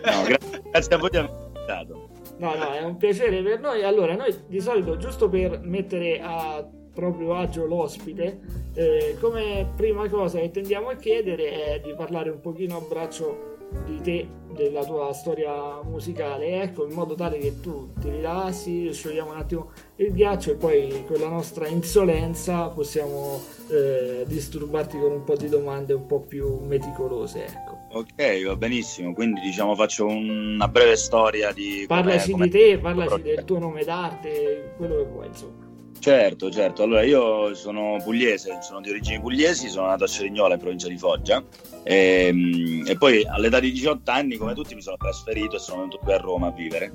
No, 0.05 0.23
gra- 0.25 0.61
grazie 0.71 0.95
a 0.95 0.99
voi 0.99 1.11
di 1.11 1.17
avermi 1.17 1.47
invitato. 1.47 2.09
No, 2.39 2.55
no, 2.55 2.73
è 2.73 2.83
un 2.83 2.97
piacere 2.97 3.43
per 3.43 3.61
noi. 3.61 3.83
Allora, 3.83 4.15
noi 4.15 4.35
di 4.47 4.61
solito, 4.61 4.97
giusto 4.97 5.29
per 5.29 5.61
mettere 5.63 6.21
a 6.23 6.67
proprio 6.93 7.35
agio 7.35 7.67
l'ospite, 7.67 8.41
eh, 8.75 9.17
come 9.21 9.73
prima 9.77 10.09
cosa 10.09 10.39
che 10.39 10.51
tendiamo 10.51 10.89
a 10.89 10.97
chiedere 10.97 11.65
è 11.65 11.81
di 11.81 11.95
parlare 11.95 12.31
un 12.31 12.41
pochino 12.41 12.77
a 12.77 12.81
braccio 12.81 13.57
di 13.87 14.01
te, 14.01 14.29
della 14.53 14.85
tua 14.85 15.13
storia 15.13 15.81
musicale, 15.83 16.63
ecco, 16.63 16.87
in 16.87 16.93
modo 16.93 17.15
tale 17.15 17.39
che 17.39 17.61
tu 17.61 17.93
ti 18.01 18.11
rilassi, 18.11 18.93
sciogliamo 18.93 19.31
un 19.31 19.37
attimo 19.37 19.71
il 19.97 20.13
ghiaccio 20.13 20.53
e 20.53 20.55
poi 20.55 21.05
con 21.07 21.21
la 21.21 21.29
nostra 21.29 21.69
insolenza 21.69 22.69
possiamo 22.69 23.41
eh, 23.69 24.25
disturbarti 24.27 24.99
con 24.99 25.13
un 25.13 25.25
po' 25.25 25.37
di 25.37 25.49
domande 25.49 25.93
un 25.93 26.07
po' 26.07 26.21
più 26.21 26.59
meticolose, 26.61 27.47
ecco. 27.47 27.79
Ok, 27.93 28.45
va 28.45 28.57
benissimo. 28.57 29.13
Quindi 29.13 29.41
diciamo 29.41 29.75
faccio 29.75 30.07
una 30.07 30.69
breve 30.69 30.97
storia 30.97 31.53
di... 31.53 31.85
Parlaci 31.87 32.33
come- 32.33 32.45
di 32.47 32.51
te, 32.51 32.79
parlaci 32.79 33.23
del 33.23 33.45
tuo 33.45 33.59
nome 33.59 33.85
d'arte, 33.85 34.75
quello 34.77 34.97
che 34.97 35.05
vuoi, 35.05 35.27
insomma. 35.27 35.60
Certo, 36.01 36.51
certo. 36.51 36.83
Allora 36.83 37.03
io 37.03 37.55
sono 37.55 37.99
pugliese, 38.03 38.59
sono 38.63 38.81
di 38.81 38.89
origini 38.89 39.21
pugliesi, 39.21 39.69
sono 39.69 39.87
nato 39.89 40.05
a 40.05 40.07
Cerignola 40.07 40.55
in 40.55 40.61
provincia 40.61 40.89
di 40.89 40.97
Foggia 40.97 41.45
e, 41.83 42.83
e 42.87 42.97
poi 42.97 43.23
all'età 43.27 43.61
di 43.61 43.71
18 43.71 44.11
anni, 44.11 44.37
come 44.37 44.55
tutti, 44.55 44.75
mi 44.75 44.81
sono 44.81 44.97
trasferito 44.97 45.57
e 45.57 45.59
sono 45.59 45.81
venuto 45.81 45.99
qui 45.99 46.13
a 46.15 46.17
Roma 46.17 46.47
a 46.47 46.53
vivere. 46.53 46.91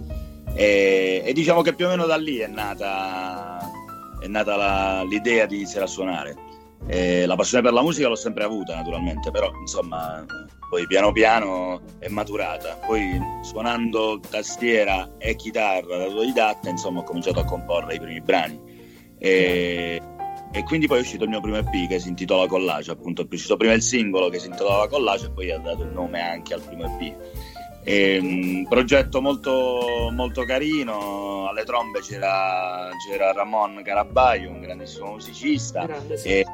E, 0.56 1.22
e 1.24 1.34
diciamo 1.34 1.62
che 1.62 1.74
più 1.74 1.86
o 1.86 1.89
meno 1.89 2.08
da 2.08 2.16
lì 2.18 2.38
è 2.38 2.47
nata, 2.47 3.60
è 4.20 4.26
nata 4.28 4.56
la- 4.56 5.03
l'idea 5.08 5.45
di 5.45 5.58
iniziare 5.58 5.86
a 5.86 5.89
suonare. 5.89 6.36
E 6.88 7.28
la 7.28 7.36
passione 7.36 7.64
per 7.64 7.74
la 7.74 7.84
musica 7.84 8.08
l'ho 8.08 8.16
sempre 8.16 8.43
avuta 8.43 8.74
naturalmente, 8.76 9.30
però 9.30 9.51
insomma 9.60 10.26
poi 10.68 10.88
piano 10.88 11.12
piano 11.12 11.80
è 11.99 12.08
maturata. 12.08 12.80
Poi 12.88 13.20
suonando 13.43 14.20
tastiera 14.28 15.12
e 15.20 15.36
chitarra 15.36 15.97
da 15.97 16.03
autodidatta, 16.06 16.70
insomma 16.70 17.01
ho 17.01 17.03
cominciato 17.03 17.39
a 17.39 17.45
comporre 17.45 17.93
i 17.93 17.99
primi 17.99 18.22
brani. 18.22 18.74
E, 19.26 20.01
e 20.51 20.63
quindi 20.63 20.86
poi 20.86 20.99
è 20.99 21.01
uscito 21.01 21.23
il 21.23 21.32
mio 21.32 21.41
primo 21.41 21.57
EP 21.57 21.88
che 21.88 21.99
si 21.99 22.09
intitola 22.09 22.45
Collage, 22.45 22.91
appunto 22.91 23.23
è 23.23 23.28
uscito 23.28 23.57
prima 23.57 23.73
il 23.73 23.82
singolo 23.82 24.30
che 24.30 24.38
si 24.38 24.45
intitolava 24.45 24.88
Collage 24.88 25.26
e 25.26 25.30
poi 25.32 25.51
ha 25.51 25.57
dato 25.57 25.82
il 25.82 25.89
nome 25.89 26.21
anche 26.21 26.53
al 26.53 26.61
primo 26.61 26.86
EP. 26.86 27.15
È 27.84 28.17
un 28.17 28.65
progetto 28.69 29.21
molto, 29.21 30.09
molto 30.11 30.43
carino, 30.43 31.47
alle 31.49 31.63
trombe 31.63 32.01
c'era, 32.01 32.89
c'era 33.07 33.32
Ramon 33.32 33.82
Carabaio, 33.84 34.49
un 34.49 34.61
grandissimo 34.61 35.11
musicista, 35.11 35.86
Grande, 35.86 36.17
sì. 36.17 36.28
e, 36.30 36.45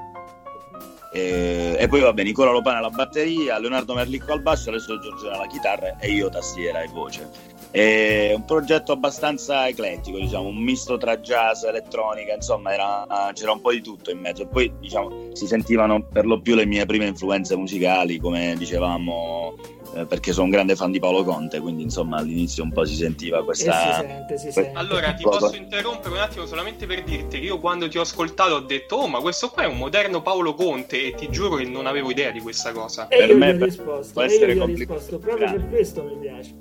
e- 1.14 1.76
e 1.78 1.88
poi 1.88 2.00
vabbè 2.00 2.24
Nicola 2.24 2.52
Lopana 2.52 2.78
alla 2.78 2.90
batteria, 2.90 3.60
Leonardo 3.60 3.94
Merlicco 3.94 4.32
al 4.32 4.42
basso, 4.42 4.70
adesso 4.70 4.98
Giorgione 5.00 5.36
alla 5.36 5.48
chitarra 5.48 5.98
e 6.00 6.10
io 6.10 6.30
tastiera 6.30 6.82
e 6.82 6.88
voce. 6.88 7.30
È 7.72 8.34
un 8.36 8.44
progetto 8.44 8.92
abbastanza 8.92 9.66
eclettico, 9.70 10.18
diciamo, 10.18 10.48
un 10.48 10.58
misto 10.58 10.98
tra 10.98 11.18
jazz, 11.18 11.64
elettronica, 11.64 12.34
insomma 12.34 12.74
era- 12.74 13.32
c'era 13.34 13.54
un 13.54 13.62
po' 13.62 13.72
di 13.72 13.82
tutto 13.82 14.12
in 14.12 14.20
mezzo. 14.20 14.46
Poi 14.46 14.74
diciamo, 14.80 15.30
si 15.32 15.48
sentivano 15.48 16.04
per 16.04 16.26
lo 16.26 16.42
più 16.42 16.56
le 16.56 16.66
mie 16.66 16.86
prime 16.86 17.08
influenze 17.08 17.56
musicali, 17.56 18.20
come 18.20 18.56
dicevamo, 18.58 19.56
eh, 19.94 20.06
perché 20.06 20.32
sono 20.32 20.46
un 20.46 20.52
grande 20.52 20.76
fan 20.76 20.92
di 20.92 21.00
Paolo 21.00 21.24
Conte, 21.24 21.60
quindi 21.60 21.84
insomma 21.84 22.18
all'inizio 22.18 22.64
un 22.64 22.72
po' 22.72 22.86
si 22.86 22.96
sentiva 22.96 23.38
E 23.38 23.40
si 23.40 23.46
questa... 23.46 23.96
sente, 23.96 24.38
si 24.38 24.52
sente. 24.52 24.72
Allora, 24.78 25.14
ti 25.14 25.24
posso 25.24 25.56
interrompere 25.56 26.16
un 26.16 26.22
attimo 26.22 26.46
solamente 26.46 26.86
per 26.86 27.04
dirti 27.04 27.40
che 27.40 27.46
io 27.46 27.60
quando 27.60 27.90
ti 27.90 27.98
ho 27.98 28.02
ascoltato 28.02 28.56
ho 28.56 28.60
detto 28.62 28.96
Oh, 28.96 29.08
ma 29.08 29.20
questo 29.20 29.50
qua 29.50 29.64
è 29.64 29.66
un 29.66 29.78
moderno 29.78 30.22
Paolo 30.22 30.54
Conte 30.54 31.08
e 31.08 31.14
ti 31.16 31.30
giuro 31.30 31.56
che 31.56 31.66
non 31.66 31.88
avevo 31.88 32.12
idea 32.12 32.32
di 32.32 32.40
questa 32.40 32.72
cosa. 32.72 33.08
E 33.08 33.18
per 33.18 33.30
io 33.30 33.38
me 33.38 33.56
gli 33.56 33.62
ho 33.62 33.66
risposto, 33.66 34.22
e 34.22 34.28
io 34.28 34.48
gli 34.48 34.60
ho 34.60 34.66
risposto, 34.66 35.18
proprio 35.20 35.52
per 35.52 35.70
questo 35.70 36.04
mi 36.04 36.18
piace. 36.20 36.56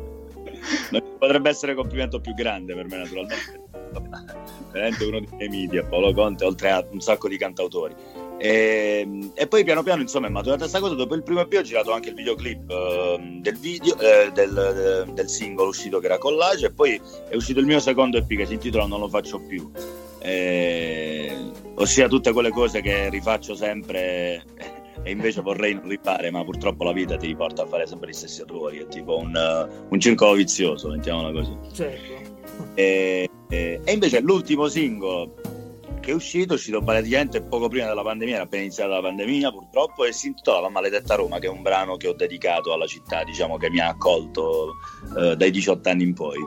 Potrebbe 1.18 1.50
essere 1.50 1.72
il 1.72 1.78
complimento 1.78 2.20
più 2.20 2.32
grande 2.34 2.74
per 2.74 2.86
me, 2.86 2.98
naturalmente. 2.98 3.68
Veramente 4.72 5.04
uno 5.04 5.20
dei 5.20 5.28
miei 5.48 5.48
media, 5.48 5.84
Paolo 5.84 6.12
Conte, 6.12 6.44
oltre 6.44 6.70
a 6.70 6.86
un 6.90 7.00
sacco 7.00 7.28
di 7.28 7.36
cantautori. 7.36 7.94
E, 8.42 9.30
e 9.34 9.46
poi 9.46 9.64
piano 9.64 9.82
piano, 9.82 10.00
insomma, 10.00 10.28
è 10.28 10.30
maturata 10.30 10.60
questa 10.60 10.80
cosa. 10.80 10.94
Dopo 10.94 11.14
il 11.14 11.22
primo 11.22 11.40
EP 11.40 11.52
ho 11.58 11.62
girato 11.62 11.92
anche 11.92 12.08
il 12.08 12.14
videoclip 12.14 12.70
ehm, 12.70 13.42
del 13.42 13.58
video, 13.58 13.98
eh, 13.98 14.30
del, 14.32 15.10
del 15.12 15.28
singolo 15.28 15.68
uscito 15.68 15.98
che 15.98 16.06
era 16.06 16.16
Collage, 16.16 16.66
e 16.66 16.72
poi 16.72 16.98
è 17.28 17.34
uscito 17.34 17.60
il 17.60 17.66
mio 17.66 17.80
secondo 17.80 18.16
EP 18.16 18.26
che 18.26 18.46
si 18.46 18.54
intitola 18.54 18.86
Non 18.86 19.00
lo 19.00 19.08
faccio 19.08 19.40
più. 19.40 19.70
Eh, 20.22 21.36
ossia 21.74 22.08
tutte 22.08 22.32
quelle 22.32 22.50
cose 22.50 22.80
che 22.80 23.10
rifaccio 23.10 23.54
sempre 23.54 24.44
e 25.02 25.10
invece 25.10 25.40
vorrei 25.42 25.74
non 25.74 25.88
rifare, 25.88 26.30
ma 26.30 26.42
purtroppo 26.44 26.84
la 26.84 26.92
vita 26.92 27.16
ti 27.16 27.26
riporta 27.26 27.62
a 27.62 27.66
fare 27.66 27.86
sempre 27.86 28.10
gli 28.10 28.14
stessi 28.14 28.42
errori, 28.42 28.78
è 28.78 28.86
tipo 28.88 29.18
un, 29.18 29.34
eh, 29.34 29.86
un 29.88 30.00
circolo 30.00 30.32
vizioso, 30.32 30.88
mettiamola 30.88 31.32
così. 31.32 31.56
Certo. 31.72 32.12
E, 32.74 33.28
e- 33.48 33.80
e 33.82 33.92
invece 33.92 34.20
l'ultimo 34.20 34.68
singolo 34.68 35.34
che 36.00 36.10
è 36.10 36.14
uscito, 36.14 36.54
è 36.54 36.56
uscito 36.56 36.82
praticamente 36.82 37.42
poco 37.42 37.68
prima 37.68 37.86
della 37.86 38.02
pandemia, 38.02 38.34
era 38.34 38.44
appena 38.44 38.62
iniziata 38.62 38.94
la 38.94 39.00
pandemia 39.02 39.50
purtroppo, 39.50 40.04
e 40.04 40.12
si 40.12 40.28
intitola 40.28 40.60
La 40.60 40.68
maledetta 40.68 41.14
Roma, 41.14 41.38
che 41.38 41.46
è 41.46 41.50
un 41.50 41.62
brano 41.62 41.96
che 41.96 42.08
ho 42.08 42.14
dedicato 42.14 42.72
alla 42.72 42.86
città, 42.86 43.22
diciamo 43.22 43.56
che 43.56 43.70
mi 43.70 43.78
ha 43.78 43.88
accolto 43.88 44.76
eh, 45.16 45.36
dai 45.36 45.50
18 45.50 45.88
anni 45.88 46.02
in 46.02 46.14
poi. 46.14 46.38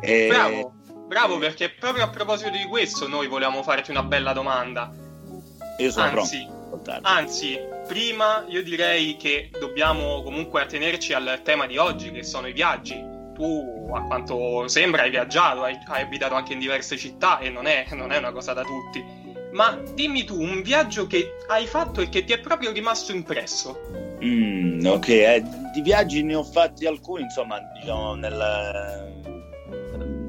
E- 0.00 0.28
Bravo, 0.28 0.72
bravo 1.06 1.38
perché 1.38 1.70
proprio 1.70 2.04
a 2.04 2.08
proposito 2.10 2.50
di 2.50 2.64
questo 2.64 3.08
noi 3.08 3.26
volevamo 3.26 3.62
farti 3.62 3.90
una 3.90 4.02
bella 4.02 4.32
domanda. 4.32 4.92
Io 5.78 5.90
sono 5.90 6.20
Anzi, 6.20 6.46
pronto. 6.68 6.98
Anzi, 7.02 7.58
prima 7.86 8.44
io 8.48 8.62
direi 8.62 9.16
che 9.16 9.50
dobbiamo 9.58 10.22
comunque 10.22 10.62
attenerci 10.62 11.12
al 11.12 11.40
tema 11.42 11.66
di 11.66 11.76
oggi, 11.76 12.10
che 12.10 12.22
sono 12.22 12.46
i 12.46 12.52
viaggi. 12.52 13.13
Tu, 13.34 13.90
a 13.92 14.02
quanto 14.02 14.68
sembra, 14.68 15.02
hai 15.02 15.10
viaggiato, 15.10 15.62
hai, 15.62 15.76
hai 15.86 16.02
abitato 16.02 16.34
anche 16.34 16.52
in 16.52 16.60
diverse 16.60 16.96
città 16.96 17.38
e 17.38 17.50
non 17.50 17.66
è, 17.66 17.86
non 17.92 18.12
è 18.12 18.18
una 18.18 18.32
cosa 18.32 18.52
da 18.52 18.62
tutti. 18.62 19.04
Ma 19.52 19.80
dimmi 19.94 20.24
tu 20.24 20.40
un 20.40 20.62
viaggio 20.62 21.06
che 21.06 21.36
hai 21.48 21.66
fatto 21.66 22.00
e 22.00 22.08
che 22.08 22.24
ti 22.24 22.32
è 22.32 22.40
proprio 22.40 22.72
rimasto 22.72 23.12
impresso. 23.12 23.80
Mm, 24.22 24.84
ok, 24.84 25.08
eh, 25.08 25.42
di 25.72 25.82
viaggi 25.82 26.22
ne 26.22 26.34
ho 26.34 26.44
fatti 26.44 26.86
alcuni, 26.86 27.22
insomma, 27.22 27.60
diciamo, 27.78 28.14
nel... 28.14 29.33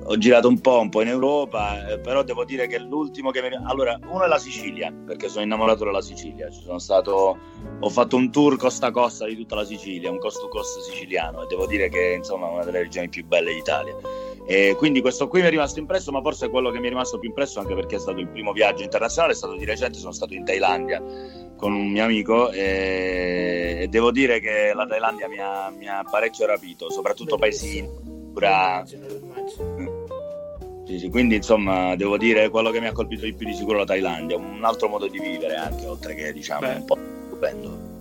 ho 0.08 0.18
girato 0.18 0.48
un 0.48 0.62
po', 0.62 0.80
un 0.80 0.90
po' 0.90 1.02
in 1.02 1.08
Europa, 1.08 1.88
eh, 1.88 2.00
però 2.00 2.24
devo 2.24 2.46
dire 2.46 2.68
che 2.68 2.78
l'ultimo 2.78 3.32
che 3.32 3.42
mi... 3.42 3.50
Allora, 3.64 3.98
uno 4.06 4.24
è 4.24 4.28
la 4.28 4.38
Sicilia, 4.38 4.94
perché 4.94 5.30
sono 5.30 5.44
innamorato 5.44 5.84
della 5.84 6.02
Sicilia, 6.02 6.50
ci 6.52 6.62
sono 6.62 6.78
stato... 6.78 7.38
ho 7.80 7.90
fatto 7.90 8.16
un 8.16 8.32
tour 8.32 8.56
costa 8.58 8.88
a 8.88 8.92
costa 8.92 9.26
di 9.26 9.36
tutta 9.36 9.56
la 9.56 9.66
Sicilia, 9.66 10.12
un 10.12 10.20
cost 10.20 10.42
to 10.42 10.48
cost 10.48 10.80
siciliano, 10.82 11.44
e 11.44 11.48
devo 11.48 11.66
dire 11.66 11.90
che, 11.90 12.14
insomma, 12.18 12.50
è 12.50 12.52
una 12.52 12.64
delle 12.64 12.84
regioni 12.84 13.10
più 13.10 13.26
belle 13.26 13.52
d'Italia. 13.54 13.96
E 14.46 14.76
quindi 14.78 15.02
questo 15.02 15.28
qui 15.28 15.42
mi 15.42 15.48
è 15.48 15.50
rimasto 15.50 15.80
impresso, 15.80 16.12
ma 16.12 16.22
forse 16.22 16.50
quello 16.50 16.70
che 16.70 16.80
mi 16.80 16.86
è 16.86 16.90
rimasto 16.90 17.18
più 17.18 17.30
impresso 17.30 17.60
anche 17.60 17.74
perché 17.74 17.96
è 17.96 18.00
stato 18.00 18.20
il 18.20 18.28
primo 18.28 18.52
viaggio 18.52 18.84
internazionale, 18.84 19.34
è 19.34 19.36
stato 19.36 19.56
di 19.56 19.66
recente, 19.66 19.98
sono 19.98 20.12
stato 20.12 20.36
in 20.36 20.46
Thailandia 20.46 21.02
con 21.58 21.74
un 21.74 21.88
mio 21.88 22.04
amico 22.04 22.52
e, 22.52 23.78
e 23.82 23.88
devo 23.88 24.12
dire 24.12 24.40
che 24.40 24.72
la 24.76 24.86
Thailandia 24.86 25.28
mi 25.28 25.40
ha, 25.40 25.72
mi 25.76 25.88
ha 25.88 26.06
parecchio 26.08 26.46
rapito, 26.46 26.92
soprattutto 26.92 27.38
paesini, 27.38 27.90
pura... 28.32 28.86
Sì, 30.86 31.00
sì, 31.00 31.10
quindi 31.10 31.36
insomma 31.36 31.96
devo 31.96 32.18
dire 32.18 32.50
quello 32.50 32.70
che 32.70 32.80
mi 32.80 32.88
ha 32.88 32.92
colpito 32.92 33.26
di 33.26 33.34
più 33.34 33.46
di 33.48 33.56
sicuro 33.56 33.80
la 33.80 33.86
Thailandia, 33.86 34.38
un 34.38 34.64
altro 34.64 34.88
modo 34.88 35.08
di 35.08 35.20
vivere 35.20 35.56
anche, 35.56 35.86
oltre 35.88 36.14
che 36.14 36.32
diciamo 36.32 36.60
Beh. 36.68 36.76
un 36.76 36.86
po' 36.86 36.98
stupendo. 37.28 37.94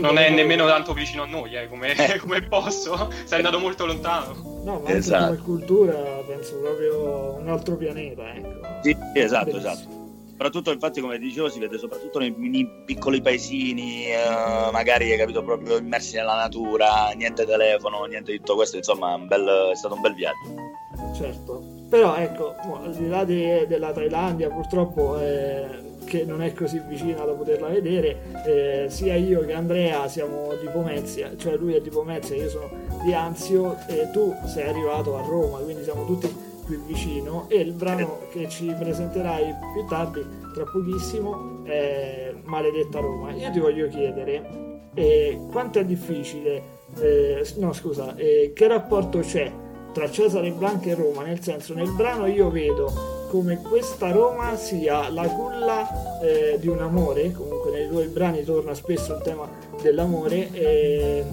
Non 0.00 0.16
è 0.16 0.30
nemmeno 0.30 0.66
tanto 0.66 0.94
vicino 0.94 1.24
a 1.24 1.26
noi, 1.26 1.54
eh, 1.54 1.68
come, 1.68 1.94
come 2.20 2.42
posto. 2.42 3.10
Sei 3.24 3.36
andato 3.38 3.58
molto 3.58 3.84
lontano. 3.86 4.34
No, 4.64 4.72
ma 4.80 4.88
anche 4.88 4.94
Esatto. 4.94 5.26
come 5.26 5.38
cultura 5.38 5.94
penso 6.26 6.56
proprio 6.56 7.36
un 7.38 7.48
altro 7.48 7.76
pianeta, 7.76 8.34
ecco. 8.34 8.60
Sì, 8.82 8.96
sì, 9.12 9.20
esatto, 9.20 9.44
Bellissimo. 9.50 9.72
esatto. 9.72 9.96
Soprattutto, 10.30 10.72
infatti, 10.72 11.00
come 11.00 11.18
dicevo, 11.18 11.48
si 11.50 11.58
vede 11.58 11.78
soprattutto 11.78 12.18
nei, 12.18 12.34
nei 12.36 12.66
piccoli 12.84 13.20
paesini, 13.20 14.06
eh, 14.06 14.70
magari 14.72 15.10
hai 15.12 15.18
capito 15.18 15.42
proprio 15.42 15.76
immersi 15.78 16.16
nella 16.16 16.36
natura, 16.36 17.10
niente 17.14 17.44
telefono, 17.44 18.04
niente 18.04 18.32
di 18.32 18.38
tutto 18.38 18.54
questo, 18.54 18.76
insomma, 18.76 19.14
un 19.14 19.26
bel- 19.26 19.70
è 19.72 19.76
stato 19.76 19.94
un 19.94 20.00
bel 20.00 20.14
viaggio. 20.14 21.14
Certo. 21.14 21.77
Però 21.88 22.16
ecco, 22.16 22.54
al 22.82 22.94
di 22.94 23.08
là 23.08 23.24
de- 23.24 23.66
della 23.66 23.92
Thailandia, 23.92 24.50
purtroppo 24.50 25.18
eh, 25.18 25.66
che 26.04 26.24
non 26.24 26.42
è 26.42 26.52
così 26.52 26.80
vicina 26.86 27.24
da 27.24 27.32
poterla 27.32 27.68
vedere. 27.68 28.16
Eh, 28.46 28.86
sia 28.88 29.14
io 29.14 29.40
che 29.44 29.52
Andrea 29.52 30.08
siamo 30.08 30.54
di 30.60 30.68
Pomezia, 30.68 31.32
cioè 31.36 31.56
lui 31.56 31.74
è 31.74 31.80
di 31.80 31.90
Pomezia, 31.90 32.36
io 32.36 32.48
sono 32.48 32.70
di 33.04 33.12
Anzio 33.12 33.76
e 33.88 34.10
tu 34.10 34.34
sei 34.46 34.68
arrivato 34.68 35.16
a 35.16 35.22
Roma, 35.22 35.58
quindi 35.58 35.82
siamo 35.82 36.04
tutti 36.04 36.46
più 36.66 36.84
vicino 36.84 37.46
e 37.48 37.60
il 37.60 37.72
brano 37.72 38.18
che 38.30 38.48
ci 38.48 38.74
presenterai 38.78 39.54
più 39.72 39.86
tardi, 39.86 40.24
tra 40.52 40.64
pochissimo, 40.64 41.64
è 41.64 42.34
Maledetta 42.44 43.00
Roma. 43.00 43.32
Io 43.32 43.50
ti 43.50 43.60
voglio 43.60 43.88
chiedere 43.88 44.90
eh, 44.94 45.38
quanto 45.50 45.78
è 45.78 45.84
difficile, 45.84 46.62
eh, 46.98 47.46
no 47.56 47.72
scusa, 47.72 48.14
eh, 48.16 48.52
che 48.54 48.66
rapporto 48.66 49.20
c'è 49.20 49.50
tra 49.92 50.10
Cesare 50.10 50.50
Blanca 50.50 50.90
e 50.90 50.94
Roma, 50.94 51.22
nel 51.22 51.42
senso 51.42 51.74
nel 51.74 51.90
brano 51.92 52.26
io 52.26 52.50
vedo 52.50 53.26
come 53.28 53.60
questa 53.60 54.10
Roma 54.10 54.56
sia 54.56 55.10
la 55.10 55.28
culla 55.28 56.20
eh, 56.20 56.58
di 56.58 56.68
un 56.68 56.80
amore, 56.80 57.32
comunque 57.32 57.70
nei 57.70 57.88
tuoi 57.88 58.06
brani 58.06 58.42
torna 58.42 58.74
spesso 58.74 59.14
il 59.14 59.22
tema 59.22 59.48
dell'amore, 59.82 60.50
e, 60.52 61.24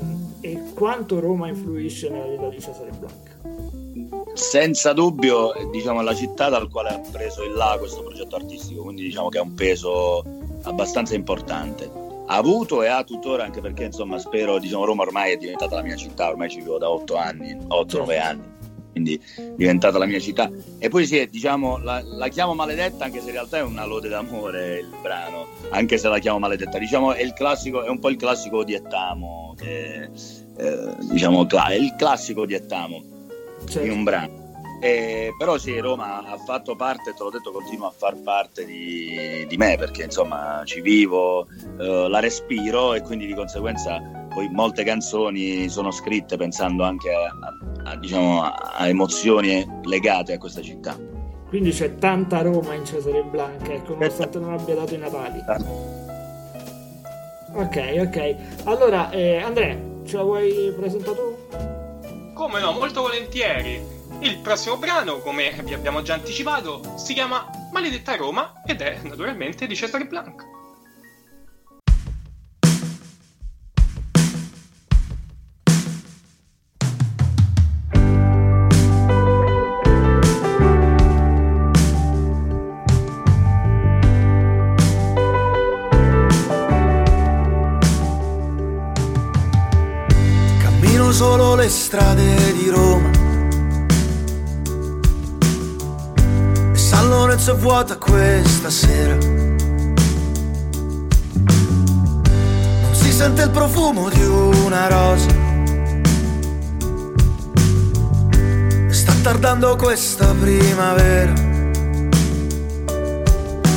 e 0.42 0.64
quanto 0.74 1.20
Roma 1.20 1.48
influisce 1.48 2.10
nella 2.10 2.28
vita 2.28 2.50
di 2.50 2.60
Cesare 2.60 2.92
Blanca. 2.98 3.34
Senza 4.34 4.92
dubbio, 4.92 5.54
diciamo, 5.72 6.02
la 6.02 6.14
città 6.14 6.50
dal 6.50 6.70
quale 6.70 6.90
ha 6.90 7.02
preso 7.12 7.44
il 7.44 7.54
là 7.54 7.78
questo 7.80 8.04
progetto 8.04 8.36
artistico, 8.36 8.84
quindi 8.84 9.04
diciamo 9.04 9.30
che 9.30 9.38
ha 9.38 9.42
un 9.44 9.54
peso 9.54 10.22
abbastanza 10.64 11.16
importante. 11.16 12.05
Ha 12.28 12.36
avuto 12.36 12.82
e 12.82 12.88
ha 12.88 13.04
tuttora, 13.04 13.44
anche 13.44 13.62
perché 13.62 13.86
insomma 13.86 14.18
spero, 14.18 14.58
diciamo, 14.60 14.86
Roma 14.86 15.04
ormai 15.04 15.34
è 15.34 15.38
diventata 15.38 15.76
la 15.76 15.84
mia 15.84 15.96
città, 15.96 16.30
ormai 16.30 16.50
ci 16.50 16.60
vivo 16.60 16.78
da 16.78 16.90
otto 16.90 17.16
anni, 17.16 17.56
8-9 17.56 18.20
anni 18.20 18.54
quindi 18.96 19.22
è 19.36 19.52
diventata 19.58 19.98
la 19.98 20.06
mia 20.06 20.22
città. 20.22 20.50
E 20.80 20.88
poi 20.88 21.06
sì, 21.06 21.28
diciamo, 21.30 21.80
la, 21.80 22.02
la, 22.02 22.30
chiamo 22.30 22.54
maledetta, 22.54 23.04
anche 23.04 23.20
se 23.20 23.26
in 23.26 23.34
realtà 23.34 23.58
è 23.58 23.62
una 23.62 23.84
lode 23.84 24.08
d'amore 24.08 24.80
il 24.80 24.94
brano, 25.02 25.48
anche 25.72 25.98
se 25.98 26.08
la 26.08 26.18
chiamo 26.18 26.40
maledetta. 26.40 26.78
Diciamo, 26.78 27.12
è, 27.12 27.22
il 27.22 27.34
classico, 27.34 27.84
è 27.84 27.90
un 27.90 28.00
po' 28.00 28.10
il 28.10 28.16
classico 28.16 28.64
di 28.64 28.74
Ettamo, 28.74 29.54
che, 29.58 30.10
eh, 30.58 30.96
diciamo, 31.12 31.46
è 31.46 31.74
il 31.74 31.94
classico 31.98 32.46
di 32.46 32.54
Ettamo 32.54 33.04
certo. 33.66 33.86
in 33.86 33.92
un 33.92 34.04
brano. 34.06 34.45
Eh, 34.86 35.34
però 35.36 35.58
sì, 35.58 35.80
Roma 35.80 36.24
ha 36.24 36.38
fatto 36.38 36.76
parte, 36.76 37.16
te 37.16 37.24
l'ho 37.24 37.32
detto, 37.32 37.52
continua 37.52 37.88
a 37.88 37.92
far 37.92 38.16
parte 38.18 38.66
di, 38.66 39.44
di 39.48 39.58
me 39.58 39.78
perché 39.80 40.04
insomma 40.04 40.62
ci 40.64 40.80
vivo, 40.82 41.48
eh, 41.80 42.08
la 42.08 42.20
respiro 42.20 42.94
e 42.94 43.02
quindi 43.02 43.26
di 43.26 43.34
conseguenza 43.34 44.00
poi 44.32 44.48
molte 44.50 44.84
canzoni 44.84 45.70
sono 45.70 45.90
scritte 45.90 46.38
pensando 46.38 46.84
anche 46.84 47.10
a, 47.12 47.90
a, 47.90 47.96
diciamo, 47.96 48.44
a 48.44 48.88
emozioni 48.88 49.68
legate 49.86 50.34
a 50.34 50.38
questa 50.38 50.62
città. 50.62 50.96
Quindi 51.48 51.72
c'è 51.72 51.96
tanta 51.96 52.44
Roma 52.44 52.76
in 52.76 52.86
Cesare 52.86 53.24
Blanca, 53.24 53.74
ecco, 53.74 53.94
nonostante 53.94 54.38
non 54.38 54.54
abbia 54.54 54.76
dato 54.76 54.94
i 54.94 54.98
Natali. 55.00 55.44
Ok, 57.54 57.96
ok. 57.98 58.36
Allora, 58.66 59.10
eh, 59.10 59.38
Andrea, 59.38 59.76
ce 60.06 60.16
la 60.16 60.22
vuoi 60.24 60.72
presentare 60.78 61.18
tu? 61.18 62.34
Come 62.36 62.60
no, 62.60 62.72
molto 62.74 63.02
volentieri. 63.02 63.95
Il 64.22 64.40
prossimo 64.40 64.78
brano, 64.78 65.20
come 65.20 65.52
vi 65.64 65.74
abbiamo 65.74 66.02
già 66.02 66.14
anticipato, 66.14 66.98
si 66.98 67.14
chiama 67.14 67.50
Maledetta 67.72 68.16
Roma 68.16 68.62
ed 68.66 68.82
è 68.82 69.00
naturalmente 69.04 69.68
di 69.68 69.76
Cesare 69.76 70.06
Blanca. 70.06 70.56
solo 91.16 91.56
le 91.56 91.70
strade 91.70 92.52
di 92.52 92.68
Roma. 92.68 92.85
È 97.38 97.54
vuota 97.54 97.98
questa 97.98 98.70
sera. 98.70 99.16
Non 102.82 102.94
si 102.94 103.12
sente 103.12 103.42
il 103.44 103.50
profumo 103.52 104.10
di 104.10 104.24
una 104.24 104.88
rosa. 104.88 105.28
E 108.88 108.94
sta 108.94 109.14
tardando 109.22 109.76
questa 109.76 110.34
primavera. 110.40 111.34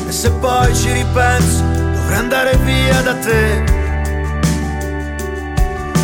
E 0.07 0.13
se 0.13 0.31
poi 0.31 0.75
ci 0.75 0.93
ripenso, 0.93 1.63
dovrei 1.63 2.17
andare 2.17 2.57
via 2.59 3.03
da 3.03 3.15
te 3.17 3.77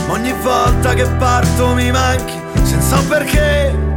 Ogni 0.09 0.33
volta 0.43 0.93
che 0.95 1.07
parto 1.19 1.75
mi 1.75 1.91
manchi 1.91 2.41
senza 2.65 2.99
un 2.99 3.07
perché. 3.09 3.94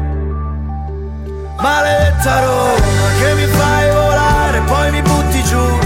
Maledetta 1.59 2.43
Roma 2.45 3.07
che 3.19 3.33
mi 3.33 3.45
fai 3.45 3.89
volare, 3.91 4.59
poi 4.61 4.91
mi 4.91 5.01
butti 5.01 5.43
giù. 5.43 5.79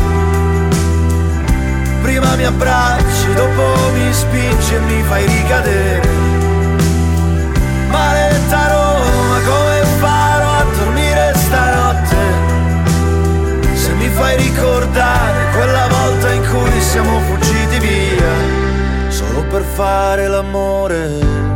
Prima 2.01 2.35
mi 2.35 2.45
abbracci, 2.45 3.33
dopo 3.33 3.63
mi 3.93 4.13
spingi 4.13 4.75
e 4.75 4.79
mi 4.79 5.01
fai 5.03 5.25
ricadere. 5.25 6.07
Maledetta 7.89 8.67
Roma, 8.67 9.39
come 9.45 9.83
farò 9.99 10.49
a 10.49 10.65
dormire 10.77 11.33
stanotte? 11.35 12.17
Se 13.73 13.93
mi 13.93 14.09
fai 14.09 14.35
ricordare 14.37 15.51
quella 15.55 15.87
volta 15.87 16.31
in 16.33 16.41
cui 16.49 16.81
siamo 16.81 17.19
fuggiti 17.21 17.79
via 17.79 18.61
solo 19.07 19.43
per 19.43 19.63
fare 19.63 20.27
l'amore. 20.27 21.50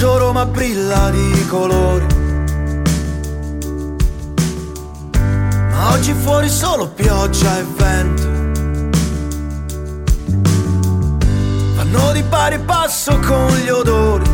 Maggio 0.00 0.16
Roma 0.16 0.46
brilla 0.46 1.10
di 1.10 1.46
colori. 1.46 2.06
Ma 5.68 5.92
oggi 5.92 6.14
fuori 6.14 6.48
solo 6.48 6.88
pioggia 6.88 7.58
e 7.58 7.64
vento. 7.76 8.22
Fanno 11.74 12.12
di 12.12 12.22
pari 12.22 12.58
passo 12.60 13.18
con 13.18 13.54
gli 13.56 13.68
odori 13.68 14.24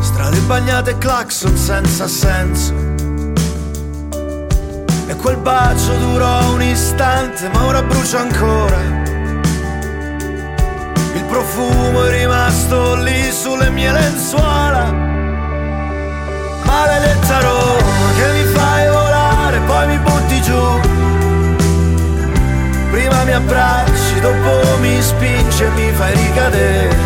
Strade 0.00 0.38
bagnate 0.40 0.90
e 0.90 0.98
clacson 0.98 1.56
senza 1.56 2.06
senso. 2.06 2.74
E 5.06 5.16
quel 5.16 5.38
bacio 5.38 5.96
durò 5.96 6.52
un 6.52 6.60
istante, 6.60 7.48
ma 7.48 7.64
ora 7.64 7.82
brucia 7.82 8.20
ancora. 8.20 9.07
Profumo 11.50 12.04
è 12.04 12.10
rimasto 12.10 12.94
lì 12.96 13.32
sulle 13.32 13.70
mie 13.70 13.90
lenzuola. 13.90 14.92
Maledetta 16.62 17.40
Roma 17.40 18.12
che 18.18 18.32
mi 18.32 18.44
fai 18.52 18.88
volare, 18.88 19.58
poi 19.60 19.86
mi 19.86 19.98
butti 19.98 20.42
giù. 20.42 20.80
Prima 22.90 23.24
mi 23.24 23.32
abbracci, 23.32 24.20
dopo 24.20 24.78
mi 24.80 25.00
spingi 25.00 25.62
e 25.62 25.68
mi 25.70 25.90
fai 25.92 26.14
ricadere. 26.16 26.96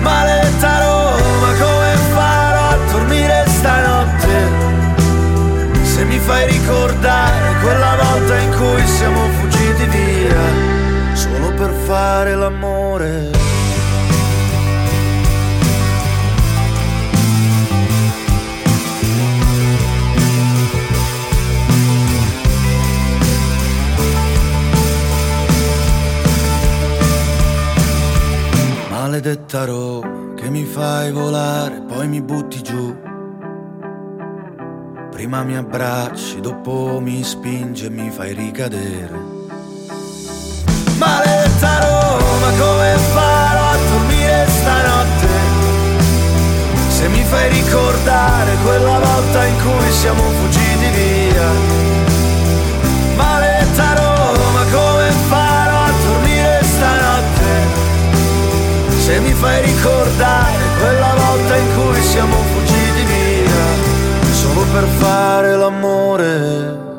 Maledetta 0.00 0.82
Roma 0.82 1.12
dormire 2.90 3.44
stanotte 3.48 4.70
se 5.82 6.04
mi 6.04 6.18
fai 6.18 6.46
ricordare 6.46 7.54
quella 7.60 7.96
volta 8.00 8.38
in 8.38 8.50
cui 8.56 8.86
siamo 8.86 9.28
fuggiti 9.38 9.84
via 9.86 10.21
per 11.62 11.70
fare 11.86 12.34
l'amore. 12.34 13.30
Maledetta 28.90 29.64
Roma 29.64 30.34
che 30.34 30.50
mi 30.50 30.64
fai 30.64 31.12
volare, 31.12 31.84
poi 31.86 32.08
mi 32.08 32.20
butti 32.20 32.60
giù. 32.60 32.96
Prima 35.12 35.44
mi 35.44 35.56
abbracci, 35.56 36.40
dopo 36.40 36.98
mi 37.00 37.22
spingi 37.22 37.84
e 37.84 37.90
mi 37.90 38.10
fai 38.10 38.32
ricadere. 38.34 39.42
Maledetta 40.98 41.41
fai 59.42 59.60
ricordare 59.60 60.62
quella 60.78 61.14
volta 61.16 61.56
in 61.56 61.74
cui 61.74 62.00
siamo 62.00 62.36
fuggiti 62.36 63.04
via 63.04 64.32
solo 64.32 64.62
per 64.70 64.84
fare 64.84 65.56
l'amore. 65.56 66.90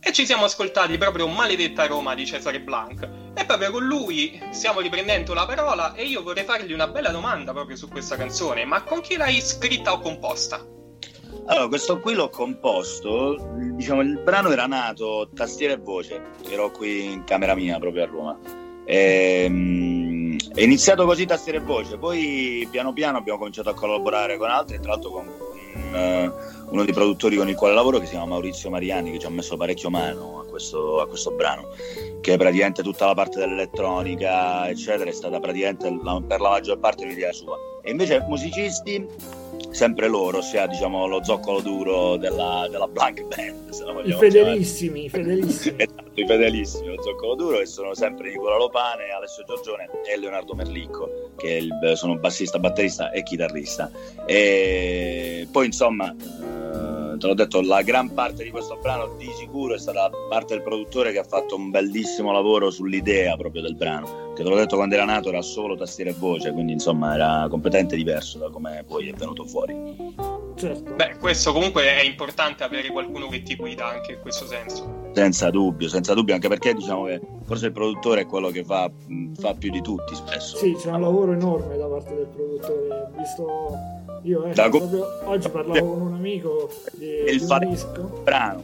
E 0.00 0.12
ci 0.12 0.26
siamo 0.26 0.44
ascoltati 0.44 0.98
proprio 0.98 1.26
Maledetta 1.26 1.86
Roma 1.86 2.14
di 2.14 2.26
Cesare 2.26 2.60
Blanc. 2.60 3.08
E 3.34 3.46
proprio 3.46 3.70
con 3.70 3.86
lui 3.86 4.38
stiamo 4.50 4.80
riprendendo 4.80 5.32
la 5.32 5.46
parola 5.46 5.94
e 5.94 6.04
io 6.04 6.22
vorrei 6.22 6.44
fargli 6.44 6.74
una 6.74 6.88
bella 6.88 7.10
domanda 7.10 7.54
proprio 7.54 7.76
su 7.76 7.88
questa 7.88 8.16
canzone. 8.16 8.66
Ma 8.66 8.82
con 8.82 9.00
chi 9.00 9.16
l'hai 9.16 9.40
scritta 9.40 9.94
o 9.94 10.00
composta? 10.00 10.62
Allora, 11.46 11.68
questo 11.68 11.98
qui 12.00 12.12
l'ho 12.12 12.28
composto, 12.28 13.54
diciamo, 13.56 14.02
il 14.02 14.18
brano 14.18 14.50
era 14.50 14.66
nato 14.66 15.30
tastiera 15.34 15.72
e 15.72 15.78
voce, 15.78 16.22
ero 16.46 16.70
qui 16.70 17.10
in 17.10 17.24
camera 17.24 17.54
mia 17.54 17.78
proprio 17.78 18.02
a 18.02 18.06
Roma. 18.06 18.66
E, 18.90 19.46
mm, 19.50 20.36
è 20.54 20.62
iniziato 20.62 21.04
così 21.04 21.26
tastiera 21.26 21.58
e 21.58 21.60
voce, 21.60 21.98
poi 21.98 22.66
piano 22.70 22.94
piano 22.94 23.18
abbiamo 23.18 23.38
cominciato 23.38 23.68
a 23.68 23.74
collaborare 23.74 24.38
con 24.38 24.48
altri, 24.48 24.80
tra 24.80 24.92
l'altro 24.92 25.10
con 25.10 25.26
un, 25.28 25.94
eh, 25.94 26.32
uno 26.70 26.84
dei 26.84 26.94
produttori 26.94 27.36
con 27.36 27.50
il 27.50 27.54
quale 27.54 27.74
lavoro 27.74 27.98
che 27.98 28.06
si 28.06 28.12
chiama 28.12 28.24
Maurizio 28.24 28.70
Mariani, 28.70 29.12
che 29.12 29.18
ci 29.18 29.26
ha 29.26 29.28
messo 29.28 29.58
parecchio 29.58 29.90
mano 29.90 30.40
a 30.40 30.46
questo, 30.46 31.02
a 31.02 31.06
questo 31.06 31.32
brano, 31.32 31.68
che 32.22 32.38
praticamente 32.38 32.82
tutta 32.82 33.04
la 33.04 33.12
parte 33.12 33.40
dell'elettronica, 33.40 34.66
eccetera, 34.70 35.10
è 35.10 35.12
stata 35.12 35.38
praticamente 35.38 35.94
la- 36.02 36.22
per 36.26 36.40
la 36.40 36.48
maggior 36.48 36.78
parte 36.78 37.04
un'idea 37.04 37.32
sua. 37.34 37.58
E 37.82 37.90
invece 37.90 38.24
musicisti 38.26 39.06
sempre 39.70 40.08
loro, 40.08 40.38
ossia 40.38 40.66
diciamo 40.66 41.06
lo 41.06 41.22
zoccolo 41.22 41.60
duro 41.60 42.16
della, 42.16 42.66
della 42.70 42.88
Blank 42.88 43.24
Band, 43.26 43.68
se 43.70 43.84
la 43.84 44.00
I 44.02 44.12
fedelissimi, 44.12 45.04
i 45.04 45.08
fedelissimi. 45.08 45.76
Esatto, 45.88 46.20
i 46.20 46.26
fedelissimi, 46.26 46.94
lo 46.94 47.02
zoccolo 47.02 47.34
duro, 47.34 47.60
e 47.60 47.66
sono 47.66 47.94
sempre 47.94 48.30
Nicola 48.30 48.56
Lopane, 48.56 49.10
Alessio 49.10 49.44
Giorgione 49.44 49.88
e 50.04 50.18
Leonardo 50.18 50.54
Merlicco, 50.54 51.32
che 51.36 51.56
il- 51.56 51.92
sono 51.94 52.16
bassista, 52.16 52.58
batterista 52.58 53.10
e 53.10 53.22
chitarrista. 53.22 53.90
E 54.26 55.46
poi 55.50 55.66
insomma, 55.66 56.10
eh, 56.12 57.18
te 57.18 57.26
l'ho 57.26 57.34
detto, 57.34 57.60
la 57.60 57.82
gran 57.82 58.12
parte 58.14 58.42
di 58.44 58.50
questo 58.50 58.78
brano 58.80 59.14
di 59.16 59.30
sicuro 59.38 59.74
è 59.74 59.78
stata 59.78 60.10
parte 60.28 60.54
del 60.54 60.62
produttore 60.62 61.12
che 61.12 61.18
ha 61.18 61.24
fatto 61.24 61.54
un 61.56 61.70
bellissimo 61.70 62.32
lavoro 62.32 62.70
sull'idea 62.70 63.36
proprio 63.36 63.62
del 63.62 63.74
brano. 63.76 64.27
Che 64.38 64.44
te 64.44 64.50
l'ho 64.50 64.56
detto 64.56 64.76
quando 64.76 64.94
era 64.94 65.04
nato 65.04 65.30
era 65.30 65.42
solo 65.42 65.74
tastiera 65.74 66.10
e 66.10 66.14
voce, 66.16 66.52
quindi 66.52 66.70
insomma 66.70 67.12
era 67.12 67.48
completamente 67.50 67.96
diverso 67.96 68.38
da 68.38 68.48
come 68.50 68.84
poi 68.86 69.08
è 69.08 69.12
venuto 69.12 69.44
fuori. 69.44 69.74
Certo. 70.54 70.94
Beh, 70.94 71.16
questo 71.18 71.52
comunque 71.52 71.82
è 71.82 72.02
importante 72.04 72.62
avere 72.62 72.86
qualcuno 72.92 73.26
che 73.26 73.42
ti 73.42 73.56
guida 73.56 73.88
anche 73.88 74.12
in 74.12 74.20
questo 74.20 74.46
senso. 74.46 75.10
Senza 75.12 75.50
dubbio, 75.50 75.88
senza 75.88 76.14
dubbio, 76.14 76.34
anche 76.34 76.46
perché 76.46 76.72
diciamo 76.72 77.06
che 77.06 77.20
forse 77.46 77.66
il 77.66 77.72
produttore 77.72 78.20
è 78.20 78.26
quello 78.26 78.50
che 78.50 78.62
fa, 78.62 78.88
fa 79.40 79.54
più 79.54 79.72
di 79.72 79.80
tutti 79.82 80.14
spesso. 80.14 80.56
Sì, 80.56 80.72
c'è 80.78 80.92
un 80.92 81.00
lavoro 81.00 81.32
enorme 81.32 81.76
da 81.76 81.86
parte 81.86 82.14
del 82.14 82.26
produttore. 82.32 82.88
Ho 82.90 83.18
visto 83.18 83.72
io 84.22 84.44
ecco, 84.44 84.54
Da 84.54 84.68
proprio 84.68 85.04
oggi 85.24 85.48
parlavo 85.48 85.94
con 85.94 86.00
un 86.00 86.14
amico 86.14 86.70
di, 86.92 87.06
il 87.06 87.36
di 87.38 87.42
un 87.42 87.48
fare- 87.48 87.66
disco. 87.66 88.20
brano. 88.22 88.62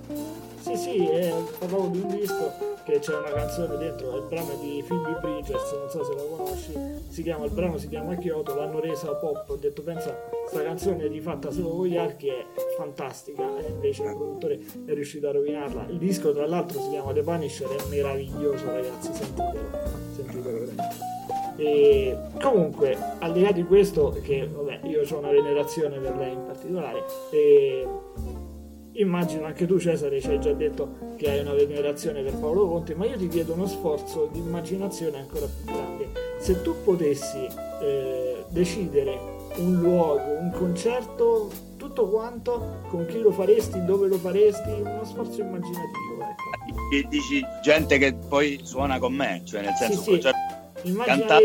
Sì, 0.64 0.76
sì, 0.76 1.06
eh, 1.06 1.30
parlavo 1.58 1.88
di 1.88 2.00
un 2.00 2.08
disco 2.08 2.50
che 2.84 2.98
c'è 2.98 3.14
una 3.14 3.32
canzone 3.32 3.76
dentro, 3.76 4.16
il 4.16 4.22
brano 4.22 4.52
è 4.52 4.56
di 4.56 4.82
Phoebe 4.88 5.18
Bridgers, 5.20 5.72
non 5.72 5.90
so 5.90 6.02
se 6.02 6.14
la 6.14 6.22
conosci, 6.22 6.72
si 7.06 7.22
chiama, 7.22 7.44
il 7.44 7.50
brano 7.50 7.76
si 7.76 7.86
chiama 7.86 8.14
Kyoto, 8.14 8.54
l'hanno 8.54 8.80
resa 8.80 9.12
pop, 9.14 9.44
ho 9.46 9.56
detto 9.56 9.82
pensa, 9.82 10.18
sta 10.48 10.62
canzone 10.62 11.04
è 11.04 11.08
rifatta 11.08 11.50
solo 11.50 11.68
con 11.68 11.86
gli 11.86 11.98
archi 11.98 12.28
è 12.28 12.46
fantastica 12.78 13.42
e 13.58 13.68
invece 13.72 14.04
il 14.04 14.16
produttore 14.16 14.58
è 14.86 14.94
riuscito 14.94 15.28
a 15.28 15.32
rovinarla. 15.32 15.84
Il 15.90 15.98
disco 15.98 16.32
tra 16.32 16.46
l'altro 16.46 16.80
si 16.80 16.88
chiama 16.88 17.12
The 17.12 17.22
Punisher, 17.22 17.68
è 17.68 17.88
meraviglioso 17.90 18.64
ragazzi, 18.64 19.12
sentitelo, 19.12 19.68
sentitelo 20.16 20.58
veramente. 20.60 21.12
E 21.56 22.16
comunque, 22.40 22.96
al 23.18 23.32
di 23.32 23.42
là 23.42 23.52
di 23.52 23.64
questo, 23.64 24.16
che 24.22 24.48
vabbè, 24.50 24.80
io 24.84 25.02
ho 25.08 25.18
una 25.18 25.30
venerazione 25.30 25.98
per 25.98 26.16
lei 26.16 26.32
in 26.32 26.46
particolare, 26.46 27.04
e 27.30 27.86
immagino 28.94 29.46
anche 29.46 29.66
tu 29.66 29.78
Cesare 29.78 30.20
ci 30.20 30.28
hai 30.28 30.40
già 30.40 30.52
detto 30.52 31.14
che 31.16 31.30
hai 31.30 31.40
una 31.40 31.52
venerazione 31.52 32.22
per 32.22 32.34
Paolo 32.34 32.68
Conte, 32.68 32.94
ma 32.94 33.06
io 33.06 33.16
ti 33.16 33.28
chiedo 33.28 33.52
uno 33.54 33.66
sforzo 33.66 34.28
di 34.32 34.38
immaginazione 34.38 35.18
ancora 35.18 35.46
più 35.46 35.72
grande. 35.72 36.08
Se 36.38 36.62
tu 36.62 36.74
potessi 36.82 37.46
eh, 37.82 38.44
decidere 38.48 39.32
un 39.56 39.80
luogo, 39.80 40.38
un 40.38 40.50
concerto, 40.50 41.50
tutto 41.76 42.08
quanto, 42.08 42.80
con 42.88 43.06
chi 43.06 43.20
lo 43.20 43.30
faresti, 43.30 43.84
dove 43.84 44.08
lo 44.08 44.18
faresti, 44.18 44.70
uno 44.70 45.04
sforzo 45.04 45.40
immaginativo. 45.40 46.20
Ecco. 46.20 46.94
E 46.94 47.06
dici 47.08 47.44
gente 47.62 47.98
che 47.98 48.14
poi 48.14 48.60
suona 48.62 48.98
con 48.98 49.12
me, 49.12 49.42
cioè 49.44 49.62
nel 49.62 49.74
senso 49.74 50.00
sì. 50.00 50.08
un 50.08 50.14
concerto 50.14 50.62
Immagina 50.82 51.16
Cantare 51.16 51.44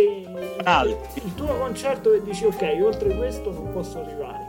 il, 0.90 0.98
il 1.24 1.36
tuo 1.36 1.58
concerto 1.58 2.14
e 2.14 2.22
dici 2.22 2.46
ok, 2.46 2.78
oltre 2.82 3.16
questo 3.16 3.52
non 3.52 3.72
posso 3.72 4.00
arrivare. 4.00 4.49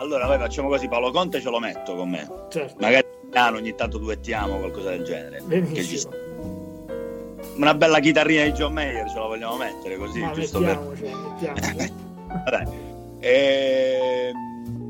Allora, 0.00 0.26
vai, 0.26 0.38
facciamo 0.38 0.68
così, 0.68 0.88
Paolo 0.88 1.10
Conte 1.10 1.40
ce 1.40 1.50
lo 1.50 1.60
metto 1.60 1.94
con 1.94 2.10
me. 2.10 2.28
Certo, 2.48 2.76
Magari 2.80 3.06
piano, 3.30 3.56
ogni 3.58 3.74
tanto 3.74 3.98
duettiamo 3.98 4.58
qualcosa 4.58 4.90
del 4.90 5.04
genere. 5.04 5.42
Che 5.48 5.54
ci 5.54 5.60
benissimo. 5.72 6.12
Una 7.56 7.74
bella 7.74 8.00
chitarrina 8.00 8.42
di 8.44 8.52
John 8.52 8.72
Mayer 8.72 9.08
ce 9.08 9.18
la 9.18 9.26
vogliamo 9.26 9.56
mettere 9.56 9.96
così, 9.96 10.18
Ma 10.20 10.32
giusto 10.32 10.58
per... 10.60 10.76
mettiamocela, 10.78 11.54
mettiamocela. 11.54 12.42
Dai. 12.50 12.66
E... 13.20 14.32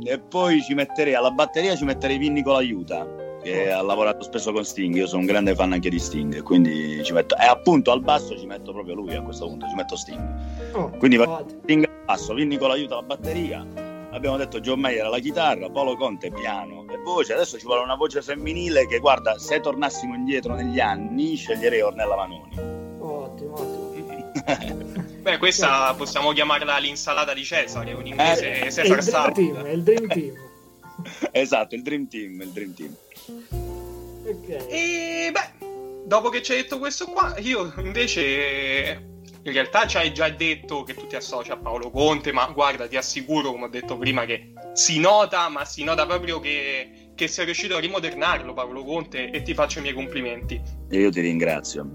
e 0.05 0.19
poi 0.19 0.63
ci 0.63 0.73
metterei 0.75 1.15
alla 1.15 1.31
batteria 1.31 1.77
ci 1.77 1.85
metterei 1.85 2.17
Vinny 2.19 2.43
con 2.43 2.55
l'aiuta 2.55 3.07
che 3.43 3.71
ha 3.71 3.83
lavorato 3.83 4.25
spesso 4.25 4.51
con 4.53 4.65
Sting 4.65 4.95
io 4.95 5.07
sono 5.07 5.21
un 5.21 5.27
grande 5.27 5.55
fan 5.55 5.73
anche 5.73 5.91
di 5.91 5.99
Sting 5.99 6.43
quindi 6.43 7.05
ci 7.05 7.13
metto 7.13 7.37
e 7.37 7.45
appunto 7.45 7.93
al 7.93 8.01
basso 8.01 8.37
ci 8.37 8.47
metto 8.47 8.73
proprio 8.73 8.95
lui 8.95 9.15
a 9.15 9.21
questo 9.23 9.47
punto 9.47 9.69
ci 9.69 9.75
metto 9.75 9.95
Sting 9.97 10.73
Oh, 10.73 10.89
Quindi 10.99 11.17
va-. 11.19 11.45
Sting 11.63 11.85
al 11.85 12.05
basso 12.07 12.35
Vinny 12.35 12.57
con 12.57 12.69
l'aiuta 12.69 12.95
alla 12.95 13.07
batteria 13.07 13.65
abbiamo 14.15 14.37
detto 14.37 14.61
John 14.61 14.81
Mayer 14.81 15.05
alla 15.07 15.19
chitarra 15.19 15.69
Paolo 15.69 15.97
Conte 15.97 16.31
piano 16.31 16.85
e 16.89 16.97
voce 16.99 17.33
adesso 17.35 17.59
ci 17.59 17.65
vuole 17.67 17.83
una 17.83 17.97
voce 17.97 18.23
femminile 18.23 18.87
che 18.87 18.99
guarda 18.99 19.39
se 19.39 19.61
tornassimo 19.61 20.15
indietro 20.15 20.55
negli 20.55 20.81
anni 20.81 21.35
sceglierei 21.35 21.81
Ornella 21.81 22.17
Manoni 22.17 22.57
ottimo, 23.01 23.55
ottimo. 23.55 24.33
Beh, 25.25 25.39
questa 25.39 25.95
possiamo 25.95 26.33
chiamarla 26.33 26.77
l'insalata 26.79 27.33
di 27.33 27.45
Cesare, 27.45 27.93
un 27.95 28.07
inglese 28.07 28.53
Eh, 28.53 28.59
È 28.61 28.67
il 28.67 28.73
Cesar. 28.73 29.33
Team, 29.33 29.63
è 29.63 29.71
il 29.71 29.83
Dream 29.83 30.07
Team. 30.09 30.35
esatto 31.33 31.75
il 31.75 31.83
Dream 31.83 32.07
Team 32.09 32.41
il 32.43 32.51
Dream 32.51 32.75
Team 32.75 32.97
Ok. 34.27 34.49
E 34.69 35.31
beh, 35.33 35.67
dopo 36.07 36.29
che 36.31 36.41
ci 36.43 36.53
hai 36.53 36.63
detto 36.63 36.79
questo 36.79 37.07
qua, 37.07 37.35
io 37.41 37.73
invece 37.79 39.14
in 39.45 39.53
realtà 39.53 39.87
ci 39.87 39.99
hai 39.99 40.13
già 40.13 40.29
detto 40.31 40.83
che 40.85 40.95
tu 40.95 41.07
ti 41.07 41.17
associ 41.17 41.51
a 41.51 41.57
Paolo 41.57 41.91
Conte, 41.91 42.33
ma 42.33 42.47
guarda, 42.47 42.87
ti 42.89 42.97
assicuro, 42.97 43.51
come 43.53 43.67
ho 43.67 43.69
detto 43.69 43.99
prima, 43.99 44.25
che 44.25 44.53
si 44.73 44.99
nota, 44.99 45.49
ma 45.49 45.65
si 45.67 45.85
nota 45.85 46.07
proprio 46.07 46.41
che, 46.41 47.11
che 47.15 47.29
sei 47.29 47.45
riuscito 47.45 47.77
a 47.77 47.81
rimodernarlo 47.81 48.55
Paolo 48.55 48.85
Conte 48.85 49.31
e 49.31 49.43
ti 49.43 49.53
faccio 49.53 49.81
i 49.81 49.83
miei 49.83 49.95
complimenti. 49.95 50.61
e 50.89 50.99
io 50.99 51.11
ti 51.11 51.21
ringrazio 51.21 51.87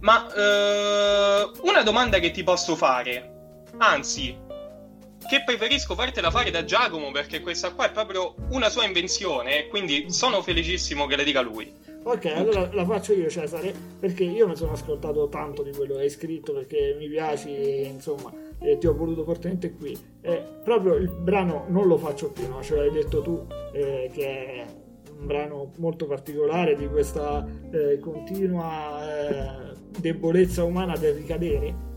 Ma 0.00 0.26
eh, 0.32 1.50
una 1.62 1.82
domanda 1.82 2.18
che 2.20 2.30
ti 2.30 2.42
posso 2.42 2.74
fare, 2.74 3.62
anzi, 3.76 4.34
che 5.28 5.42
preferisco 5.44 5.94
fartela 5.94 6.30
fare 6.30 6.50
da 6.50 6.64
Giacomo 6.64 7.10
perché 7.10 7.40
questa 7.40 7.72
qua 7.72 7.86
è 7.86 7.92
proprio 7.92 8.34
una 8.50 8.70
sua 8.70 8.86
invenzione 8.86 9.58
e 9.58 9.68
quindi 9.68 10.06
sono 10.08 10.40
felicissimo 10.40 11.06
che 11.06 11.16
le 11.16 11.24
dica 11.24 11.42
lui. 11.42 11.70
Ok, 12.02 12.24
allora 12.24 12.70
la 12.72 12.86
faccio 12.86 13.12
io 13.12 13.28
Cesare, 13.28 13.74
perché 14.00 14.24
io 14.24 14.48
mi 14.48 14.56
sono 14.56 14.72
ascoltato 14.72 15.28
tanto 15.28 15.62
di 15.62 15.72
quello 15.72 15.96
che 15.96 16.02
hai 16.02 16.08
scritto, 16.08 16.54
perché 16.54 16.96
mi 16.98 17.06
piaci, 17.08 17.84
insomma, 17.84 18.32
e 18.58 18.78
ti 18.78 18.86
ho 18.86 18.94
voluto 18.94 19.24
fortemente 19.24 19.72
qui. 19.72 19.94
E 20.22 20.42
proprio 20.64 20.94
il 20.94 21.10
brano 21.10 21.66
non 21.68 21.86
lo 21.86 21.98
faccio 21.98 22.30
più, 22.30 22.48
no? 22.48 22.62
Ce 22.62 22.74
l'hai 22.76 22.90
detto 22.90 23.20
tu, 23.20 23.46
eh, 23.74 24.10
che 24.14 24.24
è 24.24 24.66
un 25.18 25.26
brano 25.26 25.72
molto 25.76 26.06
particolare 26.06 26.74
di 26.76 26.88
questa 26.88 27.46
eh, 27.70 27.98
continua 27.98 29.02
eh, 29.04 29.74
debolezza 29.98 30.64
umana 30.64 30.96
del 30.96 31.14
ricadere. 31.14 31.87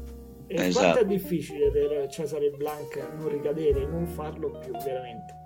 E 0.54 0.66
Esatto. 0.68 0.86
quanto 0.86 0.99
è 0.99 1.06
difficile 1.06 1.72
per 1.72 2.08
Cesare 2.10 2.49
Blanc 2.49 3.08
non 3.18 3.30
ricadere, 3.30 3.86
non 3.86 4.06
farlo 4.06 4.49
più 4.60 4.72
veramente. 4.84 5.39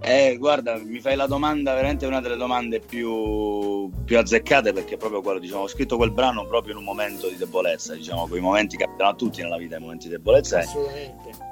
Eh, 0.00 0.36
guarda, 0.38 0.76
mi 0.76 1.00
fai 1.00 1.16
la 1.16 1.26
domanda, 1.26 1.74
veramente 1.74 2.06
una 2.06 2.20
delle 2.20 2.36
domande 2.36 2.78
più, 2.78 3.90
più 4.04 4.16
azzeccate 4.16 4.72
perché 4.72 4.96
proprio 4.96 5.20
quello, 5.22 5.40
diciamo, 5.40 5.62
ho 5.62 5.66
scritto 5.68 5.96
quel 5.96 6.12
brano 6.12 6.46
proprio 6.46 6.72
in 6.72 6.78
un 6.78 6.84
momento 6.84 7.28
di 7.28 7.36
debolezza, 7.36 7.94
diciamo, 7.94 8.28
quei 8.28 8.40
momenti 8.40 8.76
che 8.76 8.84
capitano 8.84 9.10
a 9.10 9.14
tutti 9.14 9.42
nella 9.42 9.56
vita, 9.58 9.76
i 9.76 9.80
momenti 9.80 10.06
di 10.06 10.12
debolezza. 10.14 10.58
Assolutamente. 10.60 11.30
E 11.30 11.47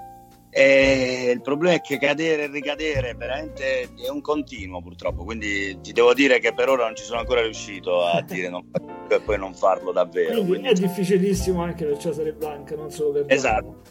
il 1.32 1.42
problema 1.42 1.74
è 1.74 1.80
che 1.80 1.98
cadere 1.98 2.44
e 2.44 2.50
ricadere 2.50 3.14
veramente 3.14 3.82
è 3.94 4.08
un 4.08 4.22
continuo 4.22 4.80
purtroppo, 4.80 5.24
quindi 5.24 5.78
ti 5.82 5.92
devo 5.92 6.14
dire 6.14 6.38
che 6.38 6.54
per 6.54 6.70
ora 6.70 6.84
non 6.84 6.96
ci 6.96 7.04
sono 7.04 7.20
ancora 7.20 7.42
riuscito 7.42 8.04
a 8.04 8.22
dire 8.26 8.48
non 8.48 8.64
e 9.08 9.20
poi 9.20 9.38
non 9.38 9.54
farlo 9.54 9.92
davvero. 9.92 10.30
Quindi 10.30 10.48
quindi- 10.48 10.68
è 10.68 10.72
difficilissimo 10.72 11.62
anche 11.62 11.84
per 11.84 11.98
Cesare 11.98 12.32
Blanc, 12.32 12.70
non 12.72 12.90
solo 12.90 13.12
per 13.12 13.24
Esatto, 13.28 13.82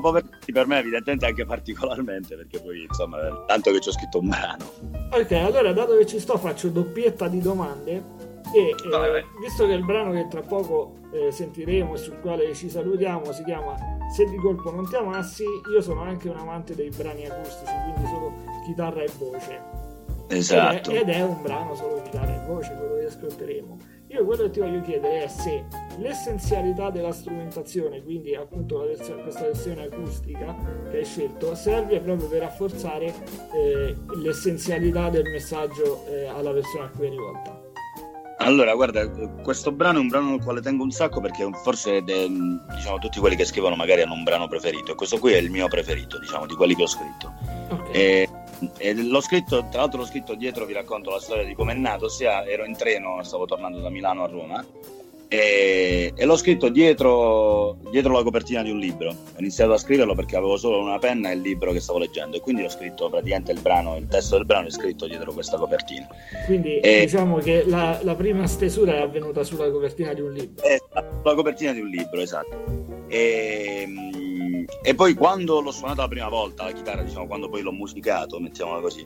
po' 0.00 0.12
per 0.12 0.24
per 0.52 0.66
me 0.66 0.78
evidentemente 0.78 1.26
anche 1.26 1.44
particolarmente 1.46 2.36
perché 2.36 2.60
poi 2.60 2.82
insomma 2.82 3.44
tanto 3.46 3.72
che 3.72 3.80
ci 3.80 3.88
ho 3.88 3.92
scritto 3.92 4.18
un 4.18 4.28
brano. 4.28 4.70
Ok, 5.12 5.32
allora 5.32 5.72
dato 5.72 5.96
che 5.96 6.06
ci 6.06 6.20
sto 6.20 6.36
faccio 6.36 6.68
doppietta 6.68 7.26
di 7.28 7.40
domande 7.40 8.30
E 8.54 8.68
eh, 8.68 9.24
visto 9.40 9.66
che 9.66 9.72
il 9.72 9.84
brano 9.84 10.12
che 10.12 10.28
tra 10.28 10.42
poco 10.42 10.96
eh, 11.12 11.30
sentiremo 11.30 11.94
e 11.94 11.96
sul 11.96 12.18
quale 12.20 12.54
ci 12.54 12.68
salutiamo 12.68 13.32
si 13.32 13.44
chiama 13.44 13.74
Se 14.14 14.24
di 14.26 14.36
colpo 14.36 14.70
non 14.70 14.88
ti 14.88 14.96
amassi, 14.96 15.44
io 15.72 15.80
sono 15.80 16.02
anche 16.02 16.28
un 16.28 16.36
amante 16.36 16.74
dei 16.74 16.90
brani 16.90 17.26
acustici, 17.26 17.72
quindi 17.84 18.06
solo 18.10 18.32
chitarra 18.64 19.02
e 19.02 19.10
voce. 19.18 19.60
Esatto. 20.28 20.90
Ed 20.90 20.96
è, 20.96 21.00
ed 21.00 21.08
è 21.08 21.22
un 21.22 21.42
brano 21.42 21.74
solo 21.74 22.02
chitarra 22.02 22.42
e 22.42 22.46
voce, 22.46 22.74
quello 22.76 22.96
che 22.96 23.06
ascolteremo. 23.06 23.78
Io 24.08 24.24
quello 24.26 24.42
che 24.44 24.50
ti 24.50 24.60
voglio 24.60 24.82
chiedere 24.82 25.24
è 25.24 25.28
se 25.28 25.64
l'essenzialità 25.96 26.90
della 26.90 27.12
strumentazione, 27.12 28.02
quindi 28.02 28.34
appunto 28.34 28.80
versione, 28.80 29.22
questa 29.22 29.42
versione 29.42 29.84
acustica 29.84 30.54
che 30.90 30.98
hai 30.98 31.04
scelto, 31.04 31.54
serve 31.54 31.98
proprio 32.00 32.28
per 32.28 32.40
rafforzare 32.40 33.06
eh, 33.06 33.96
l'essenzialità 34.16 35.08
del 35.08 35.30
messaggio 35.30 36.06
eh, 36.08 36.26
alla 36.26 36.52
persona 36.52 36.84
a 36.84 36.90
cui 36.90 37.06
è 37.06 37.10
rivolta. 37.10 37.61
Allora, 38.42 38.74
guarda, 38.74 39.08
questo 39.42 39.72
brano 39.72 39.98
è 39.98 40.00
un 40.00 40.08
brano 40.08 40.32
al 40.34 40.42
quale 40.42 40.60
tengo 40.60 40.82
un 40.82 40.90
sacco 40.90 41.20
perché 41.20 41.48
forse 41.62 42.02
de, 42.02 42.28
diciamo, 42.74 42.98
tutti 42.98 43.18
quelli 43.18 43.36
che 43.36 43.44
scrivono 43.44 43.76
magari 43.76 44.02
hanno 44.02 44.14
un 44.14 44.24
brano 44.24 44.48
preferito 44.48 44.92
e 44.92 44.94
questo 44.94 45.18
qui 45.18 45.32
è 45.32 45.38
il 45.38 45.50
mio 45.50 45.68
preferito, 45.68 46.18
diciamo, 46.18 46.46
di 46.46 46.54
quelli 46.54 46.74
che 46.74 46.82
ho 46.82 46.86
scritto. 46.86 47.32
Okay. 47.68 47.92
E, 47.92 48.28
e 48.78 48.94
l'ho 48.94 49.20
scritto, 49.20 49.66
tra 49.70 49.80
l'altro 49.80 50.00
l'ho 50.00 50.06
scritto 50.06 50.34
dietro, 50.34 50.64
vi 50.66 50.72
racconto 50.72 51.10
la 51.10 51.20
storia 51.20 51.44
di 51.44 51.54
come 51.54 51.72
è 51.72 51.76
nato, 51.76 52.06
ossia 52.06 52.44
ero 52.44 52.64
in 52.64 52.76
treno, 52.76 53.22
stavo 53.22 53.44
tornando 53.44 53.80
da 53.80 53.90
Milano 53.90 54.24
a 54.24 54.26
Roma 54.26 54.64
e, 55.32 56.12
e 56.14 56.24
l'ho 56.26 56.36
scritto 56.36 56.68
dietro, 56.68 57.78
dietro, 57.90 58.12
la 58.12 58.22
copertina 58.22 58.62
di 58.62 58.70
un 58.70 58.78
libro. 58.78 59.08
Ho 59.08 59.38
iniziato 59.38 59.72
a 59.72 59.78
scriverlo 59.78 60.14
perché 60.14 60.36
avevo 60.36 60.58
solo 60.58 60.78
una 60.78 60.98
penna 60.98 61.30
e 61.30 61.34
il 61.36 61.40
libro 61.40 61.72
che 61.72 61.80
stavo 61.80 61.98
leggendo 61.98 62.36
e 62.36 62.40
quindi 62.40 62.62
ho 62.64 62.68
scritto 62.68 63.08
praticamente 63.08 63.50
il 63.50 63.60
brano, 63.60 63.96
il 63.96 64.06
testo 64.08 64.36
del 64.36 64.44
brano 64.44 64.66
è 64.66 64.70
scritto 64.70 65.06
dietro 65.06 65.32
questa 65.32 65.56
copertina. 65.56 66.06
Quindi 66.44 66.80
e, 66.80 67.00
diciamo 67.00 67.38
che 67.38 67.64
la, 67.66 67.98
la, 68.02 68.14
prima 68.14 68.46
stesura 68.46 68.96
è 68.96 69.00
avvenuta 69.00 69.42
sulla 69.42 69.70
copertina 69.70 70.12
di 70.12 70.20
un 70.20 70.32
libro. 70.34 70.62
Eh, 70.64 70.78
sulla 70.90 71.34
copertina 71.34 71.72
di 71.72 71.80
un 71.80 71.88
libro, 71.88 72.20
esatto. 72.20 73.06
E, 73.08 73.88
e 74.82 74.94
poi 74.94 75.14
quando 75.14 75.62
l'ho 75.62 75.72
suonata 75.72 76.02
la 76.02 76.08
prima 76.08 76.28
volta 76.28 76.64
la 76.64 76.72
chitarra, 76.72 77.02
diciamo, 77.02 77.26
quando 77.26 77.48
poi 77.48 77.62
l'ho 77.62 77.72
musicato, 77.72 78.38
mettiamola 78.38 78.82
così, 78.82 79.02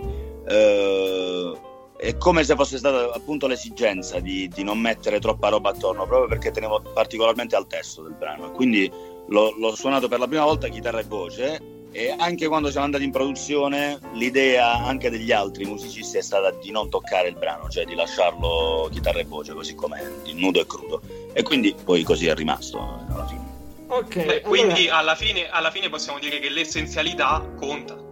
eh, 0.48 1.52
è 1.96 2.16
come 2.16 2.44
se 2.44 2.54
fosse 2.54 2.78
stata 2.78 3.12
appunto 3.12 3.46
l'esigenza 3.46 4.20
di, 4.20 4.48
di, 4.48 4.62
non 4.62 4.78
mettere 4.78 5.18
troppa 5.18 5.48
roba 5.48 5.70
attorno, 5.70 6.06
proprio 6.06 6.28
perché 6.28 6.50
tenevo 6.50 6.82
particolarmente 6.92 7.56
al 7.56 7.66
testo 7.66 8.02
del 8.02 8.14
brano. 8.18 8.46
E 8.46 8.52
quindi 8.52 8.90
l'ho, 9.28 9.54
l'ho 9.56 9.74
suonato 9.74 10.08
per 10.08 10.18
la 10.18 10.28
prima 10.28 10.44
volta 10.44 10.68
chitarra 10.68 11.00
e 11.00 11.04
voce. 11.04 11.74
E 11.92 12.14
anche 12.18 12.46
quando 12.46 12.70
siamo 12.70 12.84
andati 12.84 13.04
in 13.04 13.10
produzione, 13.10 13.98
l'idea 14.12 14.84
anche 14.84 15.08
degli 15.08 15.32
altri 15.32 15.64
musicisti 15.64 16.18
è 16.18 16.22
stata 16.22 16.50
di 16.50 16.70
non 16.70 16.90
toccare 16.90 17.28
il 17.28 17.36
brano, 17.36 17.70
cioè 17.70 17.86
di 17.86 17.94
lasciarlo 17.94 18.90
chitarra 18.92 19.20
e 19.20 19.24
voce 19.24 19.54
così 19.54 19.74
com'è, 19.74 20.02
nudo 20.34 20.60
e 20.60 20.66
crudo. 20.66 21.00
E 21.32 21.42
quindi 21.42 21.74
poi 21.82 22.02
così 22.02 22.26
è 22.26 22.34
rimasto 22.34 22.78
alla 23.08 23.26
fine. 23.26 23.44
Ok. 23.86 24.26
Beh, 24.26 24.40
quindi 24.42 24.88
alla, 24.88 25.14
fine, 25.14 25.48
alla 25.48 25.70
fine 25.70 25.88
possiamo 25.88 26.18
dire 26.18 26.38
che 26.38 26.50
l'essenzialità 26.50 27.42
conta. 27.56 28.05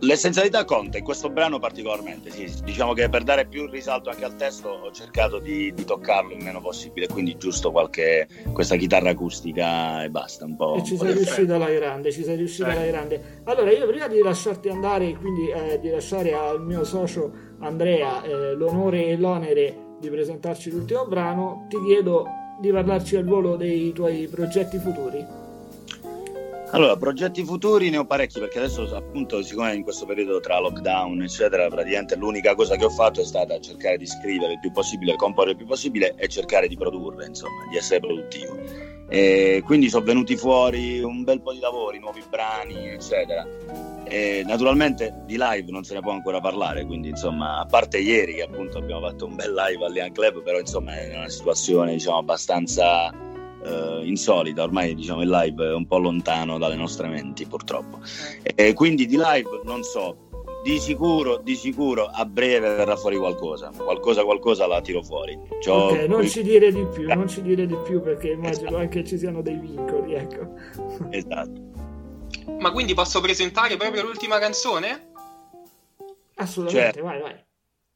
L'essenzialità 0.00 0.64
conta, 0.64 0.98
in 0.98 1.04
questo 1.04 1.28
brano 1.28 1.58
particolarmente, 1.58 2.30
sì. 2.30 2.48
Diciamo 2.62 2.92
che 2.92 3.08
per 3.08 3.24
dare 3.24 3.46
più 3.46 3.66
risalto 3.66 4.10
anche 4.10 4.24
al 4.24 4.36
testo 4.36 4.68
ho 4.68 4.92
cercato 4.92 5.38
di, 5.38 5.74
di 5.74 5.84
toccarlo 5.84 6.34
il 6.34 6.42
meno 6.42 6.60
possibile, 6.60 7.08
quindi 7.08 7.36
giusto 7.36 7.72
qualche 7.72 8.28
questa 8.52 8.76
chitarra 8.76 9.10
acustica 9.10 10.04
e 10.04 10.10
basta, 10.10 10.44
un 10.44 10.56
po'. 10.56 10.76
E 10.76 10.84
ci 10.84 10.96
sei 10.96 11.14
riuscito 11.14 11.54
alla 11.54 11.70
grande, 11.70 12.12
ci 12.12 12.22
sei 12.22 12.36
riuscito 12.36 12.68
eh. 12.68 12.72
alla 12.72 12.86
grande. 12.86 13.40
Allora, 13.44 13.72
io 13.72 13.86
prima 13.88 14.06
di 14.06 14.20
lasciarti 14.20 14.68
andare, 14.68 15.16
quindi 15.16 15.50
eh, 15.50 15.80
di 15.80 15.90
lasciare 15.90 16.32
al 16.32 16.62
mio 16.62 16.84
socio 16.84 17.32
Andrea 17.60 18.22
eh, 18.22 18.52
l'onore 18.54 19.06
e 19.06 19.16
l'onere 19.16 19.86
di 19.98 20.08
presentarci 20.08 20.70
l'ultimo 20.70 21.06
brano, 21.06 21.66
ti 21.68 21.76
chiedo 21.84 22.24
di 22.60 22.70
parlarci 22.70 23.16
al 23.16 23.24
volo 23.24 23.56
dei 23.56 23.92
tuoi 23.92 24.28
progetti 24.28 24.78
futuri. 24.78 25.37
Allora, 26.70 26.96
progetti 26.96 27.42
futuri 27.44 27.88
ne 27.88 27.96
ho 27.96 28.04
parecchi 28.04 28.38
perché 28.38 28.58
adesso 28.58 28.94
appunto 28.94 29.42
siccome 29.42 29.74
in 29.74 29.82
questo 29.82 30.04
periodo 30.04 30.38
tra 30.38 30.60
lockdown 30.60 31.22
eccetera 31.22 31.66
praticamente 31.68 32.14
l'unica 32.14 32.54
cosa 32.54 32.76
che 32.76 32.84
ho 32.84 32.90
fatto 32.90 33.22
è 33.22 33.24
stata 33.24 33.58
cercare 33.58 33.96
di 33.96 34.06
scrivere 34.06 34.52
il 34.52 34.60
più 34.60 34.70
possibile, 34.70 35.16
comporre 35.16 35.52
il 35.52 35.56
più 35.56 35.64
possibile 35.64 36.14
e 36.16 36.28
cercare 36.28 36.68
di 36.68 36.76
produrre 36.76 37.26
insomma, 37.26 37.66
di 37.70 37.78
essere 37.78 38.00
produttivo. 38.00 38.58
E 39.08 39.62
quindi 39.64 39.88
sono 39.88 40.04
venuti 40.04 40.36
fuori 40.36 41.00
un 41.00 41.24
bel 41.24 41.40
po' 41.40 41.54
di 41.54 41.60
lavori, 41.60 41.98
nuovi 41.98 42.22
brani 42.28 42.90
eccetera 42.90 43.46
e 44.04 44.42
naturalmente 44.46 45.22
di 45.24 45.36
live 45.38 45.70
non 45.70 45.84
se 45.84 45.94
ne 45.94 46.00
può 46.00 46.12
ancora 46.12 46.40
parlare, 46.40 46.84
quindi 46.84 47.08
insomma, 47.08 47.60
a 47.60 47.64
parte 47.64 47.98
ieri 47.98 48.34
che 48.34 48.42
appunto 48.42 48.76
abbiamo 48.76 49.06
fatto 49.06 49.24
un 49.24 49.36
bel 49.36 49.54
live 49.54 50.02
al 50.02 50.12
Club, 50.12 50.42
però 50.42 50.58
insomma 50.58 50.98
è 50.98 51.16
una 51.16 51.28
situazione 51.30 51.92
diciamo 51.92 52.18
abbastanza 52.18 53.10
eh, 53.64 54.00
insolita, 54.04 54.62
ormai 54.62 54.94
diciamo 54.94 55.22
il 55.22 55.28
live 55.28 55.68
è 55.68 55.74
un 55.74 55.86
po' 55.86 55.98
lontano 55.98 56.58
dalle 56.58 56.76
nostre 56.76 57.08
menti 57.08 57.46
purtroppo. 57.46 58.00
E 58.42 58.72
quindi 58.74 59.06
di 59.06 59.16
live 59.16 59.60
non 59.64 59.82
so, 59.82 60.28
di 60.62 60.78
sicuro, 60.78 61.38
di 61.38 61.54
sicuro 61.54 62.06
a 62.06 62.24
breve 62.24 62.74
verrà 62.74 62.96
fuori 62.96 63.16
qualcosa, 63.16 63.70
qualcosa, 63.74 64.24
qualcosa 64.24 64.66
la 64.66 64.80
tiro 64.80 65.02
fuori. 65.02 65.38
C'ho 65.64 65.72
ok, 65.72 66.06
non 66.08 66.18
qui... 66.20 66.28
ci 66.28 66.42
dire 66.42 66.72
di 66.72 66.86
più, 66.86 67.06
non 67.06 67.28
ci 67.28 67.42
dire 67.42 67.66
di 67.66 67.76
più 67.84 68.02
perché 68.02 68.30
immagino 68.30 68.68
esatto. 68.68 68.76
anche 68.76 69.04
ci 69.04 69.18
siano 69.18 69.40
dei 69.40 69.58
vincoli, 69.58 70.14
ecco. 70.14 70.54
Esatto. 71.10 71.66
Ma 72.58 72.70
quindi 72.72 72.94
posso 72.94 73.20
presentare 73.20 73.76
proprio 73.76 74.02
l'ultima 74.02 74.38
canzone? 74.38 75.10
Assolutamente, 76.36 76.98
cioè... 76.98 77.02
vai, 77.02 77.20
vai. 77.20 77.46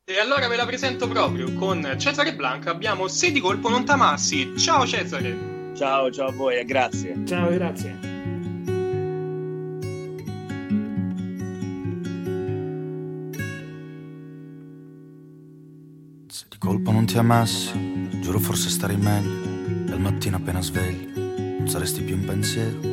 E 0.05 0.19
allora 0.19 0.49
ve 0.49 0.57
la 0.57 0.67
presento 0.67 1.07
proprio 1.07 1.55
con 1.55 1.95
Cesare 1.97 2.35
Blanca. 2.35 2.71
Abbiamo 2.71 3.07
Se 3.07 3.31
di 3.31 3.41
colpo 3.41 3.69
non 3.69 3.85
t'amassi. 3.85 4.57
Ciao 4.59 4.85
Cesare. 4.85 5.52
Ciao, 5.75 6.11
ciao 6.11 6.29
a 6.29 6.33
voi 6.33 6.59
e 6.59 6.65
grazie. 6.65 7.25
Ciao, 7.27 7.51
grazie. 7.51 7.99
Se 16.29 16.45
di 16.49 16.59
colpo 16.59 16.91
non 16.91 17.07
ti 17.07 17.19
amassi, 17.19 18.09
giuro 18.21 18.39
forse 18.39 18.69
starei 18.69 18.97
meglio. 18.97 19.93
Al 19.93 20.01
mattino 20.01 20.37
appena 20.37 20.63
sveglio, 20.63 21.21
non 21.59 21.69
saresti 21.69 22.03
più 22.03 22.15
in 22.15 22.25
pensiero 22.25 22.93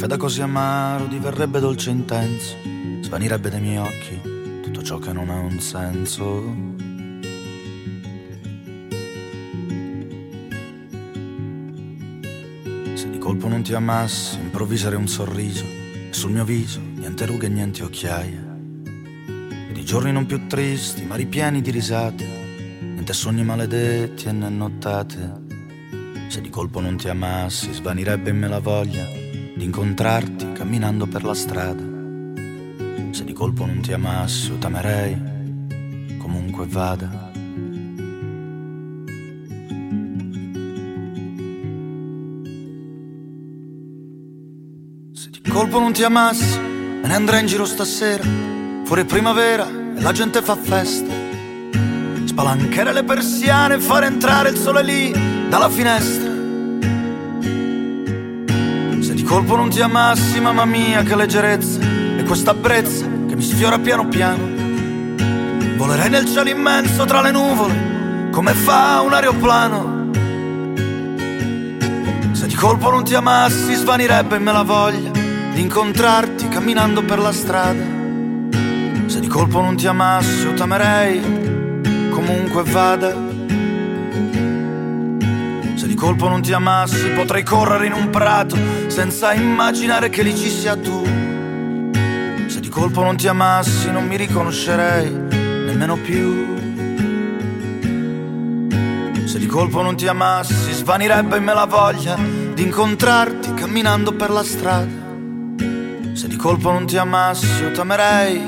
caffè 0.00 0.06
da 0.06 0.16
così 0.16 0.40
amaro 0.40 1.06
diverrebbe 1.06 1.58
dolce 1.58 1.90
e 1.90 1.92
intenso, 1.92 2.56
svanirebbe 3.00 3.50
dai 3.50 3.60
miei 3.60 3.78
occhi 3.78 4.20
tutto 4.62 4.82
ciò 4.82 4.98
che 4.98 5.12
non 5.12 5.28
ha 5.28 5.40
un 5.40 5.58
senso. 5.58 6.79
Colpo 13.30 13.46
non 13.46 13.62
ti 13.62 13.72
amassi, 13.74 14.40
improvviserei 14.40 14.98
un 14.98 15.06
sorriso, 15.06 15.64
sul 16.10 16.32
mio 16.32 16.44
viso 16.44 16.80
niente 16.80 17.26
rughe 17.26 17.46
e 17.46 17.48
niente 17.48 17.84
occhiaie. 17.84 18.48
Di 19.72 19.84
giorni 19.84 20.10
non 20.10 20.26
più 20.26 20.48
tristi, 20.48 21.04
ma 21.04 21.14
ripieni 21.14 21.60
di 21.60 21.70
risate, 21.70 22.26
niente 22.80 23.12
sogni 23.12 23.44
maledetti 23.44 24.26
e 24.26 24.32
né 24.32 24.48
nottate. 24.48 25.44
Se 26.26 26.40
di 26.40 26.50
colpo 26.50 26.80
non 26.80 26.96
ti 26.96 27.08
amassi, 27.08 27.72
svanirebbe 27.72 28.30
in 28.30 28.38
me 28.38 28.48
la 28.48 28.58
voglia 28.58 29.04
di 29.04 29.62
incontrarti 29.62 30.50
camminando 30.50 31.06
per 31.06 31.22
la 31.22 31.34
strada. 31.34 31.84
Se 33.12 33.22
di 33.22 33.32
colpo 33.32 33.64
non 33.64 33.80
ti 33.80 33.92
amassi 33.92 34.50
o 34.50 34.56
t'amerei, 34.56 36.16
comunque 36.18 36.66
vada. 36.66 37.29
Colpo 45.60 45.78
non 45.78 45.92
ti 45.92 46.02
amassi, 46.02 46.58
me 46.58 47.06
ne 47.06 47.14
andrei 47.14 47.40
in 47.40 47.46
giro 47.46 47.66
stasera. 47.66 48.24
Fuori 48.84 49.04
primavera 49.04 49.68
e 49.68 50.00
la 50.00 50.10
gente 50.10 50.40
fa 50.40 50.56
festa. 50.56 51.12
Spalancherei 52.24 52.94
le 52.94 53.04
persiane 53.04 53.74
e 53.74 53.78
fare 53.78 54.06
entrare 54.06 54.48
il 54.48 54.56
sole 54.56 54.82
lì 54.82 55.12
dalla 55.50 55.68
finestra 55.68 56.28
colpo 59.30 59.54
non 59.54 59.70
ti 59.70 59.80
amassi, 59.80 60.40
mamma 60.40 60.64
mia, 60.64 61.04
che 61.04 61.14
leggerezza 61.14 61.78
E 62.16 62.24
questa 62.24 62.52
brezza 62.52 63.04
che 63.28 63.36
mi 63.36 63.42
sfiora 63.42 63.78
piano 63.78 64.08
piano 64.08 64.42
Volerei 65.76 66.10
nel 66.10 66.26
cielo 66.26 66.48
immenso 66.48 67.04
tra 67.04 67.20
le 67.20 67.30
nuvole 67.30 68.28
Come 68.32 68.54
fa 68.54 69.00
un 69.02 69.12
aeroplano 69.12 70.10
Se 72.32 72.48
di 72.48 72.54
colpo 72.54 72.90
non 72.90 73.04
ti 73.04 73.14
amassi, 73.14 73.74
svanirebbe 73.74 74.34
in 74.34 74.42
me 74.42 74.50
la 74.52 74.62
voglia 74.62 75.09
Di 75.60 75.66
incontrarti 75.66 76.48
camminando 76.48 77.04
per 77.04 77.18
la 77.18 77.32
strada 77.32 77.84
Se 79.04 79.20
di 79.20 79.26
colpo 79.26 79.60
non 79.60 79.76
ti 79.76 79.86
amassi, 79.86 80.46
o 80.46 80.54
t'amerei 80.54 81.20
Comunque 82.08 82.62
vada 82.62 83.28
colpo 86.00 86.28
non 86.28 86.40
ti 86.40 86.54
amassi, 86.54 87.10
potrei 87.10 87.42
correre 87.42 87.84
in 87.84 87.92
un 87.92 88.08
prato 88.08 88.56
senza 88.86 89.34
immaginare 89.34 90.08
che 90.08 90.22
lì 90.22 90.34
ci 90.34 90.48
sia 90.48 90.74
tu. 90.74 91.04
Se 92.46 92.58
di 92.58 92.70
colpo 92.70 93.02
non 93.02 93.18
ti 93.18 93.28
amassi, 93.28 93.90
non 93.90 94.06
mi 94.06 94.16
riconoscerei 94.16 95.10
nemmeno 95.10 95.96
più. 95.96 96.56
Se 99.26 99.46
colpo 99.46 99.82
non 99.82 99.94
ti 99.94 100.06
amassi, 100.06 100.72
svanirebbe 100.72 101.36
in 101.36 101.44
me 101.44 101.52
la 101.52 101.66
voglia 101.66 102.16
di 102.16 102.62
incontrarti 102.62 103.52
camminando 103.52 104.14
per 104.14 104.30
la 104.30 104.42
strada. 104.42 105.09
Se 106.20 106.28
di 106.28 106.36
colpo 106.36 106.70
non 106.70 106.84
ti 106.84 106.98
amassi, 106.98 107.46
io 107.62 107.70
t'amerei. 107.72 108.42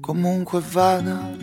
Comunque 0.00 0.62
vada. 0.72 1.36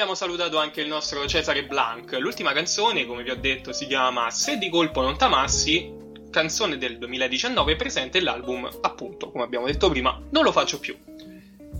Abbiamo 0.00 0.16
salutato 0.16 0.56
anche 0.56 0.80
il 0.80 0.88
nostro 0.88 1.26
Cesare 1.26 1.66
Blanc. 1.66 2.16
L'ultima 2.18 2.54
canzone, 2.54 3.04
come 3.04 3.22
vi 3.22 3.28
ho 3.28 3.36
detto, 3.36 3.70
si 3.74 3.86
chiama 3.86 4.30
Se 4.30 4.56
di 4.56 4.70
colpo 4.70 5.02
non 5.02 5.18
t'amassi, 5.18 5.92
canzone 6.30 6.78
del 6.78 6.96
2019 6.96 7.76
presente 7.76 8.16
nell'album, 8.16 8.66
appunto, 8.80 9.30
come 9.30 9.44
abbiamo 9.44 9.66
detto 9.66 9.90
prima, 9.90 10.18
Non 10.30 10.42
lo 10.42 10.52
faccio 10.52 10.80
più. 10.80 10.96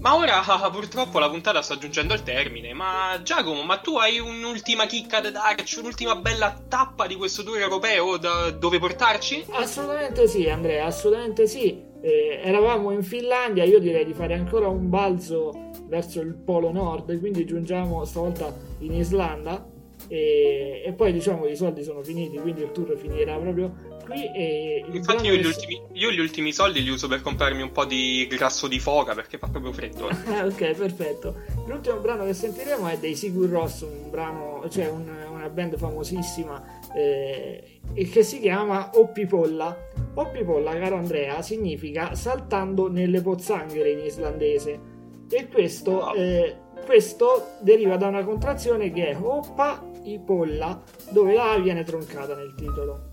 Ma 0.00 0.16
ora 0.16 0.42
purtroppo 0.70 1.18
la 1.18 1.30
puntata 1.30 1.62
sta 1.62 1.78
giungendo 1.78 2.12
al 2.12 2.22
termine. 2.22 2.74
Ma 2.74 3.18
Giacomo, 3.22 3.62
ma 3.62 3.78
tu 3.78 3.96
hai 3.96 4.18
un'ultima 4.18 4.84
chicca 4.84 5.20
da 5.20 5.30
darci, 5.30 5.78
un'ultima 5.78 6.16
bella 6.16 6.54
tappa 6.68 7.06
di 7.06 7.14
questo 7.14 7.42
tour 7.42 7.58
europeo 7.58 8.18
da 8.18 8.50
dove 8.50 8.78
portarci? 8.78 9.46
Assolutamente 9.52 10.28
sì, 10.28 10.46
Andrea, 10.46 10.84
assolutamente 10.84 11.46
sì. 11.46 11.88
Eh, 12.02 12.42
eravamo 12.44 12.90
in 12.90 13.02
Finlandia, 13.02 13.64
io 13.64 13.78
direi 13.78 14.04
di 14.04 14.12
fare 14.12 14.34
ancora 14.34 14.68
un 14.68 14.90
balzo 14.90 15.69
verso 15.90 16.20
il 16.20 16.34
polo 16.34 16.70
nord, 16.70 17.18
quindi 17.18 17.44
giungiamo 17.44 18.04
stavolta 18.04 18.56
in 18.78 18.94
Islanda 18.94 19.66
e, 20.06 20.82
e, 20.86 20.92
poi 20.92 21.12
diciamo 21.12 21.46
i 21.46 21.56
soldi 21.56 21.82
sono 21.82 22.02
finiti, 22.02 22.38
quindi 22.38 22.62
il 22.62 22.70
tour 22.72 22.96
finirà 22.96 23.36
proprio 23.36 23.74
qui. 24.04 24.24
E 24.32 24.84
Infatti 24.92 25.26
io 25.26 25.34
gli, 25.34 25.44
ultimi, 25.44 25.82
io 25.92 26.10
gli, 26.10 26.20
ultimi, 26.20 26.52
soldi 26.52 26.82
li 26.82 26.90
uso 26.90 27.08
per 27.08 27.20
comprarmi 27.20 27.60
un 27.60 27.72
po' 27.72 27.84
di 27.84 28.26
grasso 28.30 28.68
di 28.68 28.78
foca 28.78 29.14
perché 29.14 29.36
fa 29.36 29.48
proprio 29.48 29.72
freddo. 29.72 30.08
Eh. 30.08 30.42
ok, 30.46 30.74
perfetto. 30.74 31.34
L'ultimo 31.66 31.96
brano 31.98 32.24
che 32.24 32.34
sentiremo 32.34 32.86
è 32.86 32.98
dei 32.98 33.16
Sigur 33.16 33.48
Ross, 33.48 33.82
un 33.82 34.10
brano, 34.10 34.64
cioè 34.70 34.88
un, 34.88 35.08
una 35.32 35.48
band 35.48 35.76
famosissima 35.76 36.62
eh, 36.94 37.80
che 38.10 38.22
si 38.22 38.38
chiama 38.38 38.90
Oppipolla. 38.94 39.88
Oppipolla, 40.14 40.72
caro 40.78 40.96
Andrea, 40.96 41.42
significa 41.42 42.14
saltando 42.14 42.88
nelle 42.88 43.20
pozzanghere 43.20 43.90
in 43.90 44.04
islandese 44.04 44.89
e 45.30 45.48
questo, 45.48 46.12
eh, 46.14 46.56
questo 46.84 47.52
deriva 47.60 47.96
da 47.96 48.08
una 48.08 48.24
contrazione 48.24 48.90
che 48.90 49.10
è 49.10 49.16
Oppa 49.16 49.82
Ipolla, 50.02 50.82
dove 51.10 51.34
la 51.34 51.52
A 51.52 51.58
viene 51.58 51.84
troncata 51.84 52.34
nel 52.34 52.54
titolo. 52.56 53.08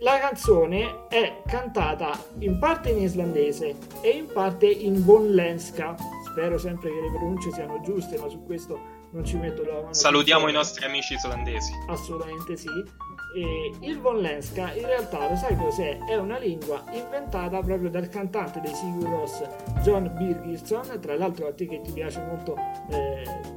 La 0.00 0.18
canzone 0.18 1.08
è 1.08 1.42
cantata 1.44 2.16
in 2.38 2.58
parte 2.58 2.90
in 2.90 2.98
islandese 2.98 3.74
e 4.00 4.10
in 4.10 4.26
parte 4.32 4.66
in 4.66 5.04
bonlenska. 5.04 5.96
Spero 6.30 6.56
sempre 6.56 6.90
che 6.90 7.00
le 7.00 7.10
pronunce 7.10 7.50
siano 7.52 7.80
giuste, 7.80 8.16
ma 8.18 8.28
su 8.28 8.44
questo 8.44 8.78
non 9.10 9.24
ci 9.24 9.36
metto 9.36 9.64
la 9.64 9.74
mano. 9.74 9.92
Salutiamo 9.92 10.48
i 10.48 10.52
nostri 10.52 10.84
amici 10.84 11.14
islandesi. 11.14 11.72
Assolutamente 11.88 12.56
sì. 12.56 12.68
E 13.34 13.72
il 13.80 14.00
Vonlenska 14.00 14.72
in 14.74 14.86
realtà 14.86 15.28
lo 15.28 15.36
sai 15.36 15.56
cos'è? 15.56 15.98
È 16.06 16.16
una 16.16 16.38
lingua 16.38 16.82
inventata 16.92 17.60
proprio 17.60 17.90
dal 17.90 18.08
cantante 18.08 18.60
dei 18.60 18.74
Sigur 18.74 19.08
Rós 19.08 19.42
John 19.82 20.10
Birgisson, 20.16 20.98
tra 21.00 21.16
l'altro 21.16 21.48
a 21.48 21.52
te 21.52 21.66
che 21.66 21.80
ti 21.82 21.92
piace 21.92 22.20
molto 22.26 22.56
eh, 22.90 23.56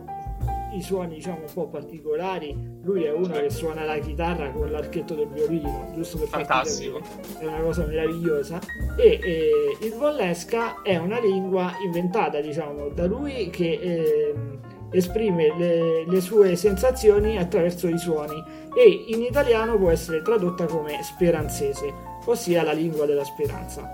i 0.74 0.82
suoni 0.82 1.16
diciamo 1.16 1.40
un 1.40 1.54
po' 1.54 1.68
particolari, 1.68 2.56
lui 2.84 3.04
è 3.04 3.12
uno 3.12 3.34
che 3.34 3.50
suona 3.50 3.84
la 3.84 3.98
chitarra 4.00 4.52
con 4.52 4.72
l'archetto 4.72 5.16
del 5.16 5.28
violino, 5.28 5.92
giusto 5.94 6.18
per 6.18 6.28
Fantastico. 6.30 7.02
È 7.38 7.46
una 7.46 7.60
cosa 7.60 7.86
meravigliosa. 7.86 8.60
E 8.98 9.20
eh, 9.22 9.78
il 9.82 9.94
Vonlenska 9.94 10.82
è 10.82 10.98
una 10.98 11.20
lingua 11.20 11.74
inventata 11.84 12.40
diciamo 12.42 12.90
da 12.90 13.06
lui 13.06 13.50
che... 13.50 13.80
Eh, 13.82 14.36
esprime 14.94 15.56
le, 15.58 16.06
le, 16.06 16.20
sue 16.20 16.58
sensazioni 16.58 17.38
attraverso 17.38 17.88
i 17.88 17.98
suoni 17.98 18.44
e 18.74 19.06
in 19.08 19.22
italiano 19.22 19.78
può 19.78 19.90
essere 19.90 20.22
tradotta 20.22 20.66
come 20.66 21.02
speranzese, 21.04 21.94
ossia 22.26 22.64
la 22.64 22.72
lingua 22.72 23.06
della 23.06 23.24
speranza. 23.24 23.90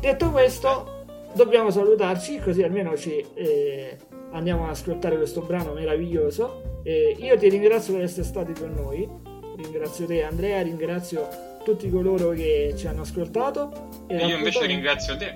Detto 0.00 0.30
questo, 0.30 1.04
dobbiamo 1.34 1.70
salutarci 1.70 2.38
così 2.38 2.62
almeno 2.62 2.96
ci 2.96 3.24
eh, 3.34 3.96
andiamo 4.32 4.64
ad 4.64 4.70
ascoltare 4.70 5.16
questo 5.16 5.42
brano 5.42 5.72
meraviglioso. 5.72 6.80
Eh, 6.82 7.16
io 7.18 7.36
ti 7.36 7.48
ringrazio 7.48 7.94
per 7.94 8.04
essere 8.04 8.24
stati 8.24 8.52
con 8.52 8.72
noi, 8.72 9.08
ringrazio 9.56 10.06
te 10.06 10.22
Andrea, 10.22 10.62
ringrazio 10.62 11.28
tutti 11.64 11.90
coloro 11.90 12.30
che 12.30 12.74
ci 12.76 12.86
hanno 12.86 13.02
ascoltato. 13.02 14.04
E 14.06 14.26
io 14.26 14.36
invece 14.36 14.66
ringrazio 14.66 15.16
te. 15.16 15.32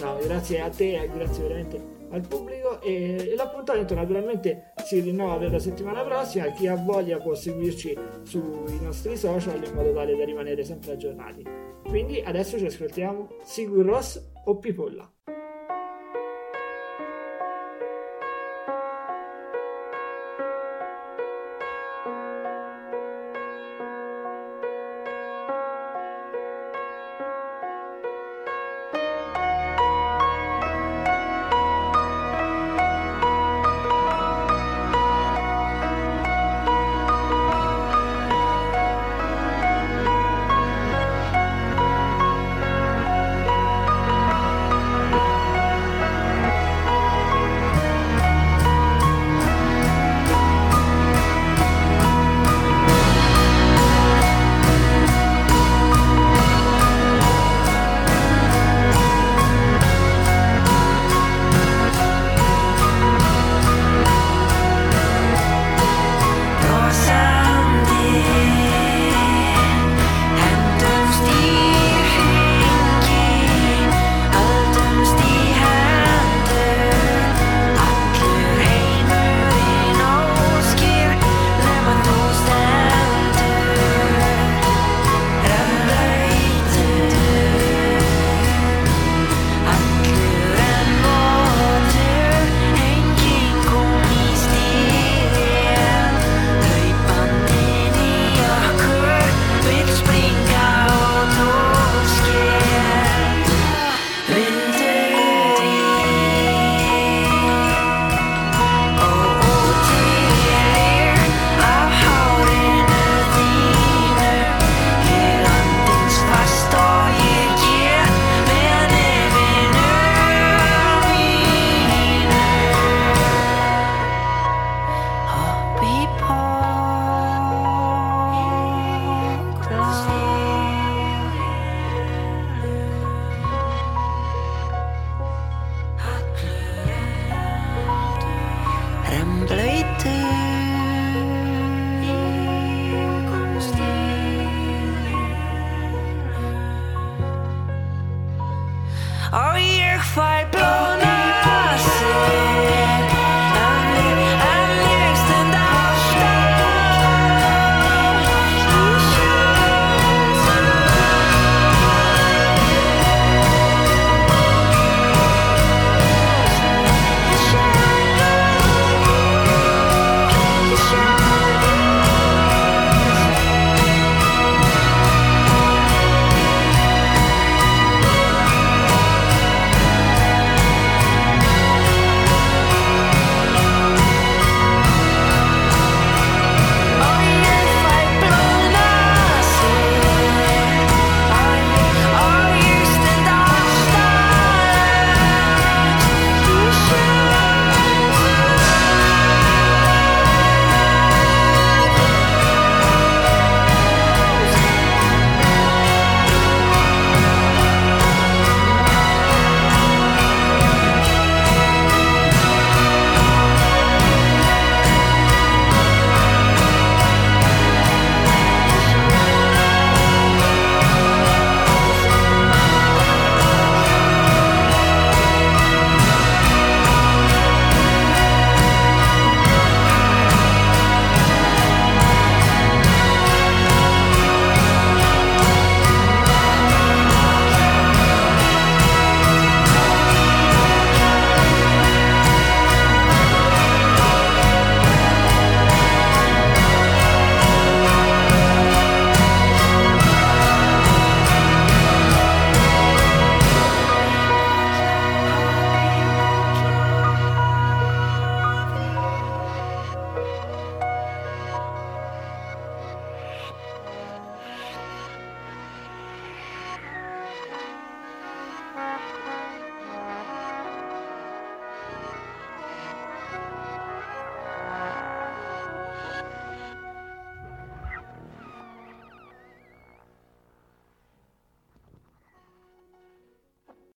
No, 0.00 0.18
grazie 0.22 0.60
a 0.60 0.70
te, 0.70 1.08
grazie 1.14 1.42
veramente 1.42 1.93
al 2.14 2.26
pubblico 2.26 2.80
e, 2.80 3.32
e, 3.32 3.34
l'appuntamento 3.34 3.94
naturalmente 3.94 4.72
si 4.84 5.00
rinnova 5.00 5.36
per 5.36 5.50
la 5.50 5.58
settimana 5.58 6.02
prossima. 6.02 6.46
Chi 6.52 6.66
ha 6.66 6.76
voglia 6.76 7.18
può 7.18 7.34
seguirci 7.34 7.96
sui 8.22 8.80
nostri 8.80 9.16
social 9.16 9.62
in 9.62 9.74
modo 9.74 9.92
tale 9.92 10.16
da 10.16 10.24
rimanere 10.24 10.64
sempre 10.64 10.92
aggiornati. 10.92 11.44
Quindi 11.82 12.20
adesso 12.20 12.58
ci 12.58 12.66
ascoltiamo 12.66 13.28
Sigur 13.42 13.84
Ross 13.84 14.22
o 14.44 14.58
Pipolla 14.58 15.10